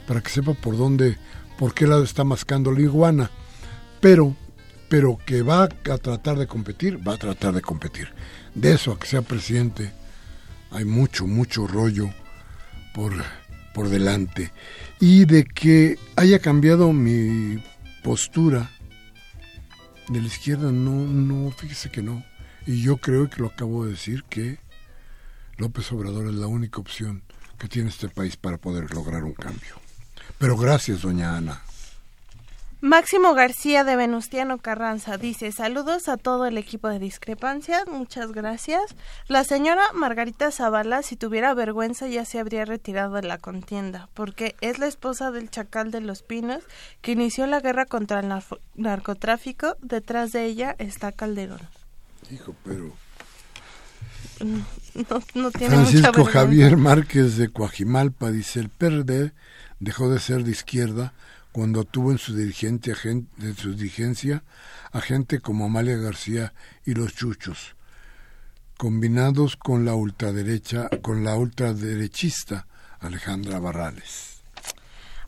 para 0.07 0.21
que 0.21 0.29
sepa 0.29 0.53
por 0.53 0.77
dónde, 0.77 1.17
por 1.57 1.73
qué 1.73 1.87
lado 1.87 2.03
está 2.03 2.23
mascando 2.23 2.71
la 2.71 2.81
iguana. 2.81 3.31
Pero, 4.01 4.35
pero 4.89 5.17
que 5.25 5.41
va 5.41 5.63
a 5.63 5.97
tratar 5.97 6.37
de 6.37 6.47
competir, 6.47 7.05
va 7.07 7.13
a 7.13 7.17
tratar 7.17 7.53
de 7.53 7.61
competir. 7.61 8.09
De 8.53 8.73
eso 8.73 8.91
a 8.91 8.99
que 8.99 9.07
sea 9.07 9.21
presidente, 9.21 9.93
hay 10.71 10.85
mucho, 10.85 11.27
mucho 11.27 11.67
rollo 11.67 12.09
por, 12.93 13.13
por 13.75 13.89
delante 13.89 14.53
y 15.01 15.25
de 15.25 15.43
que 15.43 15.99
haya 16.15 16.39
cambiado 16.39 16.93
mi 16.93 17.61
postura 18.03 18.71
de 20.07 20.21
la 20.21 20.27
izquierda, 20.27 20.71
no, 20.71 20.91
no, 20.91 21.51
fíjese 21.51 21.91
que 21.91 22.01
no. 22.01 22.23
Y 22.65 22.81
yo 22.81 22.97
creo 22.97 23.29
que 23.29 23.41
lo 23.41 23.47
acabo 23.47 23.83
de 23.83 23.91
decir, 23.91 24.23
que 24.29 24.59
López 25.57 25.91
Obrador 25.91 26.27
es 26.27 26.35
la 26.35 26.47
única 26.47 26.79
opción 26.79 27.21
que 27.59 27.67
tiene 27.67 27.89
este 27.89 28.07
país 28.07 28.37
para 28.37 28.57
poder 28.57 28.93
lograr 28.93 29.25
un 29.25 29.33
cambio. 29.33 29.75
Pero 30.37 30.55
gracias, 30.55 31.01
doña 31.01 31.35
Ana. 31.35 31.64
Máximo 32.85 33.33
García 33.33 33.83
de 33.83 33.95
Venustiano 33.95 34.59
Carranza 34.59 35.17
dice 35.17 35.51
saludos 35.51 36.07
a 36.07 36.17
todo 36.17 36.45
el 36.45 36.55
equipo 36.55 36.87
de 36.87 36.99
discrepancia, 36.99 37.83
muchas 37.91 38.31
gracias. 38.31 38.83
La 39.27 39.43
señora 39.43 39.91
Margarita 39.95 40.51
Zavala, 40.51 41.01
si 41.01 41.15
tuviera 41.15 41.55
vergüenza, 41.55 42.07
ya 42.07 42.25
se 42.25 42.37
habría 42.37 42.63
retirado 42.63 43.15
de 43.15 43.23
la 43.23 43.39
contienda, 43.39 44.07
porque 44.13 44.55
es 44.61 44.77
la 44.77 44.85
esposa 44.85 45.31
del 45.31 45.49
chacal 45.49 45.89
de 45.89 46.01
los 46.01 46.21
pinos 46.21 46.61
que 47.01 47.13
inició 47.13 47.47
la 47.47 47.59
guerra 47.59 47.87
contra 47.87 48.19
el 48.19 48.31
narcotráfico. 48.75 49.77
Detrás 49.81 50.31
de 50.31 50.45
ella 50.45 50.75
está 50.77 51.11
Calderón. 51.11 51.61
Hijo, 52.29 52.55
pero... 52.63 52.93
No, 54.41 54.63
no 55.33 55.49
tiene 55.49 55.73
Francisco 55.73 56.23
Javier 56.25 56.77
Márquez 56.77 57.37
de 57.37 57.49
Coajimalpa 57.49 58.29
dice 58.29 58.59
el 58.59 58.69
PRD 58.69 59.33
dejó 59.79 60.09
de 60.09 60.19
ser 60.19 60.43
de 60.43 60.51
izquierda 60.51 61.13
cuando 61.55 61.85
tuvo 61.85 62.11
en 62.11 62.17
su, 62.17 62.35
dirigente, 62.35 62.93
en 63.05 63.55
su 63.55 63.75
dirigencia 63.75 64.43
a 64.91 64.99
gente 64.99 65.39
como 65.39 65.63
Amalia 65.63 65.95
García 65.95 66.53
y 66.83 66.95
los 66.95 67.15
Chuchos, 67.15 67.77
combinados 68.75 69.55
con 69.55 69.85
la 69.85 69.95
ultraderecha, 69.95 70.89
con 71.01 71.23
la 71.23 71.37
ultraderechista 71.37 72.67
Alejandra 72.99 73.59
Barrales. 73.59 74.43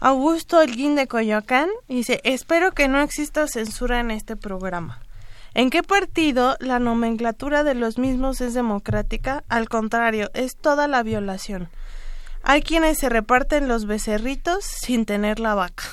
Augusto 0.01 0.61
Elguín 0.61 0.97
de 0.97 1.07
Coyoacán 1.07 1.69
dice, 1.87 2.19
espero 2.25 2.73
que 2.73 2.89
no 2.89 2.99
exista 2.99 3.47
censura 3.47 4.01
en 4.01 4.11
este 4.11 4.35
programa. 4.35 4.99
¿En 5.53 5.69
qué 5.69 5.81
partido 5.81 6.57
la 6.59 6.79
nomenclatura 6.79 7.63
de 7.63 7.73
los 7.73 7.97
mismos 7.97 8.41
es 8.41 8.53
democrática? 8.53 9.45
Al 9.47 9.69
contrario, 9.69 10.29
es 10.33 10.57
toda 10.57 10.89
la 10.89 11.03
violación. 11.03 11.69
Hay 12.43 12.63
quienes 12.63 12.97
se 12.97 13.07
reparten 13.07 13.69
los 13.69 13.85
becerritos 13.85 14.65
sin 14.65 15.05
tener 15.05 15.39
la 15.39 15.55
vaca. 15.55 15.85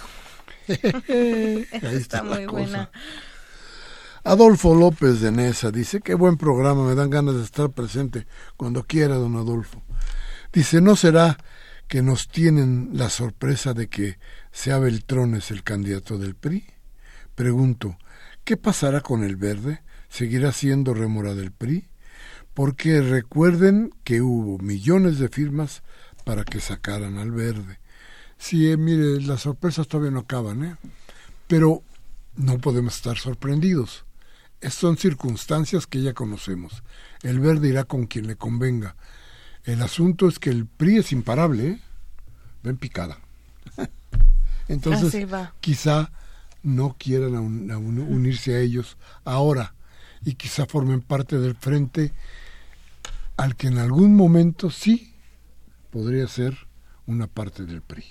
está, 1.82 2.22
muy 2.22 2.46
buena. 2.46 2.90
Adolfo 4.24 4.74
López 4.74 5.20
de 5.20 5.30
Nesa 5.30 5.70
dice, 5.70 6.00
qué 6.00 6.14
buen 6.14 6.38
programa, 6.38 6.86
me 6.86 6.94
dan 6.94 7.10
ganas 7.10 7.34
de 7.34 7.42
estar 7.42 7.70
presente 7.70 8.26
cuando 8.56 8.84
quiera, 8.84 9.16
don 9.16 9.36
Adolfo. 9.36 9.82
Dice, 10.52 10.80
¿no 10.80 10.96
será 10.96 11.36
que 11.88 12.00
nos 12.00 12.28
tienen 12.28 12.90
la 12.94 13.10
sorpresa 13.10 13.74
de 13.74 13.88
que 13.88 14.18
sea 14.50 14.78
Beltrones 14.78 15.50
el 15.50 15.62
candidato 15.62 16.16
del 16.16 16.34
PRI? 16.34 16.64
Pregunto, 17.34 17.98
¿qué 18.44 18.56
pasará 18.56 19.02
con 19.02 19.24
el 19.24 19.36
verde? 19.36 19.82
¿Seguirá 20.08 20.52
siendo 20.52 20.94
remora 20.94 21.34
del 21.34 21.52
PRI? 21.52 21.88
Porque 22.54 23.02
recuerden 23.02 23.90
que 24.04 24.22
hubo 24.22 24.58
millones 24.58 25.18
de 25.18 25.28
firmas 25.28 25.82
para 26.24 26.44
que 26.44 26.60
sacaran 26.60 27.18
al 27.18 27.30
verde. 27.30 27.78
Sí, 28.38 28.70
eh, 28.70 28.76
mire, 28.76 29.20
las 29.22 29.42
sorpresas 29.42 29.88
todavía 29.88 30.10
no 30.10 30.20
acaban, 30.20 30.64
¿eh? 30.64 30.76
Pero 31.46 31.82
no 32.36 32.58
podemos 32.58 32.96
estar 32.96 33.18
sorprendidos. 33.18 34.04
son 34.70 34.96
circunstancias 34.96 35.86
que 35.86 36.02
ya 36.02 36.14
conocemos. 36.14 36.82
El 37.22 37.40
verde 37.40 37.68
irá 37.68 37.84
con 37.84 38.06
quien 38.06 38.26
le 38.26 38.36
convenga. 38.36 38.96
El 39.64 39.82
asunto 39.82 40.28
es 40.28 40.38
que 40.38 40.50
el 40.50 40.66
PRI 40.66 40.98
es 40.98 41.12
imparable, 41.12 41.68
¿eh? 41.68 41.80
Ven 42.62 42.76
picada. 42.76 43.18
Entonces, 44.68 45.26
quizá 45.60 46.10
no 46.62 46.96
quieran 46.98 47.34
unirse 47.36 48.54
a 48.54 48.60
ellos 48.60 48.96
ahora 49.24 49.74
y 50.24 50.34
quizá 50.34 50.64
formen 50.66 51.02
parte 51.02 51.38
del 51.38 51.54
frente 51.54 52.12
al 53.36 53.56
que 53.56 53.66
en 53.66 53.78
algún 53.78 54.16
momento 54.16 54.70
sí 54.70 55.14
podría 55.90 56.26
ser 56.26 56.56
una 57.06 57.26
parte 57.26 57.64
del 57.64 57.82
PRI. 57.82 58.04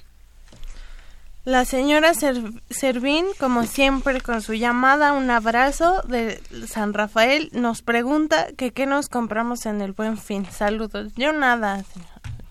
La 1.46 1.66
señora 1.66 2.14
Servín, 2.14 3.26
como 3.38 3.66
siempre, 3.66 4.22
con 4.22 4.42
su 4.42 4.54
llamada, 4.54 5.12
un 5.12 5.30
abrazo 5.30 6.02
de 6.04 6.42
San 6.68 6.94
Rafael, 6.94 7.50
nos 7.52 7.82
pregunta 7.82 8.48
que 8.56 8.72
qué 8.72 8.86
nos 8.86 9.10
compramos 9.10 9.66
en 9.66 9.82
el 9.82 9.92
Buen 9.92 10.18
Fin. 10.18 10.46
Saludos. 10.50 11.12
Yo 11.18 11.34
nada, 11.34 11.84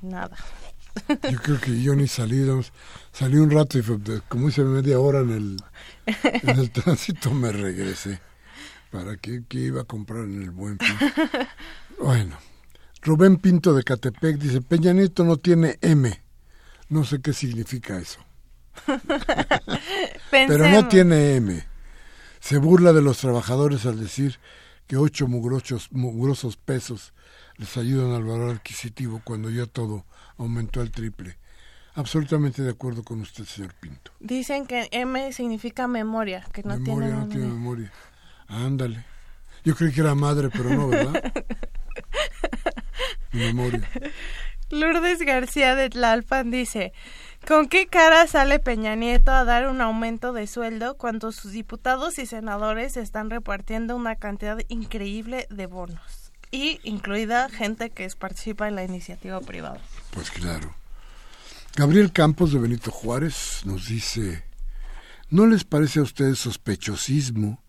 nada. 0.03 0.37
Yo 1.09 1.39
creo 1.39 1.59
que 1.59 1.83
yo 1.83 1.95
ni 1.95 2.07
salí, 2.07 2.47
salí 3.13 3.39
un 3.39 3.51
rato 3.51 3.79
y 3.79 3.83
como 4.29 4.51
hice 4.51 4.63
media 4.63 5.01
hora 5.01 5.21
en 5.21 5.31
el, 5.31 5.57
en 6.23 6.59
el 6.59 6.71
tránsito 6.73 7.31
me 7.31 7.51
regresé. 7.51 8.21
¿Para 8.91 9.17
qué, 9.17 9.43
qué 9.49 9.59
iba 9.59 9.81
a 9.81 9.85
comprar 9.85 10.25
en 10.25 10.43
el 10.43 10.51
Buen 10.51 10.79
Fin? 10.79 10.97
Bueno, 11.99 12.37
Rubén 13.01 13.39
Pinto 13.39 13.73
de 13.73 13.85
Catepec 13.85 14.37
dice, 14.37 14.61
Peña 14.61 14.93
Nieto 14.93 15.25
no 15.25 15.39
tiene 15.39 15.79
M. 15.81 16.23
No 16.91 17.05
sé 17.05 17.23
qué 17.23 17.33
significa 17.33 17.97
eso. 17.97 18.21
Pero 20.31 20.69
no 20.69 20.89
tiene 20.89 21.37
M. 21.37 21.65
Se 22.41 22.59
burla 22.59 22.93
de 22.93 23.03
los 23.03 23.19
trabajadores 23.19 23.87
al 23.87 24.01
decir 24.01 24.39
que 24.87 24.97
ocho 24.97 25.29
mugrosos, 25.29 25.93
mugrosos 25.93 26.57
pesos 26.57 27.13
les 27.57 27.77
ayudan 27.77 28.13
al 28.13 28.25
valor 28.25 28.57
adquisitivo 28.57 29.21
cuando 29.25 29.51
ya 29.51 29.67
todo 29.67 30.05
aumentó 30.39 30.81
al 30.81 30.91
triple. 30.91 31.39
Absolutamente 31.95 32.63
de 32.63 32.71
acuerdo 32.71 33.03
con 33.05 33.21
usted, 33.21 33.45
señor 33.45 33.75
Pinto. 33.75 34.13
Dicen 34.19 34.67
que 34.67 34.89
M 34.93 35.33
significa 35.33 35.87
memoria, 35.87 36.45
que 36.53 36.63
no 36.63 36.79
memoria, 36.79 37.09
tiene 37.09 37.21
no 37.21 37.29
tiene 37.29 37.47
memoria. 37.47 37.93
Ándale. 38.49 39.05
Yo 39.65 39.77
creí 39.77 39.93
que 39.93 40.01
era 40.01 40.15
madre, 40.15 40.49
pero 40.51 40.71
no, 40.71 40.89
¿verdad? 40.89 41.33
memoria. 43.33 43.89
Lourdes 44.71 45.21
García 45.21 45.77
de 45.77 45.91
Tlalpan 45.91 46.51
dice, 46.51 46.93
¿con 47.47 47.69
qué 47.69 47.87
cara 47.87 48.27
sale 48.27 48.59
Peña 48.59 48.95
Nieto 48.95 49.33
a 49.33 49.45
dar 49.45 49.69
un 49.69 49.81
aumento 49.81 50.33
de 50.33 50.47
sueldo 50.47 50.97
cuando 50.97 51.33
sus 51.33 51.53
diputados 51.53 52.19
y 52.19 52.27
senadores 52.27 52.97
están 52.97 53.31
repartiendo 53.31 53.97
una 53.97 54.17
cantidad 54.17 54.59
increíble 54.69 55.47
de 55.51 55.67
bonos? 55.67 56.33
Y 56.51 56.81
incluida 56.83 57.49
gente 57.49 57.91
que 57.91 58.09
participa 58.19 58.69
en 58.69 58.77
la 58.77 58.85
iniciativa 58.85 59.41
privada. 59.41 59.81
Pues 60.11 60.31
claro. 60.31 60.75
Gabriel 61.75 62.13
Campos 62.13 62.53
de 62.53 62.59
Benito 62.59 62.91
Juárez 62.91 63.63
nos 63.65 63.89
dice, 63.89 64.45
¿no 65.31 65.47
les 65.47 65.65
parece 65.65 66.01
a 66.01 66.03
ustedes 66.03 66.39
sospechosismo? 66.39 67.63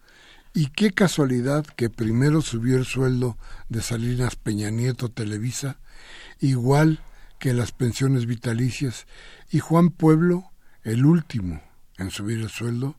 Y 0.53 0.67
qué 0.67 0.91
casualidad 0.91 1.65
que 1.65 1.89
primero 1.89 2.41
subió 2.41 2.78
el 2.78 2.86
sueldo 2.86 3.38
de 3.69 3.82
Salinas 3.82 4.36
Peña 4.36 4.69
Nieto 4.69 5.09
Televisa, 5.09 5.78
igual 6.39 6.99
que 7.44 7.54
las 7.54 7.74
pensiones 7.74 8.26
vitalicias, 8.26 9.06
y 9.52 9.60
Juan 9.60 9.89
Pueblo, 9.89 10.54
el 10.82 11.06
último 11.06 11.62
en 11.98 12.10
subir 12.10 12.39
el 12.39 12.48
sueldo, 12.48 12.96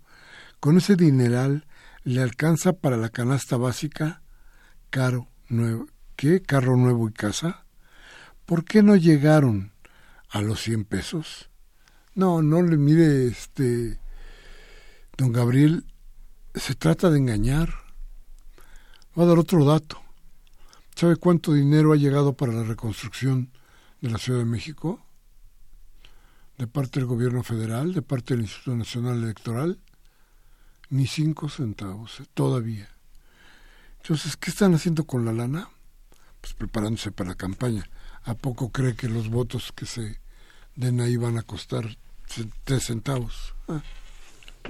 con 0.60 0.76
ese 0.76 0.96
dineral 0.96 1.66
le 2.02 2.20
alcanza 2.20 2.74
para 2.74 2.98
la 2.98 3.08
canasta 3.08 3.56
básica, 3.56 4.20
caro, 4.90 5.28
nuevo, 5.48 5.86
¿qué? 6.14 6.42
Carro 6.42 6.76
nuevo 6.76 7.08
y 7.08 7.14
casa. 7.14 7.64
¿Por 8.44 8.66
qué 8.66 8.82
no 8.82 8.96
llegaron 8.96 9.72
a 10.28 10.42
los 10.42 10.60
100 10.60 10.84
pesos. 10.84 11.48
No, 12.14 12.42
no 12.42 12.60
le 12.60 12.76
mire, 12.76 13.28
este, 13.28 13.98
don 15.16 15.32
Gabriel, 15.32 15.86
se 16.54 16.74
trata 16.74 17.08
de 17.08 17.16
engañar. 17.16 17.70
Voy 19.14 19.24
a 19.24 19.28
dar 19.28 19.38
otro 19.38 19.64
dato. 19.64 20.02
¿Sabe 20.96 21.16
cuánto 21.16 21.54
dinero 21.54 21.94
ha 21.94 21.96
llegado 21.96 22.34
para 22.34 22.52
la 22.52 22.64
reconstrucción 22.64 23.50
de 24.06 24.12
la 24.12 24.18
Ciudad 24.18 24.40
de 24.40 24.44
México? 24.44 25.00
De 26.58 26.66
parte 26.66 27.00
del 27.00 27.06
gobierno 27.06 27.42
federal, 27.42 27.94
de 27.94 28.02
parte 28.02 28.34
del 28.34 28.42
Instituto 28.42 28.76
Nacional 28.76 29.22
Electoral, 29.22 29.80
ni 30.90 31.06
cinco 31.06 31.48
centavos, 31.48 32.20
eh, 32.20 32.26
todavía. 32.34 32.88
Entonces, 34.02 34.36
¿qué 34.36 34.50
están 34.50 34.74
haciendo 34.74 35.04
con 35.04 35.24
la 35.24 35.32
lana? 35.32 35.70
Pues 36.40 36.52
preparándose 36.54 37.10
para 37.10 37.30
la 37.30 37.34
campaña. 37.36 37.88
¿A 38.24 38.34
poco 38.34 38.70
cree 38.70 38.94
que 38.94 39.08
los 39.08 39.30
votos 39.30 39.72
que 39.72 39.86
se 39.86 40.20
de 40.76 41.02
ahí 41.02 41.16
van 41.16 41.38
a 41.38 41.42
costar 41.42 41.96
tres 42.64 42.84
centavos. 42.84 43.54
Ah. 43.68 43.82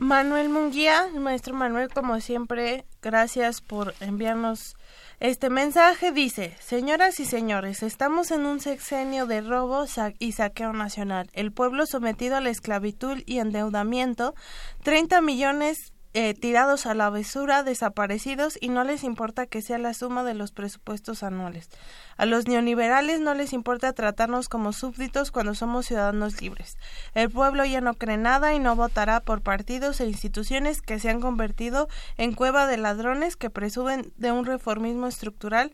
Manuel 0.01 0.49
Munguía, 0.49 1.09
maestro 1.19 1.55
Manuel, 1.55 1.89
como 1.89 2.21
siempre, 2.21 2.85
gracias 3.01 3.61
por 3.61 3.95
enviarnos 4.01 4.77
este 5.21 5.51
mensaje. 5.51 6.11
Dice, 6.11 6.57
señoras 6.61 7.21
y 7.21 7.25
señores, 7.25 7.83
estamos 7.85 8.33
en 8.33 8.45
un 8.45 8.61
sexenio 8.61 9.27
de 9.27 9.41
robo 9.41 9.85
y 10.19 10.33
saqueo 10.33 10.73
nacional. 10.73 11.31
El 11.33 11.53
pueblo 11.53 11.87
sometido 11.87 12.37
a 12.37 12.41
la 12.41 12.51
esclavitud 12.51 13.23
y 13.25 13.39
endeudamiento, 13.39 14.35
30 14.83 15.21
millones 15.21 15.94
eh, 16.15 16.33
tirados 16.33 16.87
a 16.87 16.95
la 16.95 17.11
besura, 17.11 17.65
desaparecidos 17.65 18.57
y 18.61 18.69
no 18.69 18.85
les 18.85 19.03
importa 19.03 19.47
que 19.47 19.63
sea 19.63 19.79
la 19.79 19.95
suma 19.95 20.23
de 20.23 20.35
los 20.35 20.53
presupuestos 20.53 21.25
anuales. 21.25 21.69
A 22.17 22.25
los 22.25 22.47
neoliberales 22.47 23.19
no 23.19 23.35
les 23.35 23.53
importa 23.53 23.93
tratarnos 23.93 24.49
como 24.49 24.73
súbditos 24.73 25.33
cuando 25.33 25.57
somos 25.57 25.87
ciudadanos 25.87 26.41
libres. 26.41 26.79
El 27.15 27.31
pueblo 27.31 27.65
ya 27.65 27.81
no 27.81 27.95
cree 27.95 28.17
nada 28.17 28.55
y 28.55 28.61
no 28.61 28.77
votará 28.77 29.19
por 29.19 29.43
partidos 29.43 30.01
e 30.01 30.07
instituciones 30.07 30.83
que 30.83 31.01
se 31.01 31.11
han 31.11 31.21
convertido 31.21 31.89
en 32.17 32.33
cueva 32.33 32.69
de 32.69 32.77
ladrones 32.77 33.35
que 33.35 33.51
presumen 33.51 34.13
de 34.17 34.31
un 34.31 34.47
reformismo 34.47 35.09
estructural 35.09 35.73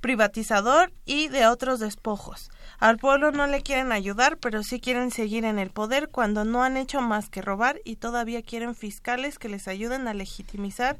privatizador 0.00 0.92
y 1.04 1.28
de 1.28 1.46
otros 1.46 1.80
despojos. 1.80 2.50
Al 2.78 2.98
pueblo 2.98 3.32
no 3.32 3.46
le 3.46 3.62
quieren 3.62 3.92
ayudar, 3.92 4.38
pero 4.38 4.62
sí 4.62 4.80
quieren 4.80 5.10
seguir 5.10 5.44
en 5.44 5.58
el 5.58 5.70
poder 5.70 6.08
cuando 6.08 6.44
no 6.44 6.62
han 6.62 6.76
hecho 6.76 7.00
más 7.00 7.28
que 7.28 7.42
robar 7.42 7.80
y 7.84 7.96
todavía 7.96 8.42
quieren 8.42 8.74
fiscales 8.74 9.38
que 9.38 9.48
les 9.48 9.68
ayuden 9.68 10.08
a 10.08 10.14
legitimizar 10.14 10.98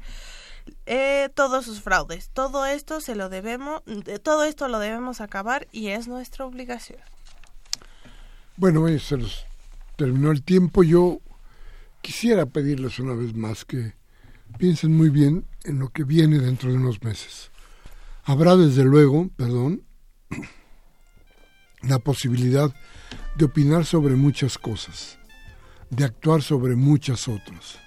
eh, 0.85 1.29
todos 1.33 1.65
sus 1.65 1.81
fraudes. 1.81 2.29
Todo 2.33 2.65
esto 2.65 2.99
se 2.99 3.15
lo 3.15 3.29
debemos, 3.29 3.83
todo 4.23 4.43
esto 4.43 4.67
lo 4.67 4.79
debemos 4.79 5.21
acabar 5.21 5.67
y 5.71 5.87
es 5.89 6.07
nuestra 6.07 6.45
obligación. 6.45 6.99
Bueno, 8.55 8.87
se 8.99 9.17
los 9.17 9.45
terminó 9.95 10.31
el 10.31 10.41
tiempo. 10.41 10.83
Yo 10.83 11.19
quisiera 12.01 12.45
pedirles 12.45 12.99
una 12.99 13.13
vez 13.13 13.35
más 13.35 13.65
que 13.65 13.93
piensen 14.57 14.95
muy 14.95 15.09
bien 15.09 15.45
en 15.63 15.79
lo 15.79 15.89
que 15.89 16.03
viene 16.03 16.39
dentro 16.39 16.71
de 16.71 16.77
unos 16.77 17.03
meses. 17.03 17.51
Habrá 18.29 18.57
desde 18.57 18.83
luego, 18.83 19.29
perdón, 19.37 19.83
la 21.81 21.97
posibilidad 21.97 22.75
de 23.37 23.45
opinar 23.45 23.85
sobre 23.85 24.17
muchas 24.17 24.57
cosas, 24.57 25.17
de 25.89 26.03
actuar 26.03 26.41
sobre 26.41 26.75
muchas 26.75 27.29
otras. 27.29 27.79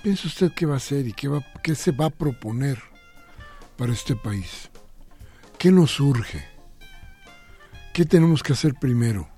Piensa 0.00 0.28
usted 0.28 0.52
qué 0.54 0.64
va 0.64 0.74
a 0.74 0.76
hacer 0.76 1.08
y 1.08 1.12
qué, 1.12 1.26
va, 1.26 1.44
qué 1.60 1.74
se 1.74 1.90
va 1.90 2.06
a 2.06 2.10
proponer 2.10 2.78
para 3.76 3.92
este 3.92 4.14
país. 4.14 4.70
¿Qué 5.58 5.72
nos 5.72 5.98
urge? 5.98 6.44
¿Qué 7.92 8.04
tenemos 8.04 8.44
que 8.44 8.52
hacer 8.52 8.74
primero? 8.74 9.28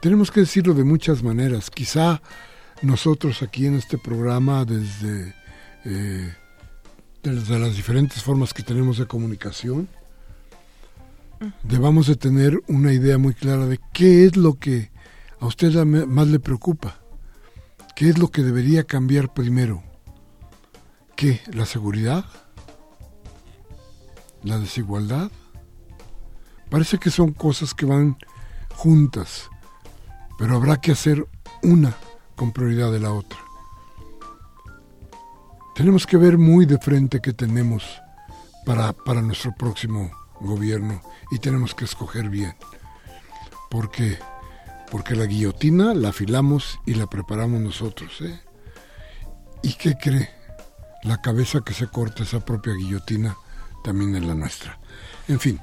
Tenemos 0.00 0.32
que 0.32 0.40
decirlo 0.40 0.74
de 0.74 0.82
muchas 0.82 1.22
maneras. 1.22 1.70
Quizá 1.70 2.20
nosotros 2.82 3.40
aquí 3.42 3.66
en 3.66 3.76
este 3.76 3.98
programa, 3.98 4.64
desde, 4.64 5.32
eh, 5.84 6.34
desde 7.30 7.58
las 7.58 7.76
diferentes 7.76 8.22
formas 8.22 8.54
que 8.54 8.62
tenemos 8.62 8.98
de 8.98 9.06
comunicación, 9.06 9.88
debamos 11.62 12.06
de 12.06 12.16
tener 12.16 12.60
una 12.68 12.92
idea 12.92 13.18
muy 13.18 13.34
clara 13.34 13.66
de 13.66 13.80
qué 13.92 14.24
es 14.24 14.36
lo 14.36 14.54
que 14.54 14.90
a 15.40 15.46
usted 15.46 15.74
más 15.84 16.28
le 16.28 16.38
preocupa, 16.38 17.00
qué 17.94 18.08
es 18.08 18.18
lo 18.18 18.30
que 18.30 18.42
debería 18.42 18.84
cambiar 18.84 19.32
primero. 19.32 19.82
¿Qué? 21.14 21.40
¿La 21.52 21.66
seguridad? 21.66 22.24
¿La 24.42 24.58
desigualdad? 24.58 25.30
Parece 26.70 26.98
que 26.98 27.10
son 27.10 27.32
cosas 27.32 27.74
que 27.74 27.86
van 27.86 28.16
juntas, 28.74 29.48
pero 30.38 30.56
habrá 30.56 30.76
que 30.80 30.92
hacer 30.92 31.26
una 31.62 31.96
con 32.34 32.52
prioridad 32.52 32.92
de 32.92 33.00
la 33.00 33.12
otra. 33.12 33.45
Tenemos 35.76 36.06
que 36.06 36.16
ver 36.16 36.38
muy 36.38 36.66
de 36.66 36.78
frente 36.78 37.20
qué 37.20 37.32
tenemos 37.32 37.84
para, 38.64 38.92
para 38.92 39.22
nuestro 39.22 39.54
próximo 39.54 40.10
gobierno 40.40 41.02
y 41.30 41.38
tenemos 41.38 41.74
que 41.74 41.84
escoger 41.84 42.28
bien. 42.28 42.54
Porque 43.70 44.18
porque 44.90 45.14
la 45.14 45.26
guillotina 45.26 45.94
la 45.94 46.10
afilamos 46.10 46.78
y 46.86 46.94
la 46.94 47.06
preparamos 47.06 47.60
nosotros, 47.60 48.20
¿eh? 48.20 48.40
¿Y 49.62 49.74
qué 49.74 49.96
cree? 49.96 50.30
La 51.02 51.20
cabeza 51.20 51.60
que 51.64 51.74
se 51.74 51.88
corta 51.88 52.22
esa 52.22 52.40
propia 52.40 52.74
guillotina 52.74 53.36
también 53.84 54.14
es 54.16 54.24
la 54.24 54.34
nuestra. 54.34 54.78
En 55.28 55.40
fin, 55.40 55.60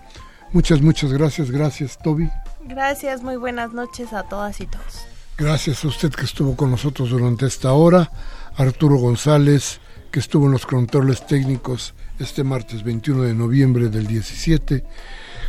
muchas, 0.51 0.82
muchas 0.82 1.11
gracias. 1.14 1.51
Gracias, 1.51 1.97
Toby. 1.97 2.30
Gracias, 2.66 3.24
muy 3.24 3.38
buenas 3.38 3.74
noches 3.74 4.14
a 4.14 4.24
todas 4.24 4.59
y 4.61 4.68
todos. 4.68 5.05
Gracias 5.38 5.84
a 5.84 5.88
usted 5.88 6.11
que 6.11 6.26
estuvo 6.26 6.55
con 6.55 6.72
nosotros 6.72 7.09
durante 7.09 7.45
esta 7.45 7.74
hora. 7.74 8.11
Arturo 8.55 8.97
González, 8.97 9.80
que 10.14 10.20
estuvo 10.20 10.45
en 10.45 10.51
los 10.51 10.68
controles 10.68 11.26
técnicos 11.26 11.95
este 12.20 12.43
martes 12.43 12.84
21 12.84 13.24
de 13.24 13.34
noviembre 13.34 13.89
del 13.89 14.05
17, 14.05 14.86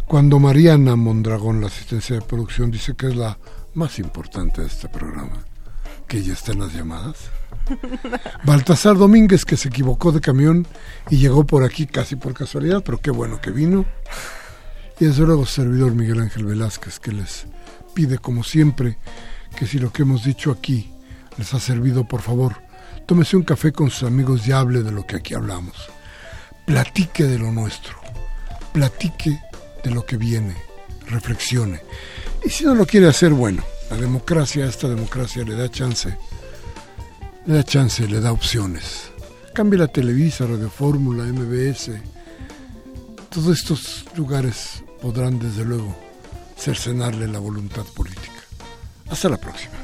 cuando 0.07 0.39
Mariana 0.39 0.97
Mondragón, 0.97 1.61
la 1.61 1.67
asistencia 1.67 2.17
de 2.17 2.23
producción, 2.23 2.71
dice 2.71 2.95
que 2.97 3.09
es 3.09 3.15
la 3.15 3.37
más 3.75 3.99
importante 3.99 4.63
de 4.63 4.69
este 4.69 4.89
programa, 4.89 5.45
que 6.09 6.23
ya 6.23 6.33
está 6.33 6.53
en 6.53 6.61
las 6.61 6.73
llamadas. 6.73 7.31
Baltasar 8.45 8.97
Domínguez, 8.97 9.45
que 9.45 9.59
se 9.59 9.69
equivocó 9.69 10.13
de 10.13 10.23
camión 10.23 10.67
y 11.11 11.19
llegó 11.19 11.45
por 11.45 11.63
aquí 11.63 11.87
casi 11.87 12.17
por 12.17 12.33
casualidad, 12.33 12.83
pero 12.83 12.97
qué 12.97 13.11
bueno 13.11 13.43
que 13.43 13.51
vino. 13.51 13.85
Y 14.99 15.05
desde 15.05 15.27
luego 15.27 15.45
servidor 15.45 15.95
Miguel 15.95 16.21
Ángel 16.21 16.47
Velázquez, 16.47 17.01
que 17.01 17.13
les 17.13 17.45
pide 17.93 18.17
como 18.17 18.43
siempre 18.43 18.97
que 19.59 19.67
si 19.67 19.79
lo 19.79 19.93
que 19.93 20.05
hemos 20.05 20.25
dicho 20.25 20.51
aquí 20.51 20.91
les 21.37 21.53
ha 21.53 21.61
servido, 21.61 22.09
por 22.09 22.23
favor, 22.23 22.64
tómese 23.07 23.37
un 23.37 23.43
café 23.43 23.73
con 23.73 23.91
sus 23.91 24.05
amigos 24.05 24.47
y 24.47 24.53
hable 24.53 24.83
de 24.83 24.93
lo 24.93 25.07
que 25.07 25.17
aquí 25.17 25.35
hablamos. 25.35 25.75
Platique 26.67 27.25
de 27.25 27.39
lo 27.39 27.53
nuestro, 27.53 27.95
platique 28.73 29.43
de 29.83 29.91
lo 29.91 30.05
que 30.07 30.17
viene, 30.17 30.57
reflexione. 31.09 31.83
Y 32.45 32.51
si 32.51 32.65
no 32.65 32.75
lo 32.75 32.87
quiere 32.87 33.09
hacer, 33.09 33.31
bueno, 33.33 33.63
la 33.91 33.97
democracia, 33.97 34.67
esta 34.67 34.89
democracia 34.89 35.45
le 35.45 35.55
da 35.55 35.71
chance, 35.71 36.17
le 37.47 37.55
da 37.55 37.63
chance, 37.63 38.07
le 38.09 38.21
da 38.21 38.33
opciones. 38.33 39.11
cambie 39.53 39.79
la 39.79 39.89
Televisa, 39.89 40.47
Radio 40.47 40.71
Fórmula, 40.71 41.25
MBS. 41.25 41.91
Todos 43.29 43.59
estos 43.59 44.05
lugares 44.17 44.83
podrán 45.01 45.39
desde 45.39 45.65
luego 45.65 45.95
cercenarle 46.57 47.29
la 47.29 47.39
voluntad 47.39 47.85
política. 47.95 48.41
Hasta 49.11 49.29
la 49.29 49.37
próxima. 49.37 49.84